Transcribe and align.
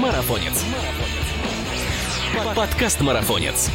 Марафонец. 0.00 0.64
Подкаст 2.56 3.02
Марафонец. 3.02 3.68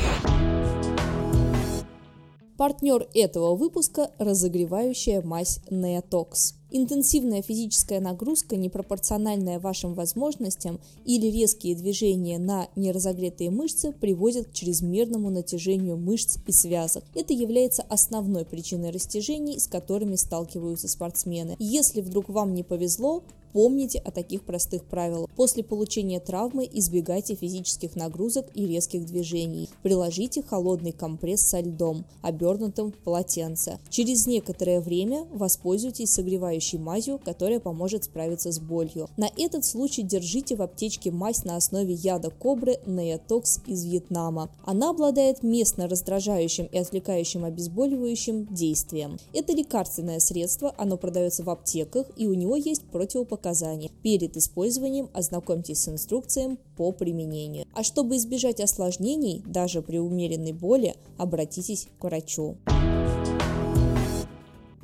Партнер 2.57 3.07
этого 3.13 3.55
выпуска– 3.55 4.09
разогревающая 4.17 5.21
мазь 5.21 5.59
Neotox. 5.69 6.55
Интенсивная 6.71 7.43
физическая 7.43 7.99
нагрузка, 7.99 8.57
непропорциональная 8.57 9.59
вашим 9.59 9.93
возможностям 9.93 10.79
или 11.05 11.27
резкие 11.27 11.75
движения 11.75 12.39
на 12.39 12.67
неразогретые 12.75 13.51
мышцы 13.51 13.91
приводят 13.91 14.47
к 14.47 14.53
чрезмерному 14.53 15.29
натяжению 15.29 15.97
мышц 15.97 16.39
и 16.47 16.51
связок. 16.51 17.03
Это 17.13 17.33
является 17.33 17.83
основной 17.83 18.43
причиной 18.43 18.89
растяжений, 18.89 19.59
с 19.59 19.67
которыми 19.67 20.15
сталкиваются 20.15 20.87
спортсмены. 20.87 21.55
Если 21.59 22.01
вдруг 22.01 22.27
вам 22.27 22.55
не 22.55 22.63
повезло, 22.63 23.23
Помните 23.57 23.97
о 24.05 24.11
таких 24.11 24.43
простых 24.43 24.83
правилах. 24.85 25.31
После 25.35 25.63
получения 25.63 26.19
травмы 26.19 26.69
избегайте 26.71 27.33
физических 27.33 27.95
нагрузок 27.95 28.45
и 28.53 28.67
резких 28.67 29.07
движений. 29.07 29.67
Приложите 29.81 30.43
холодный 30.43 30.91
компресс 30.91 31.41
со 31.41 31.61
льдом, 31.61 32.05
обернутым 32.21 32.91
в 32.91 32.97
полотенце. 32.97 33.79
Через 33.89 34.27
некоторое 34.27 34.79
время 34.79 35.25
воспользуйтесь 35.33 36.11
согревающей 36.11 36.77
мазью, 36.77 37.17
которая 37.17 37.59
поможет 37.59 38.03
справиться 38.03 38.51
с 38.51 38.59
болью. 38.59 39.09
На 39.17 39.27
этот 39.35 39.65
случай 39.65 40.03
держите 40.03 40.55
в 40.55 40.61
аптечке 40.61 41.09
мазь 41.09 41.43
на 41.43 41.55
основе 41.55 41.95
яда 41.95 42.29
кобры 42.29 42.77
Neotox 42.85 43.61
из 43.65 43.85
Вьетнама. 43.85 44.51
Она 44.65 44.91
обладает 44.91 45.41
местно 45.41 45.87
раздражающим 45.87 46.65
и 46.65 46.77
отвлекающим 46.77 47.43
обезболивающим 47.43 48.53
действием. 48.53 49.17
Это 49.33 49.53
лекарственное 49.53 50.19
средство, 50.19 50.75
оно 50.77 50.97
продается 50.97 51.41
в 51.41 51.49
аптеках 51.49 52.05
и 52.17 52.27
у 52.27 52.35
него 52.35 52.55
есть 52.55 52.83
противопоказания 52.83 53.46
показания. 53.47 53.89
Перед 54.03 54.35
использованием 54.35 55.09
ознакомьтесь 55.13 55.83
с 55.83 55.87
инструкцией 55.87 56.57
по 56.75 56.91
применению. 56.91 57.65
А 57.73 57.83
чтобы 57.83 58.17
избежать 58.17 58.59
осложнений, 58.59 59.41
даже 59.45 59.81
при 59.81 59.99
умеренной 59.99 60.51
боли, 60.51 60.95
обратитесь 61.17 61.87
к 61.97 62.03
врачу. 62.03 62.57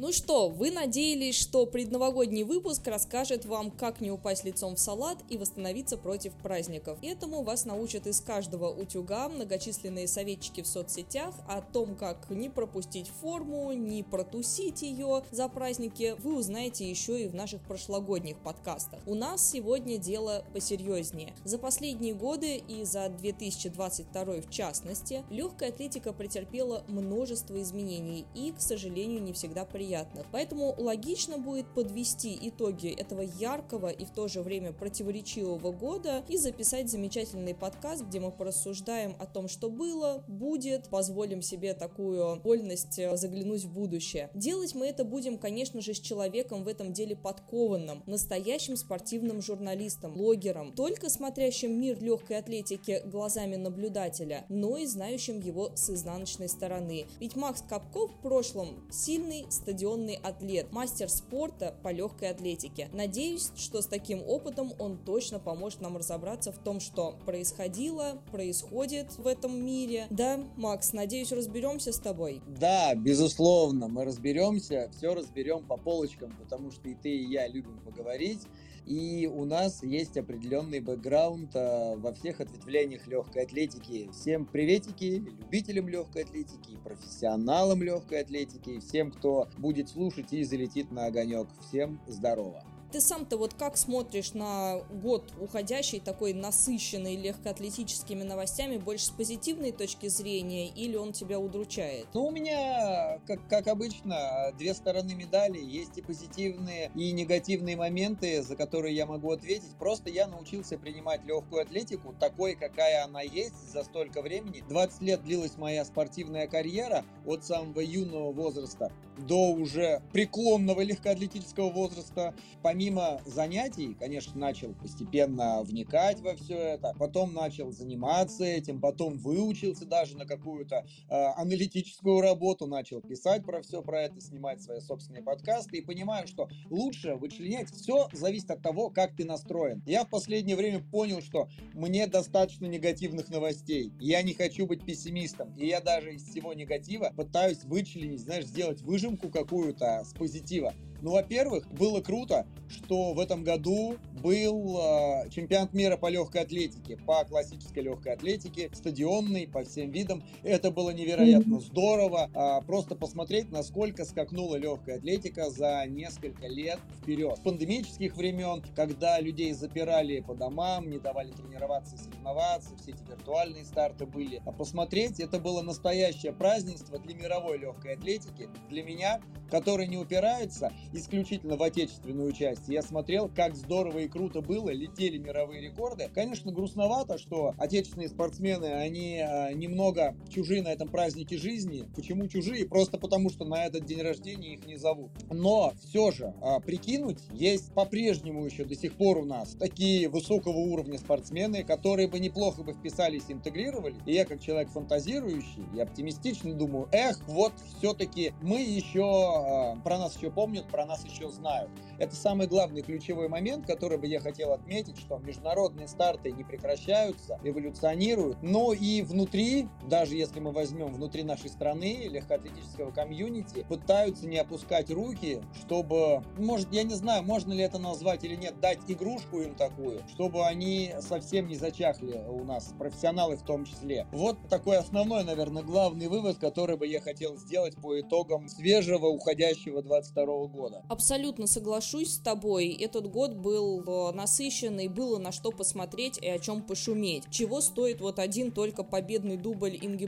Ну 0.04 0.12
что, 0.12 0.50
вы 0.50 0.70
надеялись, 0.70 1.40
что 1.40 1.66
предновогодний 1.66 2.44
выпуск 2.44 2.86
расскажет 2.88 3.46
вам, 3.46 3.72
как 3.72 4.02
не 4.02 4.12
упасть 4.12 4.44
лицом 4.44 4.76
в 4.76 4.80
салат 4.82 5.18
и 5.30 5.38
восстановиться 5.38 5.96
против 5.96 6.34
праздников. 6.34 7.00
Этому 7.02 7.42
вас 7.42 7.64
научат 7.64 8.06
из 8.06 8.20
каждого 8.20 8.68
утюга 8.70 9.30
многочисленные 9.30 10.10
советчики 10.10 10.62
в 10.62 10.68
соцсетях 10.68 11.34
о 11.48 11.62
том, 11.62 11.96
как 11.96 12.30
не 12.30 12.50
пропустить 12.50 13.08
форму, 13.22 13.72
не 13.72 14.04
протусить 14.04 14.82
ее 14.82 15.24
за 15.32 15.48
праздники, 15.48 16.18
вы 16.20 16.36
узнаете 16.36 16.90
еще 16.90 17.24
и 17.24 17.30
в 17.30 17.34
наших 17.34 17.62
прошлогодних 17.62 18.38
подкастах. 18.40 19.00
У 19.06 19.16
нас 19.16 19.50
сегодня 19.50 19.98
дело 19.98 20.44
посерьезнее. 20.52 21.34
За 21.46 21.58
последние 21.58 22.14
годы 22.14 22.58
и 22.58 22.84
за 22.84 23.08
2022 23.08 24.42
в 24.42 24.50
частности, 24.50 25.24
легкая 25.30 25.70
атлетика 25.70 26.12
претерпела 26.12 26.84
множество 26.90 27.62
изменений 27.62 28.26
и, 28.36 28.52
к 28.52 28.60
сожалению, 28.60 29.24
не 29.24 29.32
всегда 29.32 29.64
приятно 29.64 29.93
приятных. 29.94 30.26
Поэтому 30.32 30.74
логично 30.78 31.38
будет 31.38 31.68
подвести 31.68 32.38
итоги 32.42 32.88
этого 32.88 33.22
яркого 33.22 33.90
и 33.90 34.06
в 34.06 34.10
то 34.10 34.28
же 34.28 34.42
время 34.42 34.74
противоречивого 34.74 35.72
года 35.72 36.24
и 36.28 36.38
записать 36.38 36.90
замечательный 36.90 37.54
подкаст, 37.54 38.04
где 38.04 38.20
мы 38.20 38.32
порассуждаем 38.32 39.16
о 39.20 39.28
том, 39.28 39.48
что 39.48 39.70
было, 39.70 40.24
будет, 40.28 40.90
позволим 40.90 41.44
себе 41.44 41.76
такую 41.76 42.42
вольность 42.42 42.98
э, 42.98 43.16
заглянуть 43.16 43.66
в 43.66 43.72
будущее. 43.72 44.30
Делать 44.34 44.74
мы 44.74 44.88
это 44.88 45.06
будем, 45.06 45.38
конечно 45.38 45.80
же, 45.82 45.94
с 45.94 46.00
человеком 46.00 46.64
в 46.64 46.68
этом 46.68 46.92
деле 46.92 47.16
подкованным, 47.16 48.02
настоящим 48.08 48.76
спортивным 48.76 49.42
журналистом, 49.42 50.14
блогером, 50.14 50.74
только 50.74 51.10
смотрящим 51.10 51.80
мир 51.80 52.02
легкой 52.02 52.40
атлетики 52.40 53.02
глазами 53.06 53.58
наблюдателя, 53.58 54.46
но 54.50 54.78
и 54.78 54.88
знающим 54.88 55.40
его 55.40 55.72
с 55.76 55.90
изнаночной 55.92 56.50
стороны. 56.50 57.06
Ведь 57.20 57.36
Макс 57.36 57.62
Капков 57.62 58.12
в 58.12 58.22
прошлом 58.24 58.90
сильный 58.92 59.46
стадион 59.50 59.83
стадионный 59.84 60.18
атлет, 60.24 60.72
мастер 60.72 61.10
спорта 61.10 61.76
по 61.84 61.92
легкой 61.92 62.30
атлетике. 62.30 62.88
Надеюсь, 62.94 63.52
что 63.58 63.82
с 63.82 63.86
таким 63.86 64.24
опытом 64.26 64.72
он 64.80 64.98
точно 64.98 65.40
поможет 65.40 65.82
нам 65.82 65.98
разобраться 65.98 66.54
в 66.54 66.58
том, 66.58 66.80
что 66.80 67.16
происходило, 67.26 68.22
происходит 68.32 69.18
в 69.18 69.28
этом 69.28 69.62
мире. 69.62 70.08
Да, 70.10 70.40
Макс, 70.56 70.94
надеюсь, 70.94 71.34
разберемся 71.34 71.92
с 71.92 72.00
тобой. 72.00 72.42
Да, 72.48 72.96
безусловно, 72.96 73.90
мы 73.90 74.06
разберемся, 74.06 74.90
все 74.98 75.14
разберем 75.14 75.66
по 75.66 75.76
полочкам, 75.76 76.34
потому 76.42 76.72
что 76.72 76.88
и 76.88 76.96
ты, 76.96 77.10
и 77.10 77.30
я 77.30 77.50
любим 77.50 77.82
поговорить. 77.82 78.40
И 78.86 79.28
у 79.28 79.46
нас 79.46 79.82
есть 79.82 80.18
определенный 80.18 80.82
бэкграунд 80.82 81.56
а, 81.56 81.96
во 81.96 82.14
всех 82.14 82.42
ответвлениях 82.42 83.08
легкой 83.08 83.44
атлетики. 83.44 84.10
Всем 84.12 84.46
приветики, 84.46 85.24
любителям 85.26 85.88
легкой 85.88 86.24
атлетики, 86.24 86.78
профессионалам 86.84 87.82
легкой 87.82 88.22
атлетики, 88.22 88.80
всем, 88.80 89.12
кто 89.12 89.48
будет 89.58 89.90
слушать 89.90 90.34
и 90.34 90.44
залетит 90.44 90.92
на 90.92 91.06
огонек. 91.06 91.48
Всем 91.62 92.02
здорово! 92.08 92.64
Ты 92.94 93.02
сам-то 93.02 93.38
вот 93.38 93.56
как 93.56 93.76
смотришь 93.76 94.36
на 94.36 94.78
год 94.92 95.34
уходящий, 95.42 96.00
такой 96.00 96.32
насыщенный 96.32 97.16
легкоатлетическими 97.16 98.22
новостями, 98.22 98.78
больше 98.78 99.06
с 99.06 99.10
позитивной 99.10 99.72
точки 99.72 100.10
зрения 100.10 100.68
или 100.68 100.96
он 100.96 101.12
тебя 101.12 101.40
удручает? 101.40 102.06
Ну, 102.14 102.28
у 102.28 102.30
меня, 102.30 103.20
как, 103.26 103.40
как 103.50 103.68
обычно, 103.68 104.54
две 104.60 104.76
стороны 104.76 105.16
медали. 105.16 105.60
Есть 105.60 105.98
и 105.98 106.04
позитивные, 106.04 106.92
и 106.94 107.12
негативные 107.14 107.76
моменты, 107.76 108.44
за 108.44 108.56
которые 108.56 108.96
я 108.96 109.08
могу 109.08 109.32
ответить. 109.32 109.76
Просто 109.80 110.12
я 110.12 110.28
научился 110.28 110.78
принимать 110.78 111.26
легкую 111.26 111.64
атлетику 111.64 112.14
такой, 112.20 112.54
какая 112.54 113.06
она 113.06 113.22
есть 113.22 113.72
за 113.72 113.84
столько 113.86 114.22
времени. 114.22 114.64
20 114.70 115.02
лет 115.02 115.24
длилась 115.24 115.58
моя 115.58 115.84
спортивная 115.84 116.46
карьера 116.46 117.04
от 117.26 117.44
самого 117.44 117.80
юного 117.80 118.32
возраста 118.32 118.92
до 119.18 119.52
уже 119.52 120.02
преклонного 120.12 120.82
легкоатлетического 120.82 121.70
возраста. 121.70 122.34
Помимо 122.62 122.83
помимо 122.84 123.22
занятий, 123.26 123.96
конечно, 123.98 124.38
начал 124.38 124.74
постепенно 124.74 125.64
вникать 125.64 126.20
во 126.20 126.36
все 126.36 126.58
это, 126.58 126.94
потом 127.00 127.34
начал 127.34 127.72
заниматься 127.72 128.44
этим, 128.44 128.82
потом 128.82 129.18
выучился 129.18 129.86
даже 129.86 130.18
на 130.18 130.26
какую-то 130.26 130.86
э, 131.08 131.16
аналитическую 131.38 132.20
работу, 132.20 132.68
начал 132.68 133.00
писать 133.00 133.46
про 133.46 133.62
все 133.62 133.82
про 133.82 134.02
это, 134.02 134.20
снимать 134.20 134.62
свои 134.62 134.82
собственные 134.82 135.24
подкасты 135.24 135.78
и 135.78 135.82
понимаю, 135.82 136.28
что 136.28 136.50
лучше 136.70 137.16
вычленять 137.16 137.72
все 137.72 138.10
зависит 138.12 138.52
от 138.52 138.62
того, 138.62 138.90
как 138.90 139.16
ты 139.16 139.24
настроен. 139.24 139.82
Я 139.86 140.04
в 140.04 140.10
последнее 140.10 140.58
время 140.58 140.84
понял, 140.84 141.22
что 141.22 141.48
мне 141.74 142.06
достаточно 142.08 142.66
негативных 142.66 143.30
новостей. 143.30 143.94
Я 144.02 144.22
не 144.24 144.34
хочу 144.34 144.66
быть 144.66 144.84
пессимистом. 144.84 145.54
И 145.58 145.68
я 145.68 145.80
даже 145.80 146.16
из 146.16 146.28
всего 146.28 146.54
негатива 146.54 147.14
пытаюсь 147.16 147.64
вычленить, 147.64 148.20
знаешь, 148.20 148.46
сделать 148.46 148.82
выжимку 148.82 149.30
какую-то 149.30 150.04
с 150.04 150.14
позитива. 150.14 150.74
Ну, 151.04 151.12
во-первых, 151.12 151.70
было 151.70 152.00
круто, 152.00 152.48
что 152.70 153.14
в 153.14 153.20
этом 153.20 153.44
году 153.44 153.98
был 154.24 154.80
э, 154.80 155.30
чемпионат 155.32 155.74
мира 155.74 155.98
по 155.98 156.08
легкой 156.08 156.44
атлетике, 156.44 156.96
по 156.96 157.26
классической 157.26 157.84
легкой 157.84 158.14
атлетике, 158.14 158.70
стадионный, 158.72 159.46
по 159.46 159.66
всем 159.66 159.92
видам. 159.92 160.24
Это 160.44 160.72
было 160.72 160.92
невероятно 160.92 161.60
здорово. 161.60 162.30
Э, 162.34 162.66
просто 162.66 162.96
посмотреть, 162.96 163.52
насколько 163.52 164.06
скакнула 164.06 164.56
легкая 164.56 164.96
атлетика 164.98 165.50
за 165.50 165.86
несколько 165.88 166.48
лет 166.48 166.80
вперед. 167.02 167.36
С 167.38 167.42
пандемических 167.42 168.16
времен, 168.16 168.64
когда 168.74 169.20
людей 169.20 169.52
запирали 169.52 170.22
по 170.22 170.36
домам, 170.36 170.90
не 170.90 171.00
давали 171.00 171.32
тренироваться 171.32 171.96
и 171.96 171.98
соревноваться, 171.98 172.78
все 172.78 172.92
эти 172.92 173.04
виртуальные 173.10 173.66
старты 173.66 174.06
были. 174.06 174.42
А 174.46 174.54
посмотреть, 174.54 175.20
это 175.20 175.38
было 175.38 175.62
настоящее 175.62 176.32
празднество 176.32 176.98
для 176.98 177.14
мировой 177.14 177.58
легкой 177.58 177.96
атлетики, 177.96 178.48
для 178.70 178.84
меня, 178.84 179.20
который 179.52 179.88
не 179.88 179.98
упирается 179.98 180.72
исключительно 180.94 181.58
в 181.58 181.64
отечественную 181.64 182.32
часть. 182.32 182.68
Я 182.68 182.82
смотрел, 182.82 183.30
как 183.34 183.56
здорово 183.56 184.00
и 184.00 184.08
круто 184.08 184.42
было, 184.42 184.70
летели 184.70 185.18
мировые 185.18 185.62
рекорды. 185.62 186.10
Конечно, 186.14 186.52
грустновато, 186.52 187.18
что 187.18 187.54
отечественные 187.58 188.10
спортсмены, 188.10 188.66
они 188.66 189.18
э, 189.18 189.54
немного 189.54 190.16
чужие 190.30 190.62
на 190.62 190.70
этом 190.70 190.88
празднике 190.88 191.38
жизни. 191.38 191.88
Почему 191.96 192.28
чужие? 192.28 192.68
Просто 192.68 192.98
потому, 192.98 193.30
что 193.30 193.46
на 193.46 193.66
этот 193.66 193.86
день 193.86 194.02
рождения 194.02 194.54
их 194.54 194.66
не 194.66 194.78
зовут. 194.78 195.12
Но 195.32 195.74
все 195.84 196.12
же, 196.12 196.34
э, 196.42 196.60
прикинуть, 196.62 197.20
есть 197.32 197.74
по-прежнему 197.74 198.46
еще 198.46 198.66
до 198.66 198.76
сих 198.76 198.94
пор 198.94 199.18
у 199.18 199.26
нас 199.26 199.56
такие 199.60 200.10
высокого 200.10 200.58
уровня 200.58 200.98
спортсмены, 200.98 201.64
которые 201.64 202.08
бы 202.08 202.20
неплохо 202.20 202.64
бы 202.64 202.74
вписались 202.74 203.26
интегрировали. 203.30 203.96
И 204.06 204.14
я, 204.14 204.26
как 204.26 204.42
человек 204.42 204.70
фантазирующий 204.70 205.66
и 205.76 205.80
оптимистичный, 205.80 206.54
думаю, 206.54 206.88
эх, 206.92 207.20
вот 207.28 207.54
все-таки 207.78 208.34
мы 208.42 208.62
еще, 208.62 209.76
э, 209.78 209.82
про 209.84 209.98
нас 209.98 210.16
еще 210.16 210.32
помнят, 210.32 210.68
про 210.68 210.83
нас 210.86 211.06
еще 211.06 211.30
знают. 211.30 211.70
Это 212.00 212.16
самый 212.16 212.48
главный 212.48 212.82
ключевой 212.82 213.28
момент, 213.28 213.66
который 213.66 213.98
бы 213.98 214.08
я 214.08 214.20
хотел 214.20 214.52
отметить, 214.52 214.98
что 214.98 215.18
международные 215.18 215.88
старты 215.88 216.32
не 216.32 216.44
прекращаются, 216.44 217.40
эволюционируют, 217.44 218.42
но 218.42 218.74
и 218.74 219.02
внутри, 219.02 219.68
даже 219.88 220.16
если 220.16 220.40
мы 220.40 220.52
возьмем 220.52 220.94
внутри 220.94 221.24
нашей 221.24 221.50
страны 221.50 222.08
легкоатлетического 222.10 222.92
комьюнити, 222.92 223.66
пытаются 223.70 224.28
не 224.28 224.38
опускать 224.38 224.90
руки, 224.90 225.42
чтобы, 225.60 226.24
может, 226.38 226.72
я 226.74 226.84
не 226.84 226.96
знаю, 226.96 227.24
можно 227.24 227.54
ли 227.54 227.64
это 227.64 227.80
назвать 227.80 228.24
или 228.24 228.36
нет, 228.36 228.60
дать 228.60 228.80
игрушку 228.88 229.42
им 229.42 229.56
такую, 229.56 230.02
чтобы 230.14 230.46
они 230.46 230.94
совсем 231.00 231.48
не 231.48 231.56
зачахли 231.56 232.24
у 232.28 232.44
нас, 232.44 232.74
профессионалы 232.78 233.38
в 233.38 233.44
том 233.44 233.66
числе. 233.66 234.08
Вот 234.12 234.38
такой 234.50 234.78
основной, 234.78 235.24
наверное, 235.24 235.64
главный 235.64 236.08
вывод, 236.08 236.38
который 236.38 236.78
бы 236.78 236.88
я 236.88 237.02
хотел 237.02 237.38
сделать 237.38 237.76
по 237.76 238.00
итогам 238.00 238.48
свежего 238.48 239.08
уходящего 239.08 239.82
22 239.82 240.48
года. 240.48 240.73
Абсолютно 240.88 241.48
соглашусь 241.48 242.16
с 242.16 242.18
тобой. 242.20 242.70
Этот 242.70 243.10
год 243.10 243.34
был 243.34 243.84
э, 243.86 244.12
насыщенный, 244.14 244.88
было 244.88 245.18
на 245.20 245.32
что 245.32 245.52
посмотреть 245.52 246.18
и 246.18 246.28
о 246.28 246.40
чем 246.40 246.62
пошуметь. 246.62 247.24
Чего 247.30 247.62
стоит 247.62 248.02
вот 248.02 248.20
один 248.20 248.52
только 248.52 248.84
победный 248.84 249.38
дубль 249.38 249.78
Инги 249.82 250.06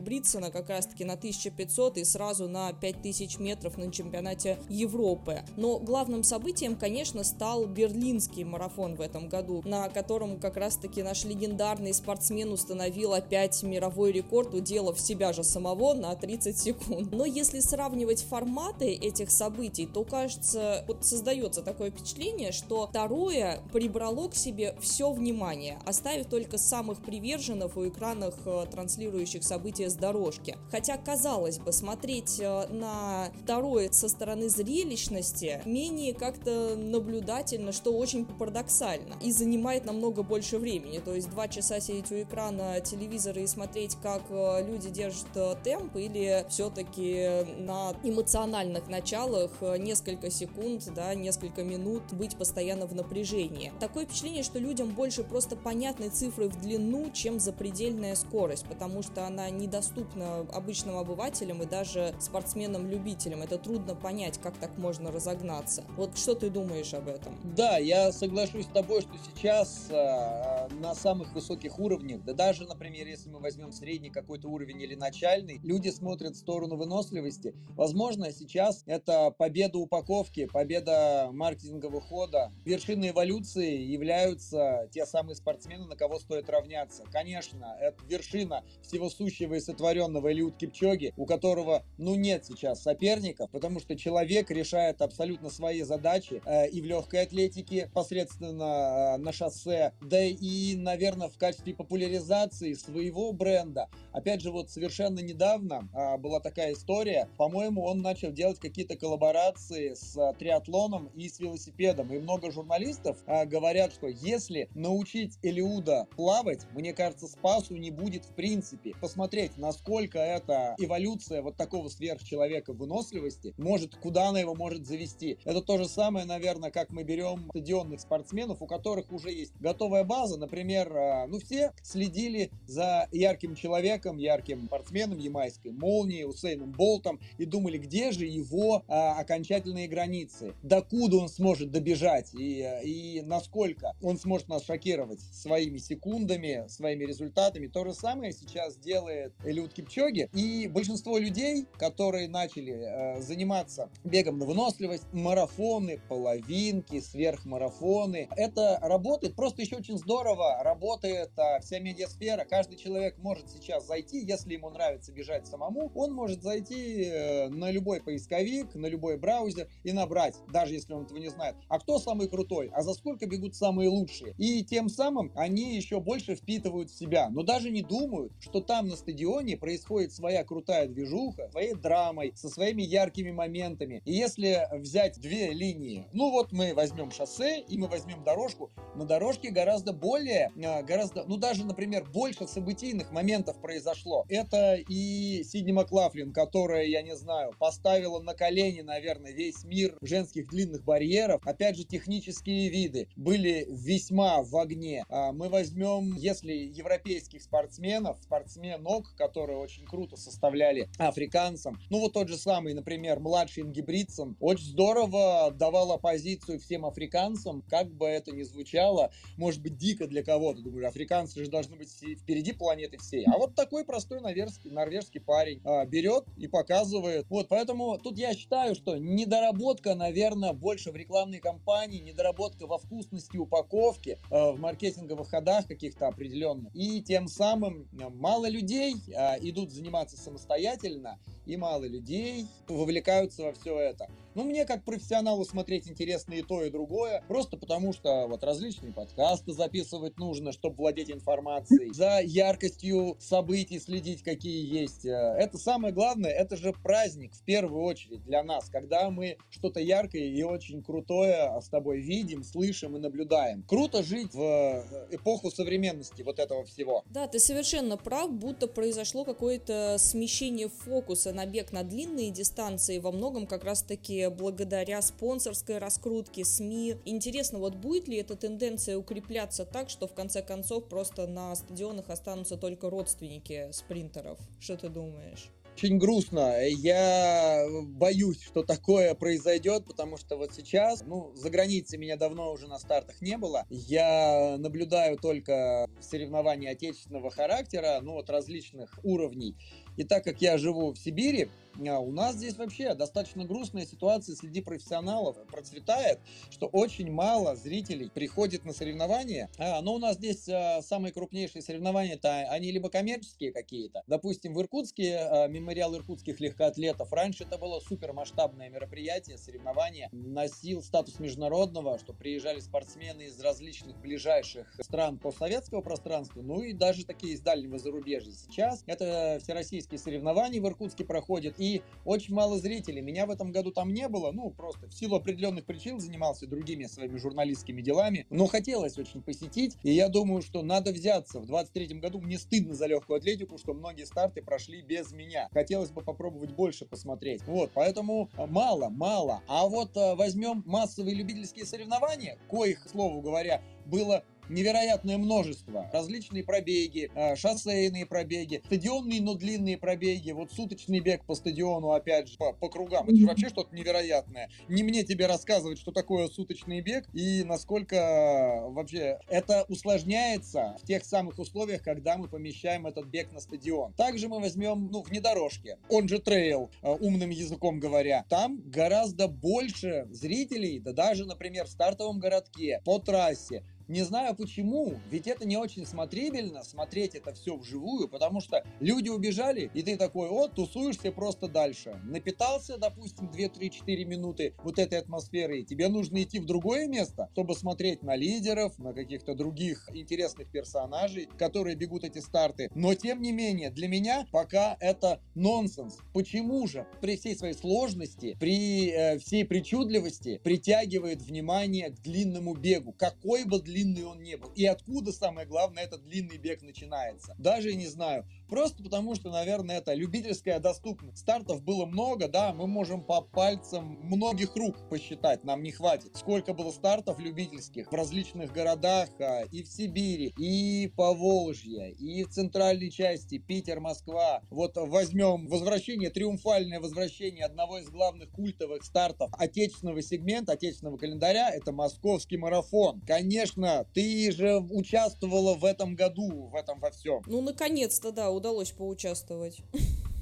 как 0.51 0.69
раз-таки 0.69 1.03
на 1.03 1.13
1500 1.13 1.97
и 1.97 2.03
сразу 2.03 2.47
на 2.47 2.71
5000 2.73 3.39
метров 3.39 3.77
на 3.77 3.91
чемпионате 3.91 4.57
Европы. 4.69 5.44
Но 5.57 5.79
главным 5.79 6.23
событием, 6.23 6.75
конечно, 6.75 7.23
стал 7.23 7.65
берлинский 7.65 8.44
марафон 8.44 8.95
в 8.95 9.01
этом 9.01 9.29
году, 9.29 9.62
на 9.65 9.89
котором 9.89 10.39
как 10.39 10.57
раз-таки 10.57 11.03
наш 11.03 11.25
легендарный 11.25 11.94
спортсмен 11.94 12.51
установил 12.51 13.13
опять 13.13 13.63
мировой 13.63 14.12
рекорд, 14.12 14.53
уделав 14.53 15.00
себя 15.00 15.33
же 15.33 15.44
самого 15.44 15.94
на 15.94 16.15
30 16.15 16.57
секунд. 16.57 17.12
Но 17.12 17.25
если 17.25 17.59
сравнивать 17.59 18.23
форматы 18.23 18.94
этих 18.94 19.31
событий, 19.31 19.85
то, 19.85 20.03
кажется, 20.03 20.44
вот 20.53 21.06
создается 21.06 21.62
такое 21.62 21.92
впечатление, 21.92 22.51
что 22.51 22.88
второе 22.88 23.62
прибрало 23.71 24.30
к 24.30 24.36
себе 24.36 24.75
все 24.80 25.12
внимание, 25.12 25.80
оставив 25.86 26.27
только 26.27 26.57
самых 26.57 27.01
приверженных 27.01 27.77
у 27.77 27.88
экранах 27.88 28.36
э, 28.45 28.65
транслирующих 28.71 29.44
события 29.44 29.89
с 29.89 29.95
дорожки. 29.95 30.57
Хотя, 30.71 30.97
казалось 30.97 31.59
бы, 31.59 31.71
смотреть 31.71 32.39
э, 32.39 32.68
на 32.68 33.30
второе 33.44 33.92
со 33.92 34.09
стороны 34.09 34.50
зрелищности 34.50 35.62
менее 35.65 36.13
как-то 36.13 36.75
наблюдательно, 36.75 37.71
что 37.71 37.91
очень 37.91 38.25
парадоксально 38.25 39.15
и 39.21 39.31
занимает 39.31 39.86
намного 39.86 40.24
больше 40.24 40.57
времени. 40.57 41.00
То 41.00 41.13
есть 41.13 41.30
два 41.30 41.48
часа 41.48 41.80
сидеть 41.80 42.12
у 42.12 42.21
экрана 42.21 42.80
телевизора 42.81 43.41
и 43.41 43.48
смотреть, 43.48 43.95
как 44.01 44.24
э, 44.30 44.65
люди 44.65 44.89
держат 44.89 45.25
темп 45.63 45.95
или 45.95 46.45
все-таки 46.50 47.45
на 47.57 47.94
эмоциональных 48.03 48.88
началах 48.88 49.51
несколько 49.80 50.30
секунд, 50.36 50.84
да, 50.94 51.16
несколько 51.16 51.64
минут 51.64 52.14
быть 52.14 52.38
постоянно 52.38 52.86
в 52.86 52.94
напряжении. 52.94 53.72
Такое 53.80 54.06
впечатление, 54.06 54.44
что 54.44 54.60
людям 54.60 54.90
больше 54.90 55.24
просто 55.24 55.56
понятны 55.56 56.10
цифры 56.10 56.50
в 56.50 56.62
длину, 56.62 57.10
чем 57.12 57.40
запредельная 57.40 58.16
скорость, 58.16 58.66
потому 58.66 59.02
что 59.02 59.26
она 59.26 59.50
недоступна 59.50 60.40
обычным 60.54 60.98
обывателям 60.98 61.62
и 61.64 61.66
даже 61.66 62.14
спортсменам-любителям. 62.20 63.42
Это 63.42 63.58
трудно 63.58 63.96
понять, 63.96 64.40
как 64.40 64.58
так 64.58 64.78
можно 64.78 65.12
разогнаться. 65.12 65.84
Вот 65.96 66.18
что 66.18 66.36
ты 66.36 66.50
думаешь 66.50 66.94
об 66.94 67.08
этом? 67.08 67.38
Да, 67.56 67.78
я 67.78 68.12
соглашусь 68.12 68.66
с 68.66 68.70
тобой, 68.70 69.02
что 69.02 69.14
сейчас 69.26 69.88
э, 69.90 70.68
на 70.80 70.94
самых 70.96 71.34
высоких 71.34 71.80
уровнях, 71.80 72.24
да 72.24 72.34
даже, 72.34 72.66
например, 72.66 73.08
если 73.08 73.30
мы 73.30 73.40
возьмем 73.40 73.72
средний 73.72 74.10
какой-то 74.10 74.50
уровень 74.50 74.82
или 74.82 74.96
начальный, 74.96 75.60
люди 75.64 75.90
смотрят 75.90 76.34
в 76.34 76.38
сторону 76.38 76.76
выносливости. 76.76 77.54
Возможно, 77.76 78.32
сейчас 78.32 78.84
это 78.86 79.32
победа 79.32 79.78
упаковки, 79.78 80.25
победа 80.51 81.30
маркетингового 81.31 82.01
хода. 82.01 82.51
Вершиной 82.66 83.10
эволюции 83.10 83.77
являются 83.77 84.89
те 84.92 85.06
самые 85.06 85.36
спортсмены, 85.36 85.86
на 85.86 85.95
кого 85.95 86.19
стоит 86.19 86.50
равняться. 86.50 87.04
Конечно, 87.12 87.75
это 87.80 87.98
вершина 88.07 88.63
всего 88.81 89.10
сущего 89.10 89.56
и 89.56 89.60
сотворенного 89.60 90.30
Илиут 90.31 90.57
Кипчоги, 90.57 91.13
у 91.18 91.25
которого, 91.25 91.83
ну, 91.98 92.16
нет 92.16 92.45
сейчас 92.45 92.81
соперников, 92.81 93.50
потому 93.51 93.80
что 93.80 93.95
человек 93.95 94.51
решает 94.51 95.01
абсолютно 95.01 95.50
свои 95.50 95.81
задачи 95.83 96.42
э, 96.45 96.69
и 96.69 96.81
в 96.81 96.86
легкой 96.86 97.24
атлетике, 97.24 97.89
посредственно 97.94 99.16
э, 99.16 99.18
на 99.18 99.31
шоссе, 99.31 99.94
да 100.01 100.24
и, 100.24 100.75
наверное, 100.75 101.30
в 101.30 101.38
качестве 101.38 101.74
популяризации 101.74 102.74
своего 102.74 103.31
бренда. 103.33 103.89
Опять 104.12 104.42
же, 104.42 104.51
вот 104.51 104.69
совершенно 104.69 105.19
недавно 105.19 105.89
э, 105.94 106.18
была 106.18 106.39
такая 106.39 106.74
история, 106.74 107.30
по-моему, 107.38 107.83
он 107.83 108.01
начал 108.01 108.31
делать 108.31 108.60
какие-то 108.60 108.95
коллаборации 108.95 109.94
с 109.94 110.14
э, 110.17 110.33
триатлоном 110.38 111.07
и 111.15 111.29
с 111.29 111.39
велосипедом, 111.39 112.13
и 112.13 112.19
много 112.19 112.51
журналистов 112.51 113.17
э, 113.25 113.45
говорят, 113.45 113.94
что 113.94 114.07
если 114.07 114.69
научить 114.73 115.38
Элиуда 115.41 116.07
плавать, 116.15 116.65
мне 116.73 116.94
кажется, 116.94 117.27
спасу 117.27 117.75
не 117.75 117.91
будет 117.91 118.25
в 118.25 118.33
принципе. 118.33 118.94
Посмотреть, 119.01 119.57
насколько 119.57 120.19
эта 120.19 120.75
эволюция 120.77 121.41
вот 121.41 121.57
такого 121.57 121.89
сверхчеловека 121.89 122.73
выносливости 122.73 123.53
может, 123.57 123.95
куда 123.95 124.29
она 124.29 124.39
его 124.39 124.56
может 124.56 124.85
завести. 124.85 125.38
Это 125.45 125.62
то 125.62 125.77
же 125.77 125.88
самое, 125.88 126.25
наверное, 126.25 126.71
как 126.71 126.89
мы 126.89 127.03
берем 127.03 127.47
стадионных 127.50 128.00
спортсменов, 128.00 128.62
у 128.62 128.67
которых 128.67 129.12
уже 129.12 129.31
есть 129.31 129.53
готовая 129.59 130.03
база. 130.03 130.38
Например, 130.38 130.95
э, 130.95 131.27
ну 131.27 131.39
все 131.39 131.73
следили 131.81 132.51
за 132.67 133.07
ярким 133.12 133.56
человеком, 133.56 134.17
ярким 134.17 134.65
спортсменом 134.65 135.17
ямайской 135.17 135.71
молнии, 135.71 136.23
Усейном 136.23 136.71
Болтом 136.71 137.19
и 137.38 137.45
думали, 137.45 137.77
где 137.77 138.12
же 138.12 138.25
его 138.25 138.83
а, 138.88 139.19
окончательные 139.19 139.88
границы, 140.06 140.54
докуда 140.62 141.18
он 141.18 141.30
сможет 141.30 141.72
добежать 141.72 142.34
и, 142.34 142.66
и 142.84 143.22
насколько 143.22 143.94
он 144.02 144.18
сможет 144.18 144.48
нас 144.48 144.66
шокировать 144.66 145.19
своими 145.19 145.78
секундами, 145.78 146.66
своими 146.68 147.06
результатами. 147.06 147.68
То 147.68 147.84
же 147.86 147.94
самое 147.94 148.31
сейчас 148.31 148.78
делает 148.78 149.34
Элиут 149.44 149.74
Кипчоги. 149.74 150.30
И 150.34 150.68
большинство 150.68 151.18
людей, 151.18 151.66
которые 151.78 152.28
начали 152.28 152.74
э, 152.74 153.22
заниматься 153.22 153.90
бегом 154.04 154.38
на 154.38 154.46
выносливость, 154.46 155.12
марафоны, 155.12 156.00
половинки, 156.08 157.00
сверхмарафоны, 157.00 158.28
это 158.36 158.80
работает 158.81 159.36
просто 159.36 159.62
еще 159.62 159.78
очень 159.78 159.98
здорово. 159.98 160.62
Работает 160.63 161.31
э, 161.38 161.60
вся 161.62 161.80
медиасфера. 161.80 162.46
Каждый 162.46 162.78
человек 162.78 163.18
может 163.18 163.50
сейчас 163.50 163.88
зайти, 163.88 164.19
если 164.19 164.54
ему 164.54 164.69
нравится 164.69 165.12
бежать 165.12 165.48
самому, 165.48 165.92
он 165.96 166.13
может 166.13 166.44
зайти 166.44 167.06
э, 167.06 167.50
на 167.50 167.72
любой 167.72 168.01
поисковик, 168.01 168.75
на 168.75 168.88
любой 168.88 169.18
браузер 169.18 169.68
и 169.84 169.94
набрать, 169.95 170.36
даже 170.53 170.74
если 170.74 170.94
он 170.94 171.03
этого 171.03 171.18
не 171.18 171.30
знает. 171.30 171.56
А 171.68 171.80
кто 171.80 171.97
самый 171.97 172.27
крутой? 172.27 172.69
А 172.74 172.81
за 172.83 172.94
сколько 172.94 173.25
бегут 173.25 173.56
самые 173.56 173.89
лучшие? 173.89 174.36
И 174.38 174.63
тем 174.63 174.89
самым 174.89 175.31
они 175.36 175.75
еще 175.75 176.00
больше 176.00 176.36
впитывают 176.36 176.92
в 176.92 176.97
себя, 176.97 177.30
но 177.30 177.42
даже 177.42 177.71
не 177.71 177.81
думают, 177.81 178.33
что 178.39 178.62
там 178.62 178.88
на 178.88 178.95
стадионе 178.95 179.57
происходит 179.57 180.12
своя 180.12 180.44
крутая 180.44 180.88
движуха, 180.88 181.50
своей 181.51 181.74
драмой, 181.74 182.33
со 182.36 182.50
своими 182.50 182.83
яркими 182.83 183.31
моментами. 183.31 184.01
И 184.06 184.13
если 184.13 184.68
взять 184.71 185.19
две 185.19 185.51
линии, 185.51 186.07
ну 186.13 186.31
вот 186.31 186.51
мы 186.51 186.74
возьмем 186.74 187.12
шоссе 187.12 187.62
и 187.62 187.77
мы 187.77 187.88
возьмем 187.88 188.24
дорожку, 188.24 188.71
на 188.95 189.06
дорожке 189.06 189.50
гораздо 189.50 189.94
более, 189.94 190.51
э, 190.56 190.83
гораздо, 190.83 191.24
ну 191.25 191.38
даже, 191.38 191.65
например, 191.65 192.06
больше 192.12 192.48
событийных 192.48 193.12
моментов 193.12 193.60
произошло. 193.62 194.25
Это 194.29 194.75
и 194.75 195.43
Сидни 195.43 195.72
Маклафлин, 195.72 196.34
которая, 196.34 196.86
я 196.86 197.01
не 197.01 197.15
знаю, 197.15 197.53
поставила 197.60 198.20
на 198.20 198.34
колени, 198.34 198.81
наверное, 198.81 199.31
весь 199.31 199.63
мир 199.63 199.85
женских 200.01 200.50
длинных 200.50 200.84
барьеров. 200.84 201.42
Опять 201.46 201.77
же, 201.77 201.84
технические 201.84 202.70
виды 202.70 203.08
были 203.15 203.65
весьма 203.70 204.42
в 204.42 204.56
огне. 204.58 205.06
А, 205.10 205.32
мы 205.32 205.50
возьмем, 205.50 206.15
если 206.15 206.54
европейских 206.54 207.42
спортсменов, 207.42 208.18
спортсменок, 208.22 209.15
которые 209.18 209.58
очень 209.58 209.86
круто 209.86 210.15
составляли 210.15 210.89
африканцам, 210.98 211.80
ну 211.89 212.00
вот 212.00 212.13
тот 212.13 212.30
же 212.30 212.38
самый, 212.38 212.74
например, 212.74 213.20
младший 213.20 213.63
Ингибридсон, 213.63 214.38
очень 214.39 214.65
здорово 214.65 215.51
давал 215.51 215.92
оппозицию 215.92 216.60
всем 216.60 216.86
африканцам, 216.86 217.62
как 217.70 217.92
бы 217.92 218.08
это 218.08 218.32
ни 218.32 218.44
звучало, 218.44 219.12
может 219.38 219.62
быть, 219.62 219.77
дико 219.77 220.08
для 220.08 220.24
кого-то, 220.24 220.62
думаю, 220.62 220.88
африканцы 220.88 221.44
же 221.44 221.50
должны 221.50 221.75
быть 221.75 221.92
впереди 221.92 222.54
планеты 222.54 222.98
всей. 222.98 223.25
А 223.25 223.38
вот 223.38 223.56
такой 223.56 223.86
простой 223.86 224.22
норвежский, 224.22 224.72
норвежский 224.72 225.22
парень 225.22 225.62
а, 225.63 225.86
берет 225.86 226.25
и 226.38 226.48
показывает. 226.48 227.25
Вот, 227.30 227.48
поэтому 227.48 227.98
тут 227.98 228.18
я 228.18 228.34
считаю, 228.34 228.75
что 228.75 228.98
недоработка, 228.98 229.75
наверное, 229.84 230.53
больше 230.53 230.91
в 230.91 230.96
рекламной 230.96 231.39
кампании, 231.39 232.00
недоработка 232.00 232.67
во 232.67 232.77
вкусности 232.77 233.38
упаковки, 233.38 234.17
э, 234.29 234.51
в 234.51 234.60
маркетинговых 234.60 235.29
ходах 235.29 235.67
каких-то 235.67 236.08
определенных. 236.08 236.74
И 236.75 237.01
тем 237.01 237.27
самым 237.27 237.88
э, 237.91 238.10
мало 238.10 238.48
людей 238.48 238.96
э, 239.08 239.39
идут 239.41 239.72
заниматься 239.72 240.17
самостоятельно, 240.17 241.20
и 241.46 241.58
мало 241.58 241.86
людей 241.86 242.48
вовлекаются 242.67 243.44
во 243.44 243.53
все 243.53 243.77
это. 243.79 244.08
Ну, 244.36 244.44
мне 244.44 244.65
как 244.65 244.84
профессионалу 244.84 245.46
смотреть 245.46 245.88
интересно 245.88 246.34
и 246.34 246.42
то, 246.42 246.62
и 246.62 246.70
другое, 246.70 247.24
просто 247.30 247.56
потому 247.56 247.94
что 247.94 248.27
вот 248.27 248.44
различные 248.44 248.92
подкасты 248.92 249.54
записывать 249.54 250.20
нужно, 250.20 250.51
чтобы 250.51 250.75
владеть 250.75 251.10
информацией, 251.10 251.94
за 251.94 252.20
яркостью 252.20 253.15
событий 253.22 253.80
следить, 253.80 254.24
какие 254.24 254.65
есть. 254.65 255.06
Э, 255.06 255.38
это 255.39 255.58
самое 255.58 255.94
главное, 255.94 256.32
это 256.32 256.58
же 256.58 256.74
праздник 256.74 257.34
в 257.34 257.44
первую 257.44 257.84
очередь 257.84 258.25
для 258.25 258.44
нас, 258.44 258.70
когда 258.70 259.10
мы 259.10 259.38
что-то 259.50 259.80
яркое 259.80 260.24
и 260.24 260.44
очень 260.44 260.84
крутое 260.84 261.50
с 261.62 261.70
тобой 261.70 262.01
видим, 262.01 262.44
слышим 262.44 262.98
и 262.98 263.00
наблюдаем. 263.00 263.63
Круто 263.63 264.04
жить 264.04 264.34
в 264.34 264.42
э, 264.42 265.15
эпоху 265.15 265.50
современности 265.50 266.24
вот 266.24 266.39
этого 266.39 266.65
всего. 266.65 267.06
Да, 267.10 267.27
ты 267.27 267.39
совершенно 267.39 267.96
прав, 267.96 268.34
будто 268.34 268.68
произошло 268.68 269.24
какое-то 269.24 269.96
смещение 269.98 270.68
фокуса 270.68 271.32
на 271.32 271.46
бег 271.46 271.72
на 271.72 271.84
длинные 271.84 272.32
дистанции, 272.32 273.00
во 273.00 273.13
многом 273.13 273.48
как 273.48 273.63
раз-таки 273.63 274.25
благодаря 274.29 275.01
спонсорской 275.01 275.77
раскрутке 275.77 276.46
СМИ. 276.46 276.98
Интересно, 277.05 277.60
вот 277.60 277.75
будет 277.75 278.08
ли 278.08 278.17
эта 278.17 278.36
тенденция 278.36 278.98
укрепляться 278.98 279.65
так, 279.65 279.89
что 279.89 280.08
в 280.08 280.13
конце 280.13 280.41
концов 280.41 280.88
просто 280.88 281.27
на 281.27 281.55
стадионах 281.55 282.10
останутся 282.10 282.58
только 282.58 282.89
родственники 282.89 283.70
спринтеров? 283.72 284.39
Что 284.60 284.77
ты 284.77 284.89
думаешь? 284.89 285.51
очень 285.75 285.98
грустно. 285.98 286.65
Я 286.67 287.65
боюсь, 287.84 288.41
что 288.41 288.63
такое 288.63 289.13
произойдет, 289.13 289.86
потому 289.86 290.17
что 290.17 290.38
вот 290.38 290.53
сейчас, 290.53 291.03
ну, 291.05 291.34
за 291.36 291.50
границей 291.50 292.00
меня 292.00 292.15
давно 292.15 292.51
уже 292.51 292.67
на 292.67 292.79
стартах 292.79 293.22
не 293.22 293.38
было. 293.38 293.65
Я 293.70 294.55
наблюдаю 294.58 295.17
только 295.17 295.88
соревнования 296.00 296.72
отечественного 296.72 297.29
характера, 297.29 298.00
ну, 298.01 298.17
от 298.17 298.29
различных 298.29 299.00
уровней. 299.03 299.58
И 299.98 300.04
так 300.04 300.24
как 300.24 300.42
я 300.42 300.58
живу 300.58 300.92
в 300.92 300.98
Сибири, 300.98 301.50
а 301.88 302.00
у 302.00 302.12
нас 302.12 302.36
здесь 302.36 302.58
вообще 302.58 302.94
достаточно 302.94 303.46
грустная 303.46 303.86
ситуация 303.86 304.36
среди 304.36 304.62
профессионалов 304.62 305.36
процветает, 305.48 306.20
что 306.50 306.68
очень 306.68 307.12
мало 307.12 307.56
зрителей 307.56 308.10
приходит 308.10 308.66
на 308.66 308.74
соревнования. 308.74 309.50
А, 309.58 309.82
но 309.82 309.96
у 309.96 309.98
нас 309.98 310.16
здесь 310.16 310.48
а, 310.48 310.82
самые 310.82 311.12
крупнейшие 311.12 311.62
соревнования, 311.62 312.18
то 312.18 312.50
они 312.50 312.72
либо 312.72 312.90
коммерческие 312.90 313.52
какие-то. 313.52 314.04
Допустим, 314.08 314.54
в 314.54 314.62
Иркутске 314.62 315.18
а, 315.18 315.48
мемориал 315.48 315.96
иркутских 315.96 316.40
легкоатлетов. 316.40 317.12
Раньше 317.12 317.44
это 317.44 317.58
было 317.58 317.80
супер 317.80 318.14
масштабное 318.14 318.70
мероприятие, 318.70 319.38
соревнование. 319.38 320.10
Носил 320.12 320.82
статус 320.82 321.20
международного, 321.20 322.00
что 322.00 322.14
приезжали 322.14 322.60
спортсмены 322.60 323.24
из 323.24 323.40
различных 323.42 323.98
ближайших 324.00 324.74
стран 324.82 325.18
постсоветского 325.18 325.82
пространства, 325.82 326.42
ну 326.42 326.62
и 326.62 326.74
даже 326.74 327.06
такие 327.06 327.34
из 327.34 327.42
дальнего 327.42 327.78
зарубежья. 327.78 328.32
Сейчас 328.32 328.84
это 328.86 329.40
всероссийские 329.86 330.00
соревнования 330.00 330.62
в 330.62 330.68
Иркутске 330.68 331.06
проходят, 331.06 331.56
и 331.58 331.82
очень 332.04 332.34
мало 332.34 332.60
зрителей. 332.60 333.01
Меня 333.01 333.25
в 333.25 333.30
этом 333.30 333.51
году 333.51 333.72
там 333.72 333.94
не 333.94 334.08
было, 334.08 334.32
ну, 334.32 334.50
просто 334.50 334.88
в 334.88 334.94
силу 334.94 335.15
определенных 335.15 335.65
причин 335.65 336.00
занимался 336.00 336.48
другими 336.48 336.86
своими 336.86 337.18
журналистскими 337.18 337.82
делами, 337.82 338.25
но 338.30 338.48
хотелось 338.48 338.98
очень 338.98 339.22
посетить, 339.22 339.77
и 339.84 339.92
я 339.92 340.10
думаю, 340.10 340.42
что 340.42 340.62
надо 340.62 340.92
взяться. 340.92 341.39
В 341.39 341.46
23 341.46 342.00
году 342.00 342.20
мне 342.20 342.38
стыдно 342.38 342.74
за 342.74 342.88
легкую 342.88 343.18
атлетику, 343.18 343.58
что 343.58 343.74
многие 343.74 344.06
старты 344.06 344.42
прошли 344.42 344.82
без 344.82 345.12
меня. 345.12 345.48
Хотелось 345.51 345.92
бы 345.92 346.01
попробовать 346.01 346.51
больше 346.51 346.86
посмотреть. 346.86 347.42
Вот, 347.46 347.72
поэтому 347.74 348.30
а, 348.36 348.48
мало, 348.48 348.89
мало. 348.89 349.42
А 349.48 349.68
вот 349.68 349.96
а, 349.98 350.15
возьмем 350.15 350.63
массовые 350.65 351.15
любительские 351.15 351.65
соревнования, 351.65 352.38
коих, 352.50 352.84
к 352.84 352.89
слову 352.89 353.22
говоря, 353.22 353.62
было 353.86 354.24
невероятное 354.50 355.18
множество. 355.18 355.90
Различные 355.94 356.44
пробеги, 356.44 357.12
э, 357.14 357.36
шоссейные 357.36 358.06
пробеги, 358.06 358.62
стадионные, 358.66 359.22
но 359.22 359.36
длинные 359.36 359.78
пробеги, 359.78 360.32
вот 360.32 360.52
суточный 360.52 361.00
бег 361.00 361.25
по 361.25 361.36
стадиону, 361.36 361.92
опять 361.92 362.30
же, 362.30 362.38
по, 362.38 362.54
по 362.54 362.70
кругам. 362.70 363.08
Это 363.08 363.16
же 363.16 363.25
вообще 363.25 363.50
что-то 363.50 363.75
невероятное. 363.75 364.50
Не 364.68 364.84
мне 364.84 365.04
тебе 365.04 365.28
рассказывать, 365.28 365.80
что 365.80 365.92
такое 365.92 366.28
суточный 366.28 366.82
бег 366.82 367.06
и 367.14 367.44
насколько 367.44 368.64
вообще 368.70 369.20
это 369.28 369.66
усложняется 369.68 370.78
в 370.82 370.86
тех 370.86 371.04
самых 371.06 371.40
условиях, 371.40 371.84
когда 371.84 372.18
мы 372.18 372.28
помещаем 372.28 372.88
этот 372.88 373.06
бег 373.06 373.32
на 373.32 373.40
стадион. 373.40 373.94
Также 373.94 374.28
мы 374.28 374.40
возьмем, 374.40 374.90
ну, 374.92 375.02
внедорожки, 375.02 375.78
он 375.90 376.08
же 376.08 376.20
трейл, 376.20 376.70
э, 376.82 376.90
умным 376.90 377.30
языком 377.30 377.80
говоря. 377.80 378.25
Там 378.30 378.62
гораздо 378.66 379.28
больше 379.28 380.08
зрителей, 380.12 380.80
да 380.80 380.94
даже, 380.94 381.25
например, 381.25 381.66
в 381.66 381.70
стартовом 381.70 382.20
городке, 382.20 382.82
по 382.86 383.00
трассе, 383.00 383.64
не 383.88 384.01
знаю 384.04 384.36
почему, 384.36 385.00
ведь 385.12 385.27
это 385.27 385.46
не 385.46 385.58
очень 385.58 385.86
смотрибельно, 385.86 386.63
смотреть 386.63 387.15
это 387.15 387.34
все 387.34 387.56
вживую, 387.56 388.08
потому 388.08 388.42
что 388.42 388.63
люди 388.80 389.10
убежали, 389.10 389.70
и 389.74 389.84
ты 389.84 389.96
такой, 389.98 390.30
вот, 390.30 390.56
тусуешься 390.56 391.12
просто 391.12 391.48
дальше. 391.48 392.00
Напитался, 392.04 392.77
допустим, 392.77 393.30
2-3-4 393.30 394.06
минуты 394.06 394.56
вот 394.63 394.80
этой 394.80 395.00
атмосферы, 395.00 395.60
и 395.60 395.65
тебе 395.65 395.88
нужно 395.88 396.24
идти 396.24 396.39
в 396.39 396.46
другое 396.46 396.88
место, 396.88 397.30
чтобы 397.34 397.54
смотреть 397.56 398.01
на 398.01 398.15
лидеров, 398.15 398.80
на 398.80 398.94
каких-то 398.94 399.36
других 399.36 399.88
интересных 399.94 400.50
персонажей, 400.50 401.27
которые 401.38 401.75
бегут 401.75 402.04
эти 402.04 402.20
старты. 402.20 402.72
Но, 402.74 402.96
тем 402.96 403.22
не 403.22 403.32
менее, 403.32 403.70
для 403.70 403.88
меня 403.88 404.27
пока 404.32 404.77
это 404.80 405.20
нонсенс. 405.36 405.98
Почему 406.13 406.65
же 406.68 406.88
при 407.01 407.18
всей 407.18 407.36
своей 407.36 407.54
сложности, 407.54 408.36
при 408.39 408.89
э, 408.89 409.20
всей 409.20 409.46
причудливости 409.46 410.39
притягивает 410.44 411.22
внимание 411.22 411.92
к 411.92 412.01
длинному 412.01 412.56
бегу? 412.56 412.94
Какой 412.94 413.46
бы 413.46 413.60
длинный 413.60 413.75
длинный 413.75 414.05
он 414.05 414.24
не 414.24 414.38
был. 414.38 414.50
И 414.55 414.65
откуда, 414.65 415.12
самое 415.12 415.46
главное, 415.46 415.84
этот 415.84 416.03
длинный 416.05 416.38
бег 416.38 416.62
начинается. 416.62 417.36
Даже 417.38 417.75
не 417.75 417.88
знаю. 417.88 418.25
Просто 418.50 418.84
потому, 418.84 419.16
что, 419.16 419.30
наверное, 419.30 419.78
это 419.78 419.94
любительская 419.94 420.60
доступность. 420.60 421.20
Стартов 421.20 421.64
было 421.64 421.86
много, 421.86 422.28
да, 422.28 422.54
мы 422.54 422.68
можем 422.68 423.04
по 423.04 423.22
пальцам 423.22 423.98
многих 424.04 424.56
рук 424.56 424.75
посчитать, 424.90 425.44
нам 425.44 425.64
не 425.64 425.72
хватит. 425.72 426.16
Сколько 426.16 426.54
было 426.54 426.72
стартов 426.72 427.20
любительских 427.20 427.92
в 427.92 427.96
различных 427.96 428.52
городах, 428.52 429.10
а, 429.20 429.44
и 429.52 429.64
в 429.64 429.68
Сибири, 429.68 430.34
и 430.38 430.88
по 430.96 431.14
Волжье, 431.14 431.92
и 431.92 432.24
в 432.24 432.30
центральной 432.30 432.92
части, 432.92 433.38
Питер, 433.38 433.80
Москва. 433.80 434.42
Вот 434.50 434.74
возьмем 434.75 435.48
возвращение, 435.48 436.10
триумфальное 436.10 436.80
возвращение 436.80 437.46
одного 437.46 437.80
из 437.80 437.90
главных 437.90 438.30
культовых 438.32 438.84
стартов 438.84 439.32
отечественного 439.38 440.02
сегмента, 440.02 440.54
отечественного 440.54 440.98
календаря, 440.98 441.50
это 441.50 441.72
московский 441.72 442.38
марафон. 442.38 443.02
Конечно, 443.02 443.86
ты 443.94 444.32
же 444.32 444.58
участвовала 444.60 445.56
в 445.56 445.66
этом 445.66 445.96
году, 445.96 446.48
в 446.48 446.56
этом 446.56 446.80
во 446.80 446.92
всем. 446.92 447.22
Ну, 447.25 447.42
наконец-то, 447.42 448.12
да, 448.12 448.30
удалось 448.36 448.72
поучаствовать. 448.72 449.62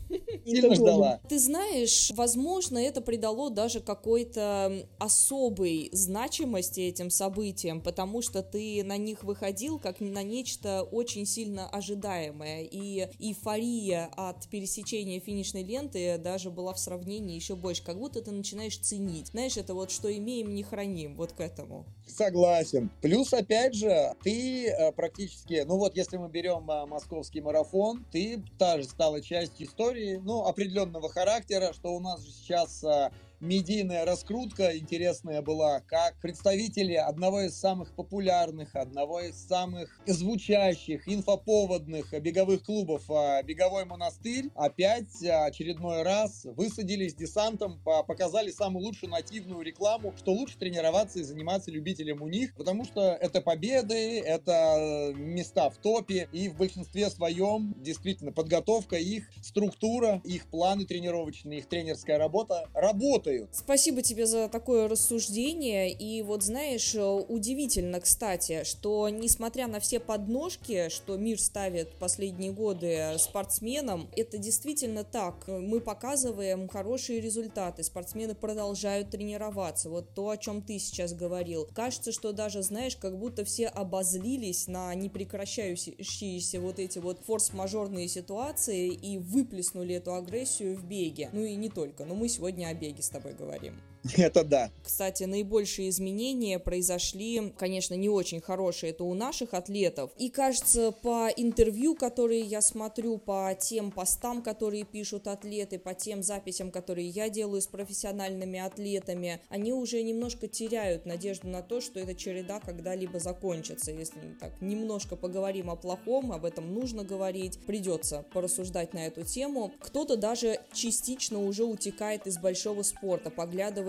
Сильно 0.45 0.75
ждала. 0.75 1.19
Ты 1.27 1.39
знаешь, 1.39 2.11
возможно, 2.15 2.77
это 2.77 3.01
придало 3.01 3.49
даже 3.49 3.79
какой-то 3.79 4.87
особой 4.99 5.89
значимости 5.91 6.81
этим 6.81 7.09
событиям, 7.09 7.81
потому 7.81 8.21
что 8.21 8.41
ты 8.41 8.83
на 8.83 8.97
них 8.97 9.23
выходил 9.23 9.79
как 9.79 9.99
на 9.99 10.23
нечто 10.23 10.83
очень 10.83 11.25
сильно 11.25 11.67
ожидаемое. 11.69 12.63
И 12.63 13.07
эйфория 13.19 14.09
от 14.15 14.47
пересечения 14.47 15.19
финишной 15.19 15.63
ленты 15.63 16.17
даже 16.17 16.51
была 16.51 16.73
в 16.73 16.79
сравнении 16.79 17.35
еще 17.35 17.55
больше. 17.55 17.83
Как 17.83 17.97
будто 17.97 18.21
ты 18.21 18.31
начинаешь 18.31 18.77
ценить. 18.77 19.27
Знаешь, 19.27 19.57
это 19.57 19.73
вот 19.73 19.91
что 19.91 20.15
имеем, 20.15 20.53
не 20.53 20.63
храним. 20.63 21.15
Вот 21.15 21.33
к 21.33 21.39
этому. 21.39 21.85
Согласен. 22.07 22.89
Плюс, 23.01 23.33
опять 23.33 23.73
же, 23.73 24.13
ты 24.23 24.67
э, 24.67 24.91
практически, 24.91 25.63
ну 25.65 25.77
вот 25.77 25.95
если 25.95 26.17
мы 26.17 26.29
берем 26.29 26.69
э, 26.69 26.85
московский 26.85 27.41
марафон, 27.41 28.05
ты 28.11 28.43
тоже 28.57 28.83
стала 28.85 29.21
частью 29.21 29.67
истории, 29.67 30.02
ну, 30.23 30.45
определенного 30.45 31.09
характера, 31.09 31.73
что 31.73 31.93
у 31.93 31.99
нас 31.99 32.23
же 32.23 32.31
сейчас 32.31 32.83
э, 32.83 33.11
медийная 33.43 34.05
раскрутка 34.05 34.77
интересная 34.77 35.41
была, 35.41 35.81
как 35.81 36.15
представители 36.21 36.93
одного 36.93 37.41
из 37.41 37.59
самых 37.59 37.93
популярных, 37.93 38.73
одного 38.73 39.19
из 39.19 39.35
самых 39.35 39.99
звучащих, 40.05 41.07
инфоповодных 41.07 42.13
беговых 42.21 42.63
клубов 42.63 43.03
а, 43.11 43.43
«Беговой 43.43 43.83
монастырь» 43.83 44.49
опять 44.55 45.21
очередной 45.21 46.03
раз 46.03 46.45
высадились 46.45 47.15
десантом, 47.15 47.81
показали 47.83 48.49
самую 48.49 48.85
лучшую 48.85 49.09
нативную 49.09 49.61
рекламу, 49.61 50.13
что 50.17 50.31
лучше 50.31 50.57
тренироваться 50.57 51.19
и 51.19 51.23
заниматься 51.23 51.69
любителям 51.69 52.21
у 52.21 52.29
них, 52.29 52.55
потому 52.55 52.85
что 52.85 53.01
это 53.01 53.41
победы, 53.41 54.21
это 54.21 55.11
места 55.15 55.69
в 55.69 55.77
топе, 55.77 56.29
и 56.31 56.47
в 56.47 56.55
большинстве 56.55 57.09
своем 57.09 57.75
действительно 57.77 58.31
подготовка 58.31 58.95
их, 58.95 59.29
структура, 59.41 60.21
их 60.23 60.47
планы 60.47 60.85
тренировочные, 60.85 61.59
их 61.59 61.67
тренерская 61.67 62.17
работа 62.17 62.69
работает 62.73 63.32
работают. 63.33 63.49
Спасибо 63.55 64.01
тебе 64.01 64.25
за 64.25 64.47
такое 64.47 64.87
рассуждение. 64.87 65.91
И 65.91 66.21
вот 66.21 66.43
знаешь, 66.43 66.95
удивительно, 66.95 67.99
кстати, 67.99 68.63
что 68.63 69.09
несмотря 69.09 69.67
на 69.67 69.79
все 69.79 69.99
подножки, 69.99 70.89
что 70.89 71.17
мир 71.17 71.39
ставит 71.39 71.95
последние 71.95 72.51
годы 72.51 73.15
спортсменам, 73.17 74.09
это 74.15 74.37
действительно 74.37 75.03
так. 75.03 75.47
Мы 75.47 75.79
показываем 75.79 76.67
хорошие 76.67 77.21
результаты, 77.21 77.83
спортсмены 77.83 78.35
продолжают 78.35 79.11
тренироваться. 79.11 79.89
Вот 79.89 80.13
то, 80.13 80.29
о 80.29 80.37
чем 80.37 80.61
ты 80.61 80.79
сейчас 80.79 81.13
говорил. 81.13 81.67
Кажется, 81.73 82.11
что 82.11 82.31
даже, 82.31 82.61
знаешь, 82.63 82.95
как 82.95 83.17
будто 83.17 83.43
все 83.43 83.67
обозлились 83.67 84.67
на 84.67 84.93
непрекращающиеся 84.95 86.59
вот 86.59 86.79
эти 86.79 86.99
вот 86.99 87.19
форс-мажорные 87.25 88.07
ситуации 88.07 88.89
и 88.89 89.17
выплеснули 89.17 89.95
эту 89.95 90.13
агрессию 90.13 90.75
в 90.75 90.85
беге. 90.85 91.29
Ну 91.33 91.43
и 91.43 91.55
не 91.55 91.69
только, 91.69 92.05
но 92.05 92.15
мы 92.15 92.29
сегодня 92.29 92.67
о 92.67 92.73
беге 92.73 93.01
с 93.01 93.09
тобой 93.09 93.22
говорим. 93.31 93.81
Это 94.17 94.43
да. 94.43 94.69
Кстати, 94.83 95.23
наибольшие 95.23 95.89
изменения 95.89 96.59
произошли, 96.59 97.53
конечно, 97.57 97.93
не 97.93 98.09
очень 98.09 98.41
хорошие, 98.41 98.91
это 98.91 99.05
у 99.05 99.13
наших 99.13 99.53
атлетов. 99.53 100.11
И 100.17 100.29
кажется, 100.29 100.91
по 100.91 101.29
интервью, 101.35 101.95
которые 101.95 102.41
я 102.41 102.61
смотрю, 102.61 103.17
по 103.17 103.55
тем 103.57 103.91
постам, 103.91 104.41
которые 104.41 104.83
пишут 104.83 105.27
атлеты, 105.27 105.79
по 105.79 105.93
тем 105.93 106.21
записям, 106.21 106.69
которые 106.69 107.07
я 107.07 107.29
делаю 107.29 107.61
с 107.61 107.67
профессиональными 107.67 108.59
атлетами, 108.59 109.39
они 109.49 109.71
уже 109.71 110.01
немножко 110.03 110.47
теряют 110.47 111.05
надежду 111.05 111.47
на 111.47 111.61
то, 111.61 111.79
что 111.79 111.99
эта 111.99 112.13
череда 112.13 112.59
когда-либо 112.59 113.19
закончится. 113.19 113.91
Если 113.91 114.19
так 114.39 114.61
немножко 114.61 115.15
поговорим 115.15 115.69
о 115.69 115.77
плохом, 115.77 116.33
об 116.33 116.43
этом 116.43 116.73
нужно 116.73 117.05
говорить, 117.05 117.59
придется 117.65 118.25
порассуждать 118.33 118.93
на 118.93 119.07
эту 119.07 119.23
тему. 119.23 119.71
Кто-то 119.79 120.17
даже 120.17 120.59
частично 120.73 121.39
уже 121.39 121.63
утекает 121.63 122.27
из 122.27 122.37
большого 122.37 122.83
спорта, 122.83 123.29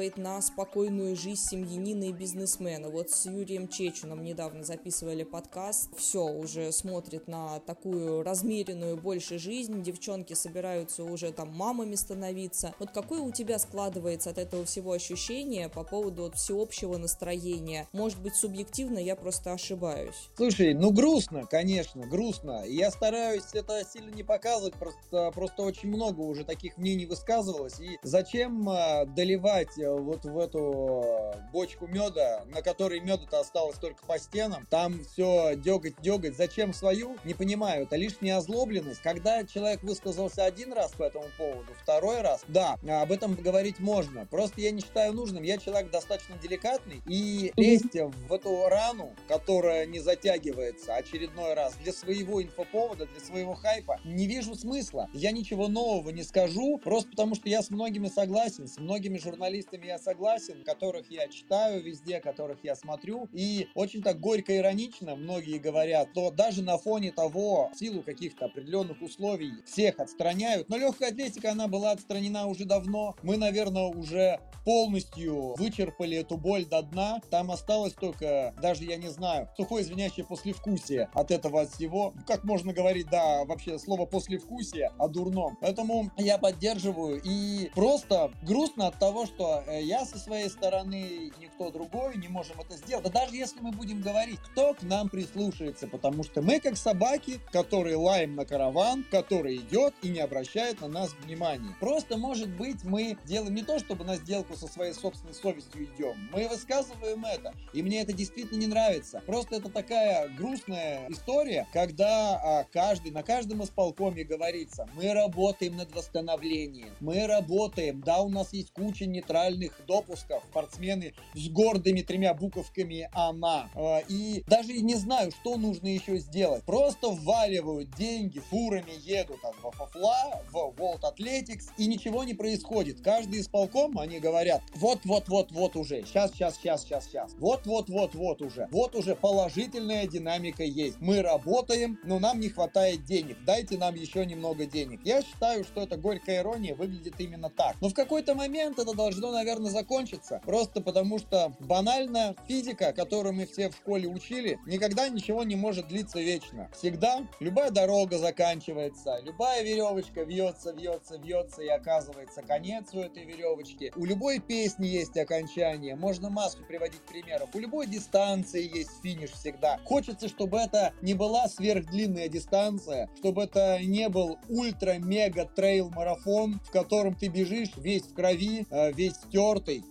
поглядывает 0.05 0.17
на 0.19 0.41
спокойную 0.43 1.17
жизнь 1.17 1.41
семьянина 1.41 2.05
и 2.05 2.13
бизнесмена. 2.13 2.89
Вот 2.89 3.11
с 3.11 3.27
Юрием 3.27 3.69
Чечуном 3.69 4.23
недавно 4.23 4.65
записывали 4.65 5.25
подкаст. 5.25 5.91
Все, 5.97 6.25
уже 6.25 6.73
смотрит 6.73 7.29
на 7.29 7.61
такую 7.61 8.23
размеренную 8.23 8.97
больше 8.97 9.39
жизнь. 9.39 9.83
Девчонки 9.83 10.35
собираются 10.35 11.05
уже 11.05 11.33
там 11.33 11.51
мамами 11.51 11.95
становиться. 11.95 12.75
Вот 12.79 12.91
какое 12.91 13.21
у 13.21 13.31
тебя 13.31 13.59
складывается 13.59 14.31
от 14.31 14.39
этого 14.39 14.65
всего 14.65 14.93
ощущение 14.93 15.69
по 15.69 15.85
поводу 15.85 16.23
вот 16.23 16.37
всеобщего 16.37 16.97
настроения? 16.99 17.87
Может 17.93 18.21
быть, 18.21 18.35
субъективно 18.35 18.99
я 18.99 19.17
просто 19.17 19.53
ошибаюсь. 19.53 20.31
Слушай, 20.37 20.75
ну 20.75 20.91
грустно, 20.91 21.47
конечно, 21.51 22.07
грустно. 22.07 22.65
Я 22.67 22.91
стараюсь 22.91 23.45
это 23.55 23.83
сильно 23.85 24.11
не 24.15 24.23
показывать, 24.23 24.75
просто, 24.75 25.31
просто 25.35 25.63
очень 25.63 25.89
много 25.89 26.21
уже 26.21 26.45
таких 26.45 26.77
мнений 26.79 27.07
высказывалось. 27.07 27.81
И 27.81 27.99
зачем 28.03 28.69
а, 28.69 29.05
доливать 29.05 29.79
э, 29.79 29.94
вот 29.97 30.25
в 30.25 30.39
эту 30.39 31.35
бочку 31.53 31.87
меда, 31.87 32.45
на 32.47 32.63
которой 32.63 33.01
меда-то 33.01 33.41
осталось 33.41 33.79
только 33.79 34.05
по 34.07 34.19
стенам, 34.19 34.67
там 34.71 35.05
все 35.05 35.55
дегать, 35.57 36.01
дегать. 36.01 36.37
Зачем 36.37 36.73
свою? 36.73 37.17
Не 37.25 37.35
понимаю. 37.35 37.85
Это 37.85 37.97
лишняя 37.97 38.39
озлобленность. 38.39 39.03
Когда 39.03 39.45
человек 39.45 39.83
высказался 39.83 40.45
один 40.45 40.73
раз 40.73 40.93
по 40.93 41.05
этому 41.05 41.27
поводу, 41.39 41.73
второй 41.83 42.21
раз, 42.21 42.43
да, 42.49 42.77
об 42.89 43.13
этом 43.13 43.35
говорить 43.35 43.79
можно. 43.79 44.27
Просто 44.27 44.61
я 44.61 44.71
не 44.71 44.81
считаю 44.81 45.13
нужным. 45.13 45.43
Я 45.43 45.59
человек 45.59 45.91
достаточно 45.91 46.37
деликатный, 46.37 47.03
и 47.07 47.53
лезть 47.57 47.95
в 47.95 48.33
эту 48.33 48.69
рану, 48.69 49.13
которая 49.29 49.87
не 49.87 50.01
затягивается 50.01 50.95
очередной 50.95 51.55
раз 51.55 51.75
для 51.83 51.93
своего 51.93 52.43
инфоповода, 52.43 53.07
для 53.07 53.21
своего 53.21 53.55
хайпа, 53.55 54.01
не 54.05 54.27
вижу 54.27 54.55
смысла. 54.55 55.09
Я 55.13 55.33
ничего 55.33 55.69
нового 55.69 56.11
не 56.11 56.23
скажу, 56.23 56.79
просто 56.79 57.11
потому 57.11 57.35
что 57.35 57.49
я 57.49 57.63
с 57.63 57.71
многими 57.71 58.09
согласен, 58.09 58.67
с 58.69 58.79
многими 58.79 59.19
журналистами 59.19 59.84
я 59.85 59.99
согласен, 59.99 60.65
которых 60.65 61.11
я 61.11 61.29
читаю 61.29 61.83
везде, 61.83 62.21
которых 62.21 62.59
я 62.63 62.75
смотрю, 62.75 63.29
и 63.33 63.69
очень 63.75 64.03
так 64.03 64.19
горько 64.19 64.57
иронично 64.57 65.15
многие 65.17 65.59
говорят, 65.59 66.13
то 66.15 66.31
даже 66.31 66.63
на 66.63 66.79
фоне 66.79 67.13
того, 67.13 67.71
в 67.75 67.79
силу 67.79 68.03
каких-то 68.03 68.47
определенных 68.47 69.03
условий, 69.03 69.53
всех 69.67 70.01
отстраняют, 70.01 70.69
но 70.69 70.77
легкая 70.77 71.11
атлетика, 71.11 71.53
она 71.53 71.69
была 71.69 71.93
отстранена 71.93 72.47
уже 72.47 72.65
давно, 72.65 73.15
мы, 73.23 73.37
наверное, 73.37 73.85
уже 73.85 74.41
полностью 74.65 75.55
вычерпали 75.57 76.19
эту 76.19 76.37
боль 76.37 76.65
до 76.65 76.83
дна, 76.83 77.21
там 77.31 77.51
осталось 77.51 77.93
только, 77.93 78.55
даже 78.61 78.85
я 78.85 78.97
не 78.97 79.09
знаю, 79.09 79.49
сухое 79.57 79.85
звенящее 79.85 80.25
послевкусие 80.25 81.11
от 81.13 81.31
этого 81.31 81.67
всего, 81.67 82.15
как 82.27 82.45
можно 82.45 82.73
говорить, 82.73 83.09
да, 83.11 83.45
вообще 83.45 83.79
слово 83.79 84.07
послевкусие 84.07 84.93
о 84.99 85.09
дурном, 85.09 85.59
поэтому 85.61 86.11
я 86.17 86.39
поддерживаю 86.39 87.21
и 87.23 87.71
просто 87.75 88.33
грустно 88.43 88.87
от 88.87 88.99
того, 88.99 89.27
что 89.27 89.63
э, 89.67 89.74
я 89.81 90.05
со 90.05 90.19
своей 90.19 90.49
стороны, 90.49 91.33
никто 91.41 91.71
другой 91.71 92.17
не 92.17 92.29
можем 92.29 92.61
это 92.61 92.77
сделать, 92.77 93.05
да 93.05 93.11
даже 93.11 93.37
если 93.37 93.61
мы 93.61 93.73
будем 93.73 94.01
говорить, 94.01 94.39
кто 94.41 94.75
к 94.75 94.83
нам 94.83 95.09
прислушается, 95.09 95.87
потому 95.87 96.25
что 96.25 96.43
мы 96.43 96.61
как 96.61 96.77
собаки, 96.77 97.41
которые 97.53 97.97
лаем 97.97 98.35
на 98.35 98.45
караван, 98.45 99.05
который 99.11 99.57
идет 99.57 99.95
и 100.03 100.09
не 100.09 100.21
обращает 100.21 100.81
на 100.81 100.89
нас 100.89 101.15
внимания. 101.25 101.75
Просто, 101.81 102.17
может 102.17 102.49
быть, 102.49 102.85
мы 102.85 103.17
делаем 103.25 103.55
не 103.55 103.63
то, 103.63 103.79
чтобы 103.79 104.05
на 104.05 104.17
сделку 104.17 104.57
со 104.57 104.67
своей 104.67 104.93
собственной 104.93 105.35
совестью 105.35 105.85
идем, 105.85 106.29
мы 106.33 106.49
высказываем 106.49 107.25
это, 107.25 107.55
и 107.73 107.83
мне 107.83 108.03
это 108.03 108.13
действительно 108.13 108.59
не 108.59 108.67
нравится. 108.67 109.23
Просто 109.27 109.57
это 109.57 109.69
такая 109.69 110.29
грустная 110.29 111.09
история, 111.09 111.67
когда 111.73 112.41
а, 112.43 112.65
каждый, 112.73 113.13
на 113.13 113.23
каждом 113.23 113.63
исполкоме 113.63 114.25
говорится, 114.25 114.89
мы 114.95 115.13
работаем 115.13 115.77
над 115.77 115.95
восстановлением, 115.95 116.91
мы 117.01 117.27
работаем, 117.27 118.01
да, 118.01 118.21
у 118.21 118.29
нас 118.29 118.53
есть 118.53 118.73
куча 118.73 119.07
нейтральных 119.07 119.64
допусков, 119.87 120.43
спортсмены 120.51 121.15
с 121.35 121.49
гордыми 121.49 122.03
тремя 122.03 122.35
буковками 122.35 123.09
«она», 123.13 123.71
а, 123.75 124.03
и 124.09 124.43
даже 124.47 124.73
не 124.73 124.95
знаю, 124.95 125.31
что 125.31 125.57
нужно 125.57 125.89
еще 125.89 126.19
сделать, 126.19 126.65
просто 126.65 127.09
вваливают 127.09 127.91
деньги, 127.97 128.39
фурами 128.39 128.93
едут 129.01 129.45
от 129.45 129.55
Фафла 129.75 130.43
в 130.51 130.57
World 130.57 131.03
Athletics, 131.03 131.71
и 131.77 131.87
ничего 131.87 132.25
не 132.25 132.35
происходит. 132.35 133.01
Каждый 133.01 133.41
исполком, 133.41 133.99
они 133.99 134.21
говорят, 134.21 134.63
вот-вот-вот-вот 134.75 135.77
уже, 135.77 136.05
сейчас, 136.05 136.33
сейчас, 136.33 136.57
сейчас, 136.57 136.83
сейчас, 136.83 137.07
сейчас, 137.07 137.35
вот-вот-вот-вот 137.39 138.43
уже, 138.43 138.69
вот 138.71 138.95
уже 138.95 139.15
положительная 139.15 140.07
динамика 140.07 140.65
есть. 140.65 140.97
Мы 141.01 141.23
работаем, 141.23 141.99
но 142.05 142.19
нам 142.19 142.41
не 142.41 142.49
хватает 142.49 143.05
денег, 143.05 143.37
дайте 143.45 143.79
нам 143.79 143.95
еще 143.95 144.27
немного 144.27 144.67
денег. 144.67 145.01
Я 145.05 145.23
считаю, 145.23 145.65
что 145.65 145.83
это 145.83 145.97
горькая 145.97 146.41
ирония 146.41 146.75
выглядит 146.75 147.15
именно 147.19 147.51
так. 147.51 147.77
Но 147.81 147.89
в 147.89 147.95
какой-то 147.95 148.35
момент 148.35 148.79
это 148.79 148.95
должно, 148.95 149.31
наверное, 149.31 149.44
закончиться, 149.45 150.41
просто 150.45 150.81
потому 150.81 151.19
что 151.19 151.53
банально 151.61 152.35
физика, 152.47 152.93
которую 152.93 153.35
мы 153.35 153.47
все 153.47 153.71
в 153.71 153.75
школе 153.75 154.09
учили, 154.09 154.59
никогда 154.67 155.09
ничего 155.09 155.43
не 155.45 155.57
может 155.57 155.89
длиться 155.89 156.21
вечно. 156.21 156.71
Всегда 156.77 157.27
любая 157.41 157.71
дорога 157.71 158.19
заканчивается, 158.19 159.19
любая 159.23 159.63
веревочка 159.63 160.23
вьется, 160.23 160.73
вьется, 160.73 161.17
вьется 161.19 161.63
и 161.63 161.69
оказывается 161.69 162.43
конец 162.43 162.89
у 162.93 163.01
этой 163.01 163.25
веревочки. 163.25 163.93
У 163.97 164.05
любой 164.05 164.41
песни 164.41 164.87
есть 164.87 165.17
окончание, 165.17 165.97
можно 165.97 166.31
массу 166.31 166.65
приводить 166.67 167.03
примеров. 167.03 167.49
У 167.55 167.59
любой 167.59 167.87
дистанции 167.87 168.77
есть 168.77 168.91
финиш 169.03 169.31
всегда. 169.31 169.79
Хочется, 169.85 170.29
чтобы 170.29 170.59
это 170.59 170.93
не 171.03 171.15
была 171.15 171.49
сверхдлинная 171.49 172.29
дистанция, 172.29 173.09
чтобы 173.19 173.45
это 173.45 173.79
не 173.81 174.09
был 174.09 174.39
ультра-мега-трейл-марафон, 174.49 176.61
в 176.65 176.71
котором 176.71 177.15
ты 177.15 177.29
бежишь 177.29 177.71
весь 177.77 178.03
в 178.03 178.15
крови, 178.15 178.67
э, 178.71 178.93
весь 178.93 179.15
стертый, 179.35 179.83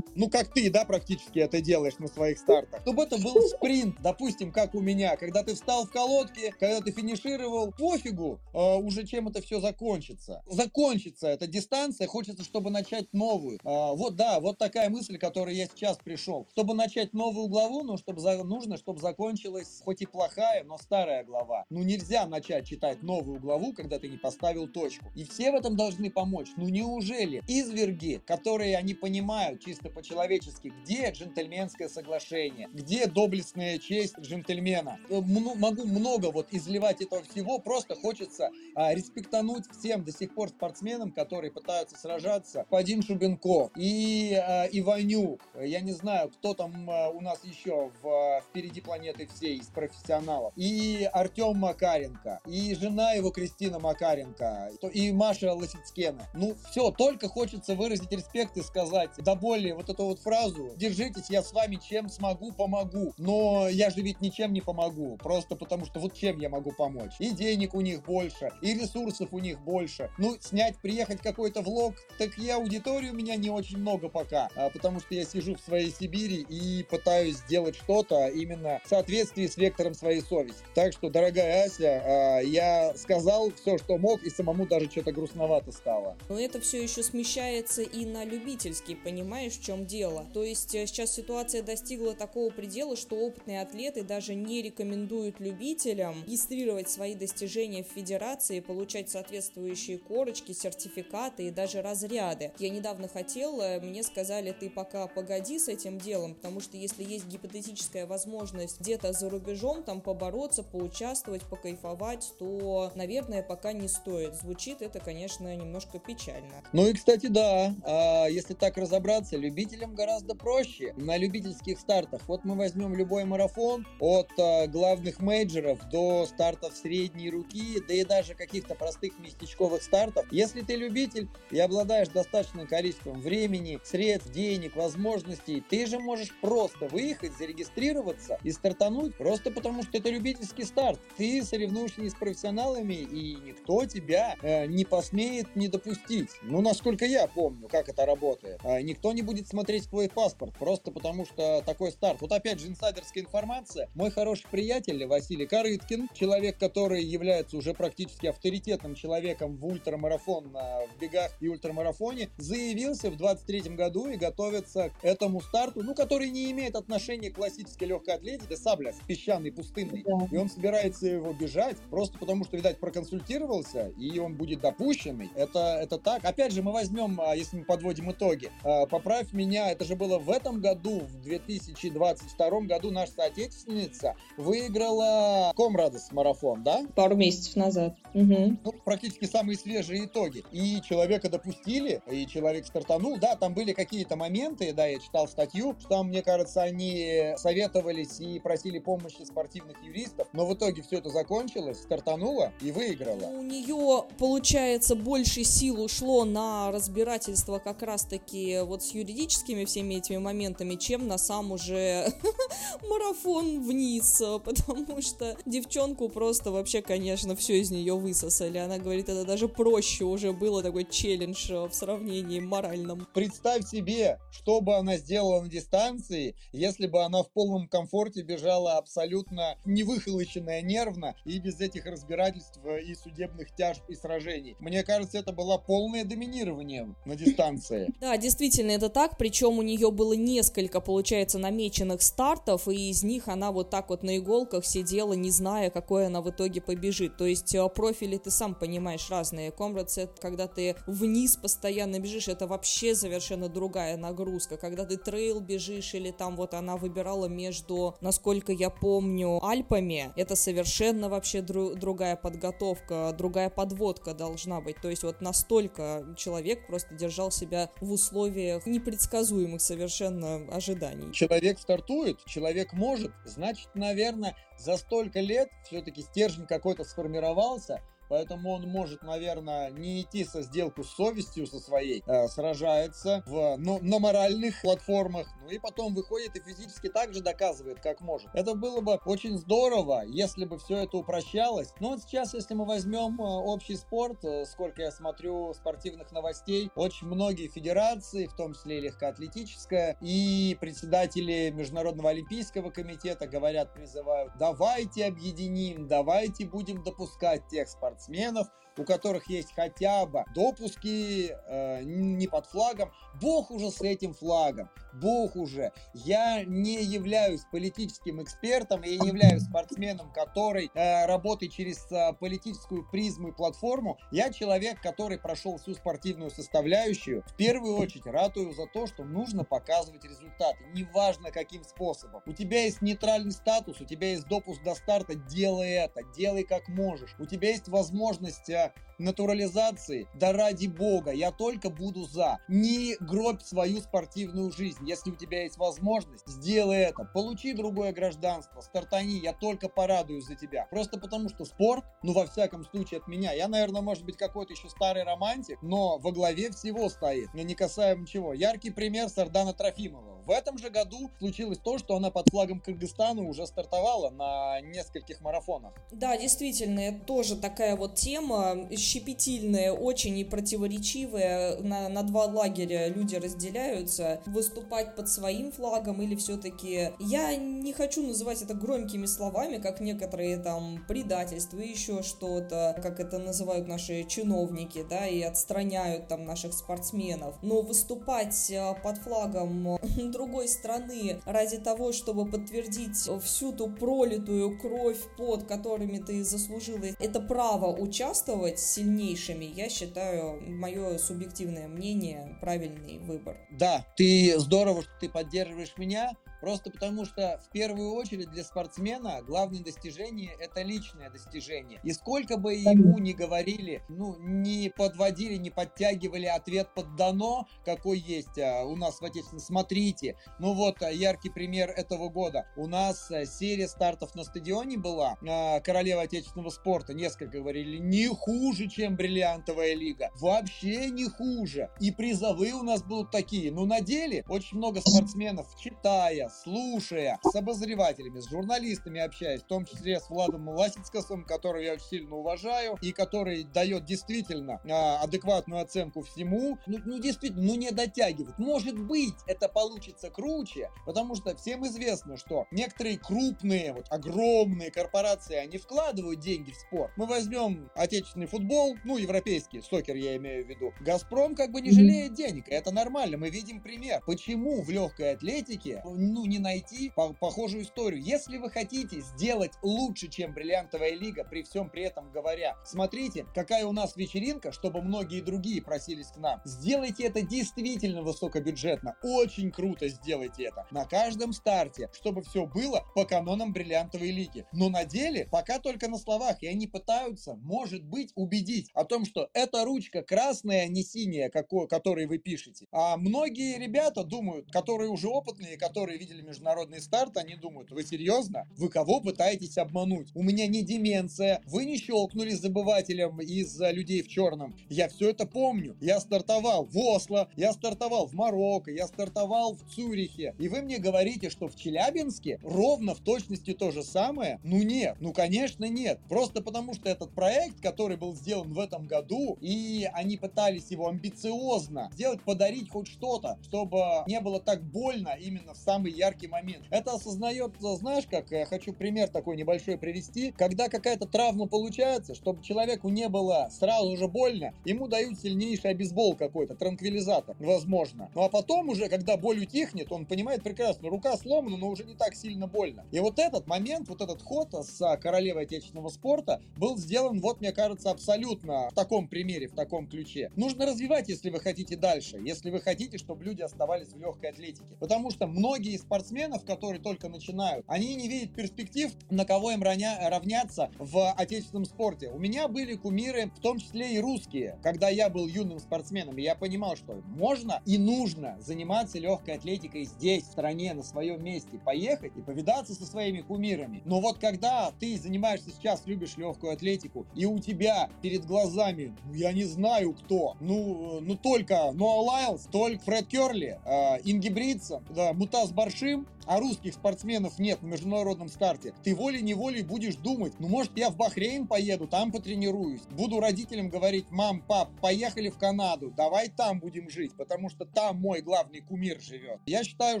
ну, 0.18 0.28
как 0.28 0.52
ты, 0.52 0.68
да, 0.68 0.84
практически 0.84 1.38
это 1.38 1.60
делаешь 1.60 2.00
на 2.00 2.08
своих 2.08 2.38
стартах, 2.38 2.80
чтобы 2.82 3.04
это 3.04 3.18
был 3.18 3.40
спринт, 3.42 3.94
допустим, 4.02 4.50
как 4.50 4.74
у 4.74 4.80
меня, 4.80 5.16
когда 5.16 5.44
ты 5.44 5.54
встал 5.54 5.86
в 5.86 5.92
колодке, 5.92 6.52
когда 6.58 6.80
ты 6.80 6.90
финишировал, 6.90 7.70
пофигу 7.70 8.40
э, 8.52 8.58
уже 8.58 9.06
чем 9.06 9.28
это 9.28 9.40
все 9.40 9.60
закончится. 9.60 10.42
Закончится 10.46 11.28
эта 11.28 11.46
дистанция, 11.46 12.08
хочется, 12.08 12.42
чтобы 12.42 12.70
начать 12.70 13.12
новую. 13.12 13.58
Э, 13.58 13.94
вот, 13.94 14.16
да, 14.16 14.40
вот 14.40 14.58
такая 14.58 14.90
мысль, 14.90 15.18
которой 15.18 15.54
я 15.54 15.66
сейчас 15.66 15.98
пришел. 15.98 16.48
Чтобы 16.50 16.74
начать 16.74 17.12
новую 17.12 17.46
главу, 17.46 17.84
ну, 17.84 17.96
чтобы 17.96 18.20
за, 18.20 18.42
нужно, 18.42 18.76
чтобы 18.76 18.98
закончилась 18.98 19.80
хоть 19.84 20.02
и 20.02 20.06
плохая, 20.06 20.64
но 20.64 20.78
старая 20.78 21.22
глава. 21.22 21.64
Ну, 21.70 21.84
нельзя 21.84 22.26
начать 22.26 22.66
читать 22.66 23.04
новую 23.04 23.38
главу, 23.38 23.72
когда 23.72 24.00
ты 24.00 24.08
не 24.08 24.16
поставил 24.16 24.66
точку. 24.66 25.06
И 25.14 25.22
все 25.22 25.52
в 25.52 25.54
этом 25.54 25.76
должны 25.76 26.10
помочь. 26.10 26.48
Ну, 26.56 26.68
неужели 26.68 27.40
изверги, 27.46 28.20
которые 28.26 28.76
они 28.76 28.87
понимают 28.94 29.60
чисто 29.62 29.90
по 29.90 30.02
по-человечески. 30.08 30.72
Где 30.82 31.10
джентльменское 31.10 31.88
соглашение? 31.88 32.68
Где 32.72 33.06
доблестная 33.06 33.78
честь 33.78 34.18
джентльмена? 34.18 34.98
Э, 35.10 35.20
могу 35.20 35.84
много 35.84 36.30
вот 36.30 36.48
изливать 36.52 37.02
этого 37.02 37.22
всего. 37.24 37.58
Просто 37.58 37.94
хочется 37.94 38.50
а, 38.74 38.94
респектануть 38.94 39.64
всем 39.76 40.04
до 40.04 40.12
сих 40.12 40.34
пор 40.34 40.48
спортсменам, 40.48 41.10
которые 41.12 41.50
пытаются 41.50 41.96
сражаться. 41.96 42.64
Падин 42.70 43.02
Шубенко 43.02 43.70
и 43.76 44.34
а, 44.34 44.66
Иванюк. 44.70 45.40
Я 45.60 45.80
не 45.80 45.92
знаю, 45.92 46.30
кто 46.30 46.54
там 46.54 46.88
а, 46.88 47.08
у 47.10 47.20
нас 47.20 47.44
еще 47.44 47.90
в, 48.00 48.42
впереди 48.48 48.80
планеты 48.80 49.26
всей 49.26 49.58
из 49.58 49.66
профессионалов. 49.66 50.52
И 50.56 51.08
Артем 51.12 51.56
Макаренко. 51.56 52.40
И 52.46 52.74
жена 52.74 53.12
его 53.12 53.30
Кристина 53.30 53.78
Макаренко. 53.78 54.70
И 54.92 55.12
Маша 55.12 55.52
Лосицкена. 55.52 56.24
Ну, 56.34 56.54
все, 56.70 56.90
только 56.90 57.28
хочется 57.28 57.74
выразить 57.74 58.12
респект 58.12 58.56
и 58.56 58.62
сказать, 58.62 58.77
до 59.22 59.34
более 59.34 59.74
вот 59.74 59.88
эту 59.88 60.04
вот 60.04 60.20
фразу 60.20 60.72
«Держитесь, 60.76 61.30
я 61.30 61.42
с 61.42 61.52
вами 61.52 61.78
чем 61.88 62.08
смогу, 62.08 62.52
помогу». 62.52 63.14
Но 63.18 63.68
я 63.68 63.90
же 63.90 64.00
ведь 64.02 64.20
ничем 64.20 64.52
не 64.52 64.60
помогу, 64.60 65.16
просто 65.16 65.56
потому 65.56 65.86
что 65.86 66.00
вот 66.00 66.14
чем 66.14 66.38
я 66.38 66.48
могу 66.48 66.72
помочь? 66.72 67.12
И 67.18 67.30
денег 67.30 67.74
у 67.74 67.80
них 67.80 68.04
больше, 68.04 68.50
и 68.62 68.74
ресурсов 68.74 69.28
у 69.32 69.38
них 69.38 69.60
больше. 69.60 70.10
Ну, 70.18 70.36
снять, 70.40 70.76
приехать 70.78 71.20
какой-то 71.20 71.62
влог, 71.62 71.94
так 72.18 72.36
я 72.38 72.56
аудитории 72.56 73.10
у 73.10 73.14
меня 73.14 73.36
не 73.36 73.50
очень 73.50 73.78
много 73.78 74.08
пока, 74.08 74.48
а, 74.54 74.70
потому 74.70 75.00
что 75.00 75.14
я 75.14 75.24
сижу 75.24 75.54
в 75.54 75.60
своей 75.60 75.90
Сибири 75.90 76.46
и 76.48 76.84
пытаюсь 76.84 77.36
сделать 77.36 77.76
что-то 77.76 78.28
именно 78.28 78.80
в 78.84 78.88
соответствии 78.88 79.46
с 79.46 79.56
вектором 79.56 79.94
своей 79.94 80.20
совести. 80.20 80.58
Так 80.74 80.92
что, 80.92 81.10
дорогая 81.10 81.64
Ася, 81.64 82.02
а, 82.04 82.38
я 82.40 82.92
сказал 82.96 83.52
все, 83.52 83.78
что 83.78 83.98
мог, 83.98 84.22
и 84.22 84.30
самому 84.30 84.66
даже 84.66 84.90
что-то 84.90 85.12
грустновато 85.12 85.72
стало. 85.72 86.16
Но 86.28 86.38
это 86.38 86.60
все 86.60 86.82
еще 86.82 87.02
смещается 87.02 87.82
и 87.82 88.04
на 88.04 88.24
любительский, 88.68 88.94
понимаешь, 88.94 89.54
в 89.54 89.64
чем 89.64 89.86
дело? 89.86 90.26
То 90.32 90.42
есть 90.42 90.74
э, 90.74 90.86
сейчас 90.86 91.14
ситуация 91.14 91.62
достигла 91.62 92.14
такого 92.14 92.50
предела, 92.50 92.96
что 92.96 93.16
опытные 93.16 93.62
атлеты 93.62 94.02
даже 94.02 94.34
не 94.34 94.62
рекомендуют 94.62 95.40
любителям 95.40 96.22
регистрировать 96.26 96.90
свои 96.90 97.14
достижения 97.14 97.82
в 97.82 97.88
федерации, 97.88 98.60
получать 98.60 99.08
соответствующие 99.10 99.98
корочки, 99.98 100.52
сертификаты 100.52 101.48
и 101.48 101.50
даже 101.50 101.82
разряды. 101.82 102.52
Я 102.58 102.68
недавно 102.68 103.08
хотела, 103.08 103.78
мне 103.82 104.02
сказали, 104.02 104.54
ты 104.58 104.70
пока 104.70 105.06
погоди 105.06 105.58
с 105.58 105.68
этим 105.68 105.98
делом, 105.98 106.34
потому 106.34 106.60
что 106.60 106.76
если 106.76 107.02
есть 107.02 107.26
гипотетическая 107.26 108.06
возможность 108.06 108.80
где-то 108.80 109.12
за 109.12 109.30
рубежом 109.30 109.82
там 109.82 110.00
побороться, 110.00 110.62
поучаствовать, 110.62 111.42
покайфовать, 111.42 112.32
то, 112.38 112.92
наверное, 112.94 113.42
пока 113.42 113.72
не 113.72 113.88
стоит. 113.88 114.34
Звучит 114.34 114.82
это, 114.82 115.00
конечно, 115.00 115.54
немножко 115.56 115.98
печально. 115.98 116.62
Ну 116.72 116.86
и, 116.86 116.92
кстати, 116.92 117.26
да, 117.26 117.74
а, 117.84 118.26
если 118.26 118.54
так 118.58 118.76
разобраться, 118.76 119.36
любителям 119.36 119.94
гораздо 119.94 120.34
проще 120.34 120.92
на 120.96 121.16
любительских 121.16 121.78
стартах. 121.78 122.22
Вот 122.28 122.44
мы 122.44 122.56
возьмем 122.56 122.94
любой 122.94 123.24
марафон 123.24 123.86
от 124.00 124.30
а, 124.38 124.66
главных 124.66 125.20
мейджеров 125.20 125.88
до 125.88 126.26
стартов 126.26 126.76
средней 126.76 127.30
руки, 127.30 127.82
да 127.86 127.94
и 127.94 128.04
даже 128.04 128.34
каких-то 128.34 128.74
простых 128.74 129.18
местечковых 129.18 129.82
стартов. 129.82 130.26
Если 130.30 130.62
ты 130.62 130.76
любитель 130.76 131.28
и 131.50 131.58
обладаешь 131.58 132.08
достаточным 132.08 132.66
количеством 132.66 133.20
времени, 133.20 133.80
средств, 133.84 134.32
денег, 134.32 134.76
возможностей, 134.76 135.62
ты 135.68 135.86
же 135.86 135.98
можешь 135.98 136.34
просто 136.40 136.86
выехать, 136.86 137.36
зарегистрироваться 137.38 138.38
и 138.42 138.50
стартануть 138.50 139.16
просто 139.16 139.50
потому, 139.50 139.82
что 139.82 139.98
это 139.98 140.10
любительский 140.10 140.64
старт. 140.64 141.00
Ты 141.16 141.42
соревнуешься 141.44 142.00
не 142.00 142.10
с 142.10 142.14
профессионалами, 142.14 142.94
и 142.94 143.36
никто 143.36 143.84
тебя 143.84 144.36
э, 144.42 144.66
не 144.66 144.84
посмеет 144.84 145.54
не 145.56 145.68
допустить. 145.68 146.30
Ну, 146.42 146.60
насколько 146.60 147.04
я 147.04 147.26
помню, 147.26 147.68
как 147.68 147.88
это 147.88 148.06
работает. 148.06 148.47
Э, 148.62 148.80
никто 148.82 149.12
не 149.12 149.22
будет 149.22 149.48
смотреть 149.48 149.88
твой 149.88 150.08
паспорт, 150.08 150.54
просто 150.58 150.90
потому 150.90 151.26
что 151.26 151.62
такой 151.64 151.92
старт. 151.92 152.20
Вот 152.20 152.32
опять 152.32 152.60
же 152.60 152.68
инсайдерская 152.68 153.24
информация. 153.24 153.88
Мой 153.94 154.10
хороший 154.10 154.46
приятель 154.50 155.04
Василий 155.06 155.46
Корыткин, 155.46 156.08
человек, 156.14 156.58
который 156.58 157.02
является 157.02 157.56
уже 157.56 157.74
практически 157.74 158.26
авторитетным 158.26 158.94
человеком 158.94 159.56
в 159.56 159.66
ультрамарафон, 159.66 160.52
в 160.52 161.00
бегах 161.00 161.32
и 161.40 161.48
ультрамарафоне, 161.48 162.30
заявился 162.36 163.10
в 163.10 163.16
23 163.16 163.74
году 163.74 164.08
и 164.08 164.16
готовится 164.16 164.90
к 165.00 165.04
этому 165.04 165.40
старту, 165.40 165.82
ну, 165.82 165.94
который 165.94 166.30
не 166.30 166.50
имеет 166.50 166.76
отношения 166.76 167.30
к 167.30 167.34
классической 167.34 167.88
легкой 167.88 168.14
атлетике, 168.14 168.56
сабля, 168.56 168.94
песчаный, 169.06 169.52
пустынный. 169.52 170.04
Да. 170.04 170.28
И 170.30 170.36
он 170.36 170.48
собирается 170.48 171.06
его 171.06 171.32
бежать, 171.32 171.76
просто 171.90 172.18
потому 172.18 172.44
что, 172.44 172.56
видать, 172.56 172.78
проконсультировался, 172.78 173.92
и 173.98 174.18
он 174.18 174.34
будет 174.34 174.60
допущенный. 174.60 175.30
Это, 175.34 175.78
это 175.80 175.98
так. 175.98 176.24
Опять 176.24 176.52
же, 176.52 176.62
мы 176.62 176.72
возьмем, 176.72 177.20
а, 177.20 177.34
если 177.34 177.58
мы 177.58 177.64
подводим 177.64 178.10
итоги, 178.10 178.37
а, 178.64 178.86
поправь 178.86 179.32
меня, 179.32 179.70
это 179.70 179.84
же 179.84 179.96
было 179.96 180.18
в 180.18 180.30
этом 180.30 180.60
году, 180.60 181.00
в 181.00 181.20
2022 181.22 182.60
году 182.60 182.90
наша 182.90 183.12
соотечественница 183.12 184.14
выиграла 184.36 185.52
Комрадос 185.56 186.12
марафон, 186.12 186.62
да? 186.62 186.84
Пару 186.94 187.16
месяцев 187.16 187.56
назад. 187.56 187.96
Угу. 188.14 188.56
Ну, 188.64 188.72
практически 188.84 189.24
самые 189.24 189.56
свежие 189.58 190.06
итоги. 190.06 190.44
И 190.52 190.80
человека 190.82 191.28
допустили, 191.28 192.00
и 192.10 192.26
человек 192.26 192.66
стартанул. 192.66 193.18
Да, 193.18 193.36
там 193.36 193.54
были 193.54 193.72
какие-то 193.72 194.16
моменты, 194.16 194.72
да, 194.72 194.86
я 194.86 194.98
читал 194.98 195.28
статью, 195.28 195.74
что 195.78 195.88
там, 195.88 196.08
мне 196.08 196.22
кажется, 196.22 196.62
они 196.62 197.34
советовались 197.36 198.20
и 198.20 198.38
просили 198.38 198.78
помощи 198.78 199.22
спортивных 199.22 199.76
юристов, 199.82 200.28
но 200.32 200.46
в 200.46 200.54
итоге 200.54 200.82
все 200.82 200.98
это 200.98 201.10
закончилось, 201.10 201.78
стартанула 201.78 202.52
и 202.60 202.72
выиграла. 202.72 203.26
У 203.26 203.42
нее, 203.42 204.04
получается, 204.18 204.94
больше 204.94 205.44
сил 205.44 205.82
ушло 205.82 206.24
на 206.24 206.70
разбирательство 206.70 207.58
как 207.58 207.82
раз-таки 207.82 208.17
вот 208.64 208.82
с 208.82 208.92
юридическими 208.92 209.64
всеми 209.64 209.94
этими 209.94 210.18
моментами, 210.18 210.74
чем 210.76 211.06
на 211.06 211.18
сам 211.18 211.52
уже 211.52 212.12
марафон 212.82 213.62
вниз, 213.62 214.22
потому 214.44 215.02
что 215.02 215.36
девчонку 215.46 216.08
просто 216.08 216.50
вообще, 216.50 216.82
конечно, 216.82 217.36
все 217.36 217.60
из 217.60 217.70
нее 217.70 217.96
высосали. 217.96 218.58
Она 218.58 218.78
говорит, 218.78 219.08
это 219.08 219.24
даже 219.24 219.48
проще 219.48 220.04
уже 220.04 220.32
было 220.32 220.62
такой 220.62 220.84
челлендж 220.84 221.52
в 221.52 221.72
сравнении 221.72 222.40
моральном. 222.40 223.06
Представь 223.14 223.66
себе, 223.66 224.18
что 224.30 224.60
бы 224.60 224.76
она 224.76 224.96
сделала 224.96 225.42
на 225.42 225.48
дистанции, 225.48 226.34
если 226.52 226.86
бы 226.86 227.02
она 227.02 227.22
в 227.22 227.30
полном 227.30 227.68
комфорте 227.68 228.22
бежала 228.22 228.76
абсолютно 228.78 229.56
невыхолощенная 229.64 230.62
нервно 230.62 231.14
и 231.24 231.38
без 231.38 231.60
этих 231.60 231.86
разбирательств 231.86 232.60
и 232.64 232.94
судебных 232.94 233.54
тяжб 233.54 233.82
и 233.88 233.94
сражений. 233.94 234.56
Мне 234.60 234.82
кажется, 234.82 235.18
это 235.18 235.32
было 235.32 235.58
полное 235.58 236.04
доминирование 236.04 236.94
на 237.04 237.16
дистанции. 237.16 237.92
Да, 238.00 238.07
действительно, 238.16 238.70
это 238.70 238.88
так. 238.88 239.18
Причем 239.18 239.58
у 239.58 239.62
нее 239.62 239.90
было 239.90 240.12
несколько, 240.14 240.80
получается, 240.80 241.38
намеченных 241.38 242.02
стартов, 242.02 242.68
и 242.68 242.90
из 242.90 243.02
них 243.02 243.28
она 243.28 243.52
вот 243.52 243.70
так 243.70 243.90
вот 243.90 244.02
на 244.02 244.18
иголках 244.18 244.64
сидела, 244.64 245.12
не 245.12 245.30
зная, 245.30 245.70
какой 245.70 246.06
она 246.06 246.20
в 246.20 246.30
итоге 246.30 246.60
побежит. 246.60 247.16
То 247.16 247.26
есть 247.26 247.54
э, 247.54 247.68
профили 247.68 248.16
ты 248.16 248.30
сам 248.30 248.54
понимаешь 248.54 249.08
разные. 249.10 249.50
Комрадс, 249.50 249.98
когда 250.20 250.46
ты 250.46 250.76
вниз 250.86 251.36
постоянно 251.36 251.98
бежишь, 251.98 252.28
это 252.28 252.46
вообще 252.46 252.94
совершенно 252.94 253.48
другая 253.48 253.96
нагрузка. 253.96 254.56
Когда 254.56 254.84
ты 254.84 254.96
трейл 254.96 255.40
бежишь 255.40 255.94
или 255.94 256.10
там 256.10 256.36
вот 256.36 256.54
она 256.54 256.76
выбирала 256.76 257.26
между, 257.26 257.94
насколько 258.00 258.52
я 258.52 258.70
помню, 258.70 259.44
Альпами, 259.44 260.12
это 260.16 260.36
совершенно 260.36 261.08
вообще 261.08 261.38
дру- 261.38 261.74
другая 261.74 262.16
подготовка, 262.16 263.14
другая 263.16 263.50
подводка 263.50 264.14
должна 264.14 264.60
быть. 264.60 264.76
То 264.80 264.88
есть 264.88 265.02
вот 265.02 265.20
настолько 265.20 266.14
человек 266.16 266.66
просто 266.66 266.94
держал 266.94 267.30
себя 267.30 267.70
в 267.80 267.92
условиях 267.98 268.64
непредсказуемых 268.66 269.60
совершенно 269.60 270.36
ожиданий. 270.54 271.12
Человек 271.12 271.58
стартует, 271.58 272.24
человек 272.24 272.72
может, 272.72 273.12
значит, 273.24 273.68
наверное, 273.74 274.36
за 274.56 274.76
столько 274.76 275.20
лет 275.20 275.50
все-таки 275.66 276.02
стержень 276.02 276.46
какой-то 276.46 276.84
сформировался, 276.84 277.82
Поэтому 278.08 278.50
он 278.50 278.62
может, 278.68 279.02
наверное, 279.02 279.70
не 279.70 280.02
идти 280.02 280.24
со 280.24 280.42
сделку 280.42 280.82
с 280.82 280.90
совестью 280.90 281.46
со 281.46 281.60
своей, 281.60 282.02
а 282.06 282.28
сражается 282.28 283.22
в, 283.26 283.56
ну, 283.58 283.78
на 283.82 283.98
моральных 283.98 284.60
платформах, 284.62 285.26
ну 285.42 285.50
и 285.50 285.58
потом 285.58 285.94
выходит 285.94 286.36
и 286.36 286.40
физически 286.40 286.88
также 286.88 287.20
доказывает, 287.20 287.80
как 287.80 288.00
может. 288.00 288.28
Это 288.34 288.54
было 288.54 288.80
бы 288.80 288.98
очень 289.04 289.38
здорово, 289.38 290.04
если 290.06 290.44
бы 290.44 290.58
все 290.58 290.78
это 290.78 290.96
упрощалось. 290.96 291.72
Но 291.80 291.90
вот 291.90 292.02
сейчас, 292.02 292.34
если 292.34 292.54
мы 292.54 292.64
возьмем 292.64 293.20
э, 293.20 293.24
общий 293.24 293.76
спорт, 293.76 294.24
э, 294.24 294.44
сколько 294.46 294.82
я 294.82 294.90
смотрю 294.90 295.52
спортивных 295.54 296.12
новостей, 296.12 296.70
очень 296.74 297.06
многие 297.06 297.48
федерации, 297.48 298.26
в 298.26 298.34
том 298.34 298.54
числе 298.54 298.78
и 298.78 298.80
легкоатлетическая, 298.82 299.96
и 300.00 300.56
председатели 300.60 301.50
Международного 301.50 302.10
олимпийского 302.10 302.70
комитета 302.70 303.26
говорят, 303.26 303.74
призывают, 303.74 304.32
давайте 304.38 305.06
объединим, 305.06 305.88
давайте 305.88 306.46
будем 306.46 306.82
допускать 306.82 307.46
тех 307.48 307.68
спортсменов, 307.68 307.97
спортсменов, 307.98 308.48
у 308.78 308.84
которых 308.84 309.28
есть 309.28 309.52
хотя 309.54 310.06
бы 310.06 310.24
допуски 310.34 311.30
э, 311.30 311.82
не 311.82 312.26
под 312.26 312.46
флагом. 312.46 312.92
Бог 313.20 313.50
уже 313.50 313.70
с 313.70 313.80
этим 313.80 314.14
флагом. 314.14 314.70
Бог 314.92 315.36
уже. 315.36 315.72
Я 315.92 316.44
не 316.44 316.82
являюсь 316.82 317.42
политическим 317.52 318.22
экспертом, 318.22 318.82
я 318.82 318.96
не 318.96 319.08
являюсь 319.08 319.42
спортсменом, 319.42 320.10
который 320.12 320.70
э, 320.74 321.06
работает 321.06 321.52
через 321.52 321.90
э, 321.90 322.12
политическую 322.18 322.88
призму 322.88 323.28
и 323.28 323.32
платформу. 323.32 323.98
Я 324.10 324.32
человек, 324.32 324.80
который 324.80 325.18
прошел 325.18 325.58
всю 325.58 325.74
спортивную 325.74 326.30
составляющую. 326.30 327.22
В 327.26 327.36
первую 327.36 327.76
очередь 327.76 328.06
ратую 328.06 328.54
за 328.54 328.66
то, 328.66 328.86
что 328.86 329.04
нужно 329.04 329.44
показывать 329.44 330.04
результаты, 330.04 330.58
неважно 330.72 331.30
каким 331.30 331.64
способом. 331.64 332.22
У 332.26 332.32
тебя 332.32 332.64
есть 332.64 332.80
нейтральный 332.80 333.32
статус, 333.32 333.80
у 333.80 333.84
тебя 333.84 334.10
есть 334.10 334.26
допуск 334.26 334.62
до 334.62 334.74
старта, 334.74 335.14
делай 335.14 335.70
это, 335.70 336.02
делай 336.16 336.44
как 336.44 336.68
можешь. 336.68 337.14
У 337.18 337.26
тебя 337.26 337.50
есть 337.50 337.68
возможность 337.68 337.88
возможность 337.88 338.50
натурализации, 338.98 340.08
да 340.14 340.32
ради 340.32 340.66
бога, 340.66 341.12
я 341.12 341.30
только 341.30 341.70
буду 341.70 342.04
за. 342.04 342.38
Не 342.48 342.96
гробь 343.00 343.42
свою 343.42 343.80
спортивную 343.80 344.50
жизнь. 344.50 344.86
Если 344.86 345.10
у 345.10 345.16
тебя 345.16 345.44
есть 345.44 345.56
возможность, 345.56 346.26
сделай 346.26 346.78
это. 346.78 347.04
Получи 347.04 347.52
другое 347.54 347.92
гражданство, 347.92 348.60
стартани, 348.60 349.20
я 349.20 349.32
только 349.32 349.68
порадуюсь 349.68 350.26
за 350.26 350.34
тебя. 350.34 350.66
Просто 350.70 350.98
потому 350.98 351.28
что 351.28 351.44
спорт, 351.44 351.84
ну 352.02 352.12
во 352.12 352.26
всяком 352.26 352.64
случае 352.64 353.00
от 353.00 353.08
меня, 353.08 353.32
я, 353.32 353.48
наверное, 353.48 353.82
может 353.82 354.04
быть 354.04 354.16
какой-то 354.16 354.52
еще 354.52 354.68
старый 354.68 355.04
романтик, 355.04 355.58
но 355.62 355.98
во 355.98 356.12
главе 356.12 356.50
всего 356.50 356.88
стоит, 356.88 357.32
не 357.34 357.54
касаемо 357.54 358.06
чего. 358.06 358.34
Яркий 358.34 358.70
пример 358.70 359.08
Сардана 359.08 359.52
Трофимова. 359.52 360.18
В 360.28 360.30
этом 360.30 360.58
же 360.58 360.68
году 360.68 361.10
случилось 361.18 361.58
то, 361.58 361.78
что 361.78 361.96
она 361.96 362.10
под 362.10 362.28
флагом 362.28 362.60
Кыргызстана 362.60 363.22
уже 363.22 363.46
стартовала 363.46 364.10
на 364.10 364.60
нескольких 364.60 365.22
марафонах. 365.22 365.72
Да, 365.90 366.18
действительно, 366.18 366.80
это 366.80 367.00
тоже 367.06 367.36
такая 367.36 367.76
вот 367.76 367.94
тема 367.94 368.57
щепетильная, 368.76 369.72
очень 369.72 370.16
и 370.18 370.24
противоречивая. 370.24 371.58
На, 371.60 371.88
на 371.88 372.02
два 372.02 372.24
лагеря 372.24 372.88
люди 372.88 373.16
разделяются. 373.16 374.20
Выступать 374.26 374.94
под 374.96 375.08
своим 375.08 375.52
флагом 375.52 376.02
или 376.02 376.14
все-таки... 376.14 376.92
Я 376.98 377.36
не 377.36 377.72
хочу 377.72 378.06
называть 378.06 378.42
это 378.42 378.54
громкими 378.54 379.06
словами, 379.06 379.58
как 379.58 379.80
некоторые 379.80 380.38
там 380.38 380.84
предательства 380.86 381.58
и 381.58 381.68
еще 381.68 382.02
что-то, 382.02 382.78
как 382.82 383.00
это 383.00 383.18
называют 383.18 383.66
наши 383.66 384.04
чиновники, 384.04 384.84
да, 384.88 385.06
и 385.06 385.22
отстраняют 385.22 386.08
там 386.08 386.24
наших 386.24 386.52
спортсменов. 386.52 387.34
Но 387.42 387.62
выступать 387.62 388.50
э, 388.50 388.74
под 388.82 388.98
флагом 388.98 389.78
другой 390.12 390.48
страны 390.48 391.20
ради 391.24 391.58
того, 391.58 391.92
чтобы 391.92 392.26
подтвердить 392.26 393.08
всю 393.22 393.52
ту 393.52 393.68
пролитую 393.68 394.58
кровь, 394.58 395.00
под 395.16 395.44
которыми 395.44 395.98
ты 395.98 396.24
заслужила 396.24 396.78
это 397.00 397.20
право 397.20 397.74
участвовать 397.74 398.47
сильнейшими, 398.56 399.44
я 399.44 399.68
считаю, 399.68 400.40
мое 400.48 400.98
субъективное 400.98 401.68
мнение, 401.68 402.36
правильный 402.40 402.98
выбор. 402.98 403.36
Да, 403.50 403.86
ты 403.96 404.38
здорово, 404.38 404.82
что 404.82 404.92
ты 405.00 405.08
поддерживаешь 405.08 405.76
меня, 405.76 406.12
Просто 406.40 406.70
потому 406.70 407.04
что 407.04 407.40
в 407.44 407.50
первую 407.50 407.92
очередь 407.92 408.30
для 408.30 408.44
спортсмена 408.44 409.22
главное 409.22 409.60
достижение– 409.60 410.36
это 410.40 410.62
личное 410.62 411.10
достижение. 411.10 411.80
И 411.82 411.92
сколько 411.92 412.36
бы 412.36 412.54
ему 412.54 412.98
ни 412.98 413.12
говорили, 413.12 413.82
ну, 413.88 414.16
не 414.18 414.70
подводили, 414.70 415.34
не 415.34 415.50
подтягивали 415.50 416.26
ответ 416.26 416.68
под 416.74 416.96
дано, 416.96 417.46
какой 417.64 417.98
есть 417.98 418.38
а, 418.38 418.64
у 418.64 418.76
нас 418.76 419.00
в 419.00 419.04
Отечестве, 419.04 419.40
смотрите. 419.40 420.16
Ну 420.38 420.54
вот, 420.54 420.82
а, 420.82 420.90
яркий 420.90 421.30
пример 421.30 421.70
этого 421.70 422.08
года. 422.08 422.46
У 422.56 422.66
нас 422.66 423.10
а, 423.10 423.26
серия 423.26 423.68
стартов 423.68 424.14
на 424.14 424.24
стадионе 424.24 424.78
была, 424.78 425.16
королева 425.64 426.02
отечественного 426.02 426.50
спорта, 426.50 426.94
несколько 426.94 427.38
говорили, 427.38 427.78
не 427.78 428.06
хуже, 428.06 428.68
чем 428.68 428.96
бриллиантовая 428.96 429.74
лига. 429.74 430.10
Вообще 430.20 430.90
не 430.90 431.08
хуже. 431.08 431.70
И 431.80 431.90
призовые 431.90 432.54
у 432.54 432.62
нас 432.62 432.82
будут 432.82 433.10
такие. 433.10 433.50
Но 433.52 433.64
на 433.64 433.80
деле 433.80 434.24
очень 434.28 434.58
много 434.58 434.80
спортсменов, 434.80 435.46
читая, 435.58 436.27
слушая, 436.28 437.18
с 437.22 437.34
обозревателями, 437.34 438.20
с 438.20 438.28
журналистами 438.28 439.00
общаясь, 439.00 439.42
в 439.42 439.46
том 439.46 439.64
числе 439.64 440.00
с 440.00 440.08
Владом 440.10 440.48
Ласицкосом, 440.48 441.24
которого 441.24 441.60
я 441.60 441.74
очень 441.74 441.86
сильно 441.86 442.16
уважаю, 442.16 442.78
и 442.82 442.92
который 442.92 443.44
дает 443.44 443.84
действительно 443.84 444.60
а, 444.68 445.00
адекватную 445.02 445.62
оценку 445.62 446.02
всему, 446.02 446.58
ну, 446.66 446.78
ну 446.84 446.98
действительно, 446.98 447.42
ну 447.42 447.54
не 447.54 447.70
дотягивает. 447.70 448.38
Может 448.38 448.78
быть, 448.78 449.14
это 449.26 449.48
получится 449.48 450.10
круче, 450.10 450.70
потому 450.86 451.14
что 451.14 451.36
всем 451.36 451.66
известно, 451.66 452.16
что 452.16 452.46
некоторые 452.50 452.98
крупные, 452.98 453.72
вот 453.72 453.86
огромные 453.90 454.70
корпорации, 454.70 455.36
они 455.36 455.58
вкладывают 455.58 456.20
деньги 456.20 456.50
в 456.50 456.56
спорт. 456.56 456.92
Мы 456.96 457.06
возьмем 457.06 457.70
отечественный 457.74 458.26
футбол, 458.26 458.76
ну, 458.84 458.96
европейский, 458.96 459.60
сокер 459.60 459.96
я 459.96 460.16
имею 460.16 460.44
в 460.44 460.48
виду. 460.48 460.72
Газпром 460.80 461.34
как 461.34 461.52
бы 461.52 461.60
не 461.60 461.70
жалеет 461.70 462.14
денег, 462.14 462.48
это 462.48 462.70
нормально. 462.70 463.16
Мы 463.16 463.30
видим 463.30 463.60
пример. 463.60 464.02
Почему 464.06 464.62
в 464.62 464.70
легкой 464.70 465.12
атлетике, 465.12 465.82
ну, 465.84 466.17
ну, 466.18 466.26
не 466.26 466.40
найти 466.40 466.90
по 466.96 467.12
похожую 467.12 467.62
историю. 467.62 468.02
Если 468.02 468.38
вы 468.38 468.50
хотите 468.50 469.00
сделать 469.00 469.52
лучше, 469.62 470.08
чем 470.08 470.34
бриллиантовая 470.34 470.94
лига, 470.94 471.22
при 471.22 471.44
всем 471.44 471.70
при 471.70 471.84
этом 471.84 472.10
говоря, 472.10 472.56
смотрите, 472.64 473.24
какая 473.34 473.64
у 473.66 473.72
нас 473.72 473.94
вечеринка, 473.94 474.50
чтобы 474.50 474.82
многие 474.82 475.20
другие 475.20 475.62
просились 475.62 476.08
к 476.08 476.16
нам. 476.16 476.40
Сделайте 476.44 477.04
это 477.04 477.22
действительно 477.22 478.02
высокобюджетно. 478.02 478.96
Очень 479.02 479.52
круто 479.52 479.86
сделайте 479.88 480.44
это. 480.44 480.66
На 480.72 480.86
каждом 480.86 481.32
старте, 481.32 481.88
чтобы 481.92 482.22
все 482.22 482.46
было 482.46 482.84
по 482.96 483.04
канонам 483.04 483.52
бриллиантовой 483.52 484.10
лиги. 484.10 484.44
Но 484.52 484.68
на 484.70 484.84
деле, 484.84 485.28
пока 485.30 485.60
только 485.60 485.86
на 485.86 485.98
словах, 485.98 486.42
и 486.42 486.48
они 486.48 486.66
пытаются, 486.66 487.36
может 487.36 487.84
быть, 487.84 488.10
убедить 488.16 488.70
о 488.74 488.84
том, 488.84 489.04
что 489.04 489.30
эта 489.34 489.64
ручка 489.64 490.02
красная, 490.02 490.64
а 490.64 490.68
не 490.68 490.82
синяя, 490.82 491.30
какой, 491.30 491.68
которой 491.68 492.06
вы 492.06 492.18
пишете. 492.18 492.66
А 492.72 492.96
многие 492.96 493.56
ребята 493.58 494.02
думают, 494.02 494.50
которые 494.50 494.90
уже 494.90 495.06
опытные, 495.06 495.56
которые 495.56 495.98
видели 496.08 496.22
международный 496.22 496.80
старт, 496.80 497.16
они 497.16 497.34
думают, 497.34 497.70
вы 497.70 497.84
серьезно? 497.84 498.46
Вы 498.56 498.70
кого 498.70 499.00
пытаетесь 499.00 499.58
обмануть? 499.58 500.08
У 500.14 500.22
меня 500.22 500.46
не 500.46 500.62
деменция, 500.62 501.42
вы 501.46 501.66
не 501.66 501.76
щелкнули 501.76 502.30
забывателем 502.30 503.20
из 503.20 503.60
людей 503.60 504.02
в 504.02 504.08
черном. 504.08 504.56
Я 504.70 504.88
все 504.88 505.10
это 505.10 505.26
помню. 505.26 505.76
Я 505.80 506.00
стартовал 506.00 506.64
в 506.64 506.78
Осло, 506.78 507.28
я 507.36 507.52
стартовал 507.52 508.06
в 508.06 508.14
Марокко, 508.14 508.70
я 508.70 508.86
стартовал 508.86 509.54
в 509.54 509.74
Цюрихе. 509.74 510.34
И 510.38 510.48
вы 510.48 510.62
мне 510.62 510.78
говорите, 510.78 511.28
что 511.28 511.48
в 511.48 511.56
Челябинске 511.56 512.40
ровно 512.42 512.94
в 512.94 513.00
точности 513.00 513.52
то 513.52 513.70
же 513.70 513.82
самое? 513.82 514.40
Ну 514.42 514.62
нет, 514.62 514.96
ну 515.00 515.12
конечно 515.12 515.66
нет. 515.66 515.98
Просто 516.08 516.42
потому 516.42 516.74
что 516.74 516.88
этот 516.88 517.10
проект, 517.10 517.60
который 517.60 517.98
был 517.98 518.14
сделан 518.14 518.52
в 518.52 518.60
этом 518.60 518.86
году, 518.86 519.36
и 519.40 519.88
они 519.92 520.16
пытались 520.16 520.70
его 520.70 520.88
амбициозно 520.88 521.90
сделать, 521.92 522.22
подарить 522.22 522.70
хоть 522.70 522.88
что-то, 522.88 523.38
чтобы 523.42 524.04
не 524.06 524.20
было 524.20 524.40
так 524.40 524.62
больно 524.62 525.10
именно 525.20 525.52
в 525.52 525.58
самый 525.58 525.97
яркий 525.98 526.28
момент. 526.28 526.64
Это 526.70 526.92
осознает, 526.92 527.52
знаешь, 527.60 528.04
как 528.10 528.30
я 528.30 528.46
хочу 528.46 528.72
пример 528.72 529.08
такой 529.08 529.36
небольшой 529.36 529.76
привести, 529.76 530.32
когда 530.32 530.68
какая-то 530.68 531.06
травма 531.06 531.46
получается, 531.46 532.14
чтобы 532.14 532.42
человеку 532.42 532.88
не 532.88 533.08
было 533.08 533.48
сразу 533.50 533.96
же 533.96 534.08
больно, 534.08 534.54
ему 534.64 534.88
дают 534.88 535.18
сильнейший 535.18 535.70
обезбол 535.70 536.16
какой-то, 536.16 536.54
транквилизатор, 536.54 537.36
возможно. 537.38 538.10
Ну 538.14 538.22
а 538.22 538.28
потом 538.28 538.68
уже, 538.68 538.88
когда 538.88 539.16
боль 539.16 539.42
утихнет, 539.42 539.92
он 539.92 540.06
понимает 540.06 540.42
прекрасно, 540.42 540.88
рука 540.88 541.16
сломана, 541.16 541.56
но 541.56 541.68
уже 541.68 541.84
не 541.84 541.94
так 541.94 542.14
сильно 542.14 542.46
больно. 542.46 542.86
И 542.90 543.00
вот 543.00 543.18
этот 543.18 543.46
момент, 543.46 543.88
вот 543.88 544.00
этот 544.00 544.22
ход 544.22 544.54
с 544.54 544.96
королевой 544.98 545.42
отечественного 545.42 545.88
спорта 545.88 546.40
был 546.56 546.76
сделан, 546.78 547.20
вот 547.20 547.40
мне 547.40 547.52
кажется, 547.52 547.90
абсолютно 547.90 548.68
в 548.70 548.74
таком 548.74 549.08
примере, 549.08 549.48
в 549.48 549.54
таком 549.54 549.88
ключе. 549.88 550.30
Нужно 550.36 550.66
развивать, 550.66 551.08
если 551.08 551.30
вы 551.30 551.40
хотите 551.40 551.76
дальше, 551.76 552.18
если 552.18 552.50
вы 552.50 552.60
хотите, 552.60 552.98
чтобы 552.98 553.24
люди 553.24 553.42
оставались 553.42 553.88
в 553.88 553.98
легкой 553.98 554.30
атлетике. 554.30 554.76
Потому 554.78 555.10
что 555.10 555.26
многие 555.26 555.72
из 555.74 555.82
спортсменов, 555.88 556.44
которые 556.44 556.82
только 556.82 557.08
начинают, 557.08 557.64
они 557.66 557.94
не 557.94 558.08
видят 558.08 558.34
перспектив, 558.34 558.92
на 559.08 559.24
кого 559.24 559.52
им 559.52 559.62
равня, 559.62 559.98
равняться 560.10 560.70
в 560.78 561.12
отечественном 561.12 561.64
спорте. 561.64 562.10
У 562.10 562.18
меня 562.18 562.46
были 562.46 562.74
кумиры, 562.74 563.30
в 563.34 563.40
том 563.40 563.58
числе 563.58 563.94
и 563.94 563.98
русские, 563.98 564.58
когда 564.62 564.90
я 564.90 565.08
был 565.08 565.26
юным 565.26 565.58
спортсменом, 565.58 566.18
я 566.18 566.34
понимал, 566.34 566.76
что 566.76 567.00
можно 567.06 567.62
и 567.64 567.78
нужно 567.78 568.36
заниматься 568.38 568.98
легкой 568.98 569.36
атлетикой 569.36 569.84
здесь, 569.84 570.24
в 570.24 570.32
стране, 570.32 570.74
на 570.74 570.82
своем 570.82 571.24
месте, 571.24 571.58
поехать 571.64 572.12
и 572.16 572.20
повидаться 572.20 572.74
со 572.74 572.84
своими 572.84 573.22
кумирами. 573.22 573.80
Но 573.86 574.00
вот 574.00 574.18
когда 574.18 574.70
ты 574.78 574.98
занимаешься 574.98 575.50
сейчас, 575.50 575.86
любишь 575.86 576.18
легкую 576.18 576.52
атлетику, 576.52 577.06
и 577.14 577.24
у 577.24 577.38
тебя 577.38 577.88
перед 578.02 578.26
глазами, 578.26 578.94
ну, 579.06 579.14
я 579.14 579.32
не 579.32 579.44
знаю 579.44 579.94
кто, 579.94 580.36
ну, 580.40 581.00
ну 581.00 581.16
только 581.16 581.72
Ноа 581.72 582.02
Лайлс, 582.02 582.46
только 582.52 582.82
Фред 582.84 583.06
Керли, 583.06 583.58
э, 583.64 584.00
Инги 584.04 584.28
Бритсон, 584.28 584.84
да, 584.90 585.14
Мутас 585.14 585.50
Барш 585.50 585.77
большим, 585.78 586.06
а 586.26 586.40
русских 586.40 586.74
спортсменов 586.74 587.38
нет 587.38 587.62
на 587.62 587.68
международном 587.68 588.28
старте, 588.28 588.74
ты 588.84 588.94
волей-неволей 588.94 589.62
будешь 589.62 589.96
думать, 589.96 590.34
ну, 590.38 590.48
может, 590.48 590.76
я 590.76 590.90
в 590.90 590.96
Бахрейн 590.96 591.46
поеду, 591.46 591.86
там 591.88 592.12
потренируюсь. 592.12 592.82
Буду 592.90 593.18
родителям 593.18 593.70
говорить, 593.70 594.06
мам, 594.10 594.42
пап, 594.42 594.70
поехали 594.80 595.30
в 595.30 595.38
Канаду, 595.38 595.92
давай 595.96 596.28
там 596.28 596.60
будем 596.60 596.90
жить, 596.90 597.12
потому 597.16 597.48
что 597.48 597.64
там 597.64 597.98
мой 598.00 598.20
главный 598.20 598.60
кумир 598.60 599.00
живет. 599.00 599.40
Я 599.46 599.64
считаю, 599.64 600.00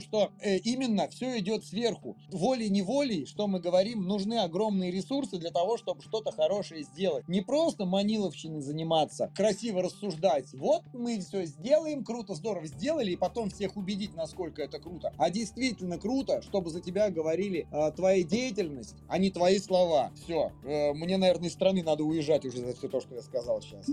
что 0.00 0.30
э, 0.40 0.58
именно 0.58 1.08
все 1.08 1.38
идет 1.38 1.64
сверху. 1.64 2.16
Волей-неволей, 2.30 3.24
что 3.24 3.46
мы 3.46 3.58
говорим, 3.58 4.02
нужны 4.02 4.40
огромные 4.40 4.90
ресурсы 4.90 5.38
для 5.38 5.50
того, 5.50 5.78
чтобы 5.78 6.02
что-то 6.02 6.30
хорошее 6.32 6.82
сделать. 6.82 7.26
Не 7.28 7.40
просто 7.40 7.86
маниловщиной 7.86 8.60
заниматься, 8.60 9.32
красиво 9.34 9.82
рассуждать. 9.82 10.52
Вот 10.52 10.82
мы 10.92 11.20
все 11.20 11.46
сделаем, 11.46 12.04
круто, 12.04 12.34
здорово 12.34 12.66
сделали, 12.66 13.12
и 13.12 13.16
потом 13.16 13.48
всех 13.48 13.76
убедить, 13.76 14.14
насколько 14.14 14.60
это 14.60 14.78
круто. 14.78 15.14
А 15.16 15.30
действительно 15.30 15.67
действительно 15.68 15.98
круто, 15.98 16.40
чтобы 16.42 16.70
за 16.70 16.80
тебя 16.80 17.10
говорили 17.10 17.66
э, 17.70 17.92
твоя 17.94 18.22
деятельность, 18.22 18.94
а 19.06 19.18
не 19.18 19.30
твои 19.30 19.58
слова. 19.58 20.10
Все, 20.24 20.52
э, 20.64 20.92
мне, 20.94 21.18
наверное, 21.18 21.48
из 21.48 21.52
страны 21.52 21.82
надо 21.82 22.04
уезжать 22.04 22.44
уже 22.46 22.58
за 22.58 22.74
все 22.74 22.88
то, 22.88 23.00
что 23.00 23.14
я 23.14 23.22
сказал 23.22 23.60
сейчас 23.60 23.86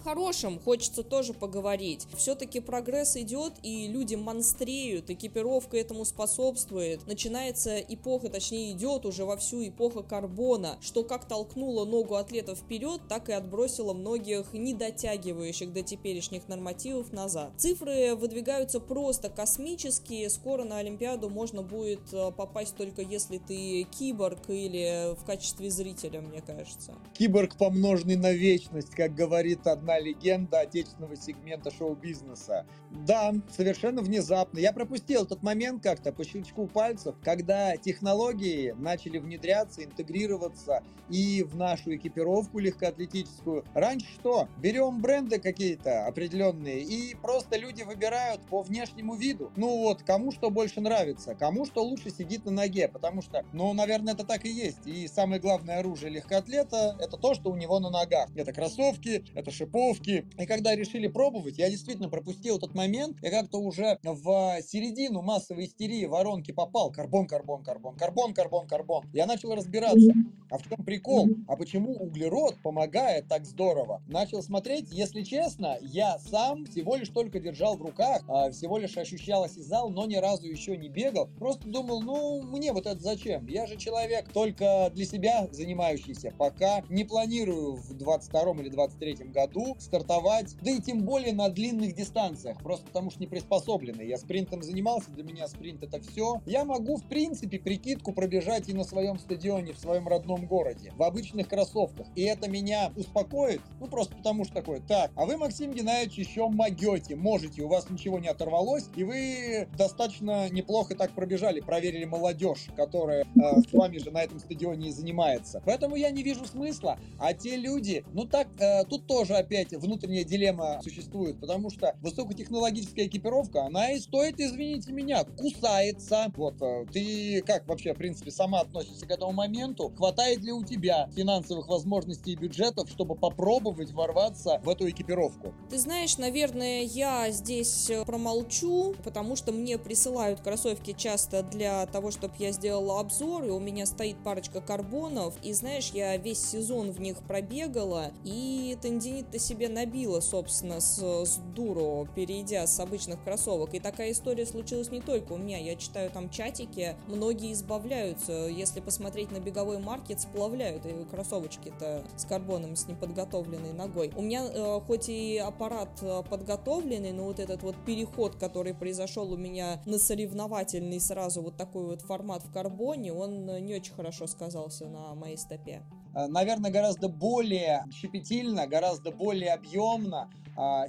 хорошем 0.00 0.58
хочется 0.58 1.02
тоже 1.02 1.32
поговорить. 1.32 2.06
Все-таки 2.16 2.60
прогресс 2.60 3.16
идет, 3.16 3.54
и 3.62 3.86
люди 3.88 4.14
монстреют, 4.14 5.10
экипировка 5.10 5.76
этому 5.76 6.04
способствует. 6.04 7.06
Начинается 7.06 7.78
эпоха, 7.78 8.28
точнее 8.28 8.72
идет 8.72 9.06
уже 9.06 9.24
во 9.24 9.36
всю 9.36 9.66
эпоха 9.66 10.02
карбона, 10.02 10.78
что 10.80 11.04
как 11.04 11.26
толкнуло 11.26 11.84
ногу 11.84 12.16
атлетов 12.16 12.58
вперед, 12.58 13.00
так 13.08 13.28
и 13.28 13.32
отбросило 13.32 13.92
многих 13.92 14.52
не 14.52 14.74
дотягивающих 14.74 15.72
до 15.72 15.82
теперешних 15.82 16.48
нормативов 16.48 17.12
назад. 17.12 17.52
Цифры 17.56 18.14
выдвигаются 18.14 18.80
просто 18.80 19.28
космические. 19.28 20.30
Скоро 20.30 20.64
на 20.64 20.78
Олимпиаду 20.78 21.28
можно 21.28 21.62
будет 21.62 22.12
э, 22.12 22.30
попасть 22.32 22.76
только 22.76 23.02
если 23.02 23.38
ты 23.38 23.84
киборг 23.84 24.48
или 24.48 25.14
в 25.14 25.24
качестве 25.24 25.70
зрителя, 25.70 26.20
мне 26.20 26.40
кажется. 26.40 26.94
Киборг, 27.14 27.56
помноженный 27.56 28.16
на 28.16 28.32
вечность, 28.32 28.90
как 28.90 29.14
говорит 29.14 29.66
одна 29.66 29.89
легенда 29.98 30.60
отечественного 30.60 31.16
сегмента 31.16 31.70
шоу-бизнеса. 31.70 32.66
Да, 32.90 33.32
совершенно 33.50 34.02
внезапно. 34.02 34.58
Я 34.58 34.72
пропустил 34.72 35.26
тот 35.26 35.42
момент 35.42 35.82
как-то 35.82 36.12
по 36.12 36.24
щелчку 36.24 36.66
пальцев, 36.66 37.14
когда 37.22 37.76
технологии 37.76 38.74
начали 38.78 39.18
внедряться, 39.18 39.84
интегрироваться 39.84 40.82
и 41.08 41.42
в 41.42 41.56
нашу 41.56 41.96
экипировку 41.96 42.58
легкоатлетическую. 42.58 43.64
Раньше 43.74 44.06
что? 44.14 44.48
Берем 44.58 45.00
бренды 45.00 45.38
какие-то 45.38 46.06
определенные 46.06 46.80
и 46.82 47.14
просто 47.14 47.56
люди 47.56 47.82
выбирают 47.82 48.40
по 48.42 48.62
внешнему 48.62 49.14
виду. 49.14 49.50
Ну 49.56 49.78
вот, 49.78 50.02
кому 50.02 50.32
что 50.32 50.50
больше 50.50 50.80
нравится, 50.80 51.34
кому 51.34 51.64
что 51.64 51.82
лучше 51.82 52.10
сидит 52.10 52.44
на 52.44 52.52
ноге, 52.52 52.88
потому 52.88 53.22
что, 53.22 53.44
ну, 53.52 53.72
наверное, 53.72 54.14
это 54.14 54.24
так 54.24 54.44
и 54.44 54.50
есть. 54.50 54.86
И 54.86 55.08
самое 55.08 55.40
главное 55.40 55.78
оружие 55.78 56.10
легкоатлета– 56.10 56.96
это 57.00 57.16
то, 57.16 57.34
что 57.34 57.50
у 57.50 57.56
него 57.56 57.80
на 57.80 57.90
ногах. 57.90 58.28
Это 58.34 58.52
кроссовки, 58.52 59.24
это 59.34 59.50
шиповки. 59.80 60.26
И 60.38 60.46
когда 60.46 60.74
решили 60.74 61.06
пробовать, 61.08 61.58
я 61.58 61.70
действительно 61.70 62.08
пропустил 62.08 62.56
этот 62.56 62.74
момент. 62.74 63.16
Я 63.22 63.30
как-то 63.30 63.58
уже 63.58 63.98
в 64.02 64.60
середину 64.62 65.22
массовой 65.22 65.66
истерии 65.66 66.04
воронки 66.04 66.52
попал. 66.52 66.90
Карбон, 66.90 67.26
карбон, 67.26 67.62
карбон, 67.62 67.96
карбон, 67.96 68.34
карбон, 68.34 68.66
карбон. 68.66 69.04
Я 69.12 69.26
начал 69.26 69.54
разбираться. 69.54 70.12
А 70.50 70.58
в 70.58 70.68
чем 70.68 70.84
прикол? 70.84 71.28
А 71.46 71.56
почему 71.56 71.92
углерод 71.92 72.56
помогает 72.62 73.28
так 73.28 73.44
здорово? 73.44 74.02
Начал 74.08 74.42
смотреть, 74.42 74.88
если 74.90 75.22
честно, 75.22 75.78
я 75.80 76.18
сам 76.18 76.66
всего 76.66 76.96
лишь 76.96 77.08
только 77.08 77.38
держал 77.38 77.76
в 77.76 77.82
руках, 77.82 78.22
а, 78.26 78.50
всего 78.50 78.78
лишь 78.78 78.96
ощущал 78.96 79.44
осязал, 79.44 79.90
но 79.90 80.06
ни 80.06 80.16
разу 80.16 80.46
еще 80.46 80.76
не 80.76 80.88
бегал. 80.88 81.28
Просто 81.38 81.68
думал, 81.68 82.02
ну, 82.02 82.42
мне 82.42 82.72
вот 82.72 82.86
это 82.86 82.98
зачем? 82.98 83.46
Я 83.46 83.66
же 83.66 83.76
человек 83.76 84.28
только 84.32 84.90
для 84.92 85.04
себя 85.04 85.46
занимающийся. 85.52 86.34
Пока 86.36 86.82
не 86.88 87.04
планирую 87.04 87.76
в 87.76 87.94
22 87.94 88.62
или 88.62 88.68
23 88.68 89.14
году 89.28 89.69
стартовать, 89.78 90.56
да 90.62 90.70
и 90.70 90.80
тем 90.80 91.02
более 91.04 91.32
на 91.32 91.48
длинных 91.48 91.94
дистанциях, 91.94 92.58
просто 92.62 92.86
потому 92.86 93.10
что 93.10 93.20
не 93.20 93.26
приспособленный. 93.26 94.06
Я 94.06 94.18
спринтом 94.18 94.62
занимался, 94.62 95.10
для 95.10 95.24
меня 95.24 95.48
спринт 95.48 95.82
это 95.82 96.00
все. 96.00 96.40
Я 96.46 96.64
могу, 96.64 96.96
в 96.96 97.04
принципе, 97.04 97.58
прикидку 97.58 98.12
пробежать 98.12 98.68
и 98.68 98.72
на 98.72 98.84
своем 98.84 99.18
стадионе, 99.18 99.72
в 99.72 99.78
своем 99.78 100.08
родном 100.08 100.46
городе, 100.46 100.92
в 100.96 101.02
обычных 101.02 101.48
кроссовках. 101.48 102.06
И 102.14 102.22
это 102.22 102.48
меня 102.48 102.92
успокоит, 102.96 103.60
ну 103.80 103.86
просто 103.86 104.16
потому 104.16 104.44
что 104.44 104.54
такое, 104.54 104.80
так, 104.80 105.10
а 105.14 105.26
вы, 105.26 105.36
Максим 105.36 105.72
Геннадьевич, 105.72 106.18
еще 106.18 106.48
могете, 106.48 107.16
можете, 107.16 107.62
у 107.62 107.68
вас 107.68 107.88
ничего 107.90 108.18
не 108.18 108.28
оторвалось, 108.28 108.88
и 108.96 109.04
вы 109.04 109.68
достаточно 109.76 110.48
неплохо 110.50 110.94
так 110.94 111.12
пробежали, 111.12 111.60
проверили 111.60 112.04
молодежь, 112.04 112.66
которая 112.76 113.24
э, 113.24 113.60
с 113.60 113.72
вами 113.72 113.98
же 113.98 114.10
на 114.10 114.22
этом 114.22 114.38
стадионе 114.38 114.88
и 114.88 114.92
занимается. 114.92 115.62
Поэтому 115.64 115.96
я 115.96 116.10
не 116.10 116.22
вижу 116.22 116.44
смысла, 116.44 116.98
а 117.18 117.34
те 117.34 117.56
люди, 117.56 118.04
ну 118.12 118.24
так, 118.24 118.48
э, 118.58 118.84
тут 118.84 119.06
тоже 119.06 119.34
опять 119.34 119.59
внутренняя 119.72 120.24
дилемма 120.24 120.80
существует, 120.82 121.40
потому 121.40 121.70
что 121.70 121.94
высокотехнологическая 122.00 123.06
экипировка, 123.06 123.64
она 123.64 123.92
и 123.92 123.98
стоит, 123.98 124.40
извините 124.40 124.92
меня, 124.92 125.24
кусается. 125.24 126.32
Вот, 126.36 126.60
э, 126.60 126.86
ты 126.92 127.42
как 127.46 127.66
вообще, 127.66 127.94
в 127.94 127.98
принципе, 127.98 128.30
сама 128.30 128.60
относишься 128.60 129.06
к 129.06 129.10
этому 129.10 129.32
моменту? 129.32 129.92
Хватает 129.96 130.40
ли 130.42 130.52
у 130.52 130.64
тебя 130.64 131.08
финансовых 131.14 131.68
возможностей 131.68 132.32
и 132.32 132.36
бюджетов, 132.36 132.88
чтобы 132.90 133.14
попробовать 133.14 133.92
ворваться 133.92 134.60
в 134.64 134.68
эту 134.68 134.88
экипировку? 134.88 135.54
Ты 135.68 135.78
знаешь, 135.78 136.18
наверное, 136.18 136.82
я 136.82 137.30
здесь 137.30 137.90
э, 137.90 138.04
промолчу, 138.04 138.94
потому 139.04 139.36
что 139.36 139.52
мне 139.52 139.78
присылают 139.78 140.40
кроссовки 140.40 140.94
часто 140.96 141.42
для 141.42 141.86
того, 141.86 142.10
чтобы 142.10 142.34
я 142.38 142.52
сделала 142.52 143.00
обзор, 143.00 143.44
и 143.44 143.50
у 143.50 143.58
меня 143.58 143.86
стоит 143.86 144.22
парочка 144.22 144.60
карбонов, 144.60 145.34
и 145.42 145.52
знаешь, 145.52 145.90
я 145.92 146.16
весь 146.16 146.40
сезон 146.40 146.90
в 146.90 147.00
них 147.00 147.18
пробегала, 147.26 148.12
и 148.24 148.76
тендинит-то 148.80 149.38
себе 149.50 149.68
набила, 149.68 150.20
собственно, 150.20 150.80
с, 150.80 150.98
с 150.98 151.38
дуру, 151.56 152.06
перейдя 152.14 152.68
с 152.68 152.78
обычных 152.78 153.22
кроссовок. 153.24 153.74
И 153.74 153.80
такая 153.80 154.12
история 154.12 154.46
случилась 154.46 154.92
не 154.92 155.00
только 155.00 155.32
у 155.32 155.38
меня, 155.38 155.58
я 155.58 155.74
читаю 155.74 156.08
там 156.10 156.30
чатики, 156.30 156.94
многие 157.08 157.52
избавляются, 157.52 158.32
если 158.32 158.80
посмотреть 158.80 159.32
на 159.32 159.40
беговой 159.40 159.78
маркет, 159.78 160.20
сплавляют 160.20 160.86
и 160.86 161.04
кроссовочки-то 161.10 162.04
с 162.16 162.24
карбоном, 162.26 162.76
с 162.76 162.86
неподготовленной 162.86 163.72
ногой. 163.72 164.12
У 164.16 164.22
меня 164.22 164.44
э, 164.44 164.80
хоть 164.86 165.08
и 165.08 165.38
аппарат 165.38 165.98
э, 166.00 166.22
подготовленный, 166.30 167.12
но 167.12 167.24
вот 167.24 167.40
этот 167.40 167.64
вот 167.64 167.74
переход, 167.84 168.36
который 168.36 168.72
произошел 168.72 169.32
у 169.32 169.36
меня 169.36 169.82
на 169.84 169.98
соревновательный 169.98 171.00
сразу 171.00 171.42
вот 171.42 171.56
такой 171.56 171.86
вот 171.86 172.02
формат 172.02 172.44
в 172.44 172.52
карбоне, 172.52 173.12
он 173.12 173.46
не 173.46 173.74
очень 173.74 173.94
хорошо 173.94 174.28
сказался 174.28 174.86
на 174.86 175.14
моей 175.14 175.36
стопе. 175.36 175.82
Э, 176.14 176.26
наверное, 176.26 176.70
гораздо 176.70 177.08
более 177.08 177.84
щепетильно, 177.92 178.66
гораздо 178.66 179.10
более 179.10 179.52
объемно 179.52 180.30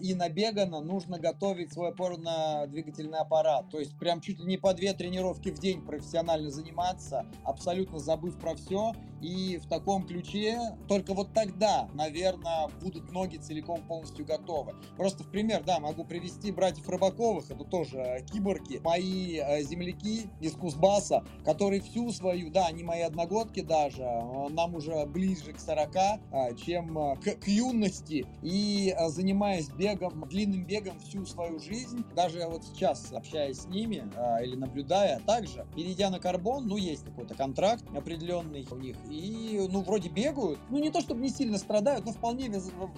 и 0.02 0.14
набегано 0.14 0.82
нужно 0.82 1.20
готовить 1.20 1.72
свой 1.74 1.90
опорно-двигательный 1.90 3.20
аппарат. 3.20 3.70
То 3.70 3.80
есть 3.80 3.98
прям 3.98 4.22
чуть 4.22 4.40
ли 4.40 4.46
не 4.46 4.58
по 4.58 4.74
две 4.74 4.94
тренировки 4.94 5.50
в 5.50 5.60
день 5.60 5.82
профессионально 5.82 6.52
заниматься, 6.52 7.26
абсолютно 7.44 8.00
забыв 8.00 8.38
про 8.38 8.56
все. 8.56 8.94
И 9.22 9.58
в 9.58 9.68
таком 9.68 10.06
ключе 10.06 10.58
только 10.88 11.14
вот 11.14 11.32
тогда, 11.34 11.88
наверное, 11.94 12.70
будут 12.82 13.12
ноги 13.12 13.38
целиком 13.38 13.82
полностью 13.84 14.26
готовы. 14.26 14.74
Просто 14.98 15.24
в 15.24 15.30
пример, 15.30 15.64
да, 15.64 15.80
могу 15.80 16.04
привести 16.04 16.52
братьев 16.52 16.90
Рыбаковых, 16.90 17.50
это 17.52 17.64
тоже 17.64 18.26
киборги, 18.32 18.80
мои 18.84 19.38
э, 19.38 19.62
земляки 19.62 20.28
из 20.40 20.54
Кузбасса, 20.54 21.24
которые 21.46 21.82
всю 21.82 22.12
свою, 22.12 22.50
да, 22.50 22.68
они 22.68 22.84
мои 22.84 23.02
одногодки 23.02 23.62
даже, 23.62 24.02
э, 24.02 24.50
нам 24.50 24.76
уже 24.76 25.06
ближе 25.06 25.54
к 25.54 25.60
40, 25.60 25.96
э, 25.96 26.56
чем 26.56 27.18
к, 27.18 27.36
к 27.36 27.48
юности, 27.48 28.26
и 28.42 28.96
занимаясь 29.08 29.61
бегом, 29.70 30.28
длинным 30.28 30.66
бегом 30.66 31.00
всю 31.00 31.26
свою 31.26 31.60
жизнь, 31.60 32.04
даже 32.16 32.46
вот 32.48 32.64
сейчас 32.64 33.12
общаясь 33.12 33.62
с 33.62 33.66
ними 33.68 34.10
или 34.44 34.56
наблюдая, 34.56 35.20
также, 35.22 35.66
перейдя 35.76 36.10
на 36.10 36.20
карбон, 36.20 36.68
ну, 36.68 36.78
есть 36.78 37.06
какой-то 37.06 37.36
контракт 37.36 37.84
определенный 37.96 38.68
у 38.72 38.76
них, 38.76 38.96
и, 39.10 39.68
ну, 39.70 39.82
вроде 39.82 40.10
бегают. 40.10 40.60
Ну, 40.70 40.80
не 40.80 40.90
то, 40.90 41.02
чтобы 41.02 41.22
не 41.22 41.30
сильно 41.30 41.58
страдают, 41.58 42.06
но 42.06 42.12
вполне 42.12 42.52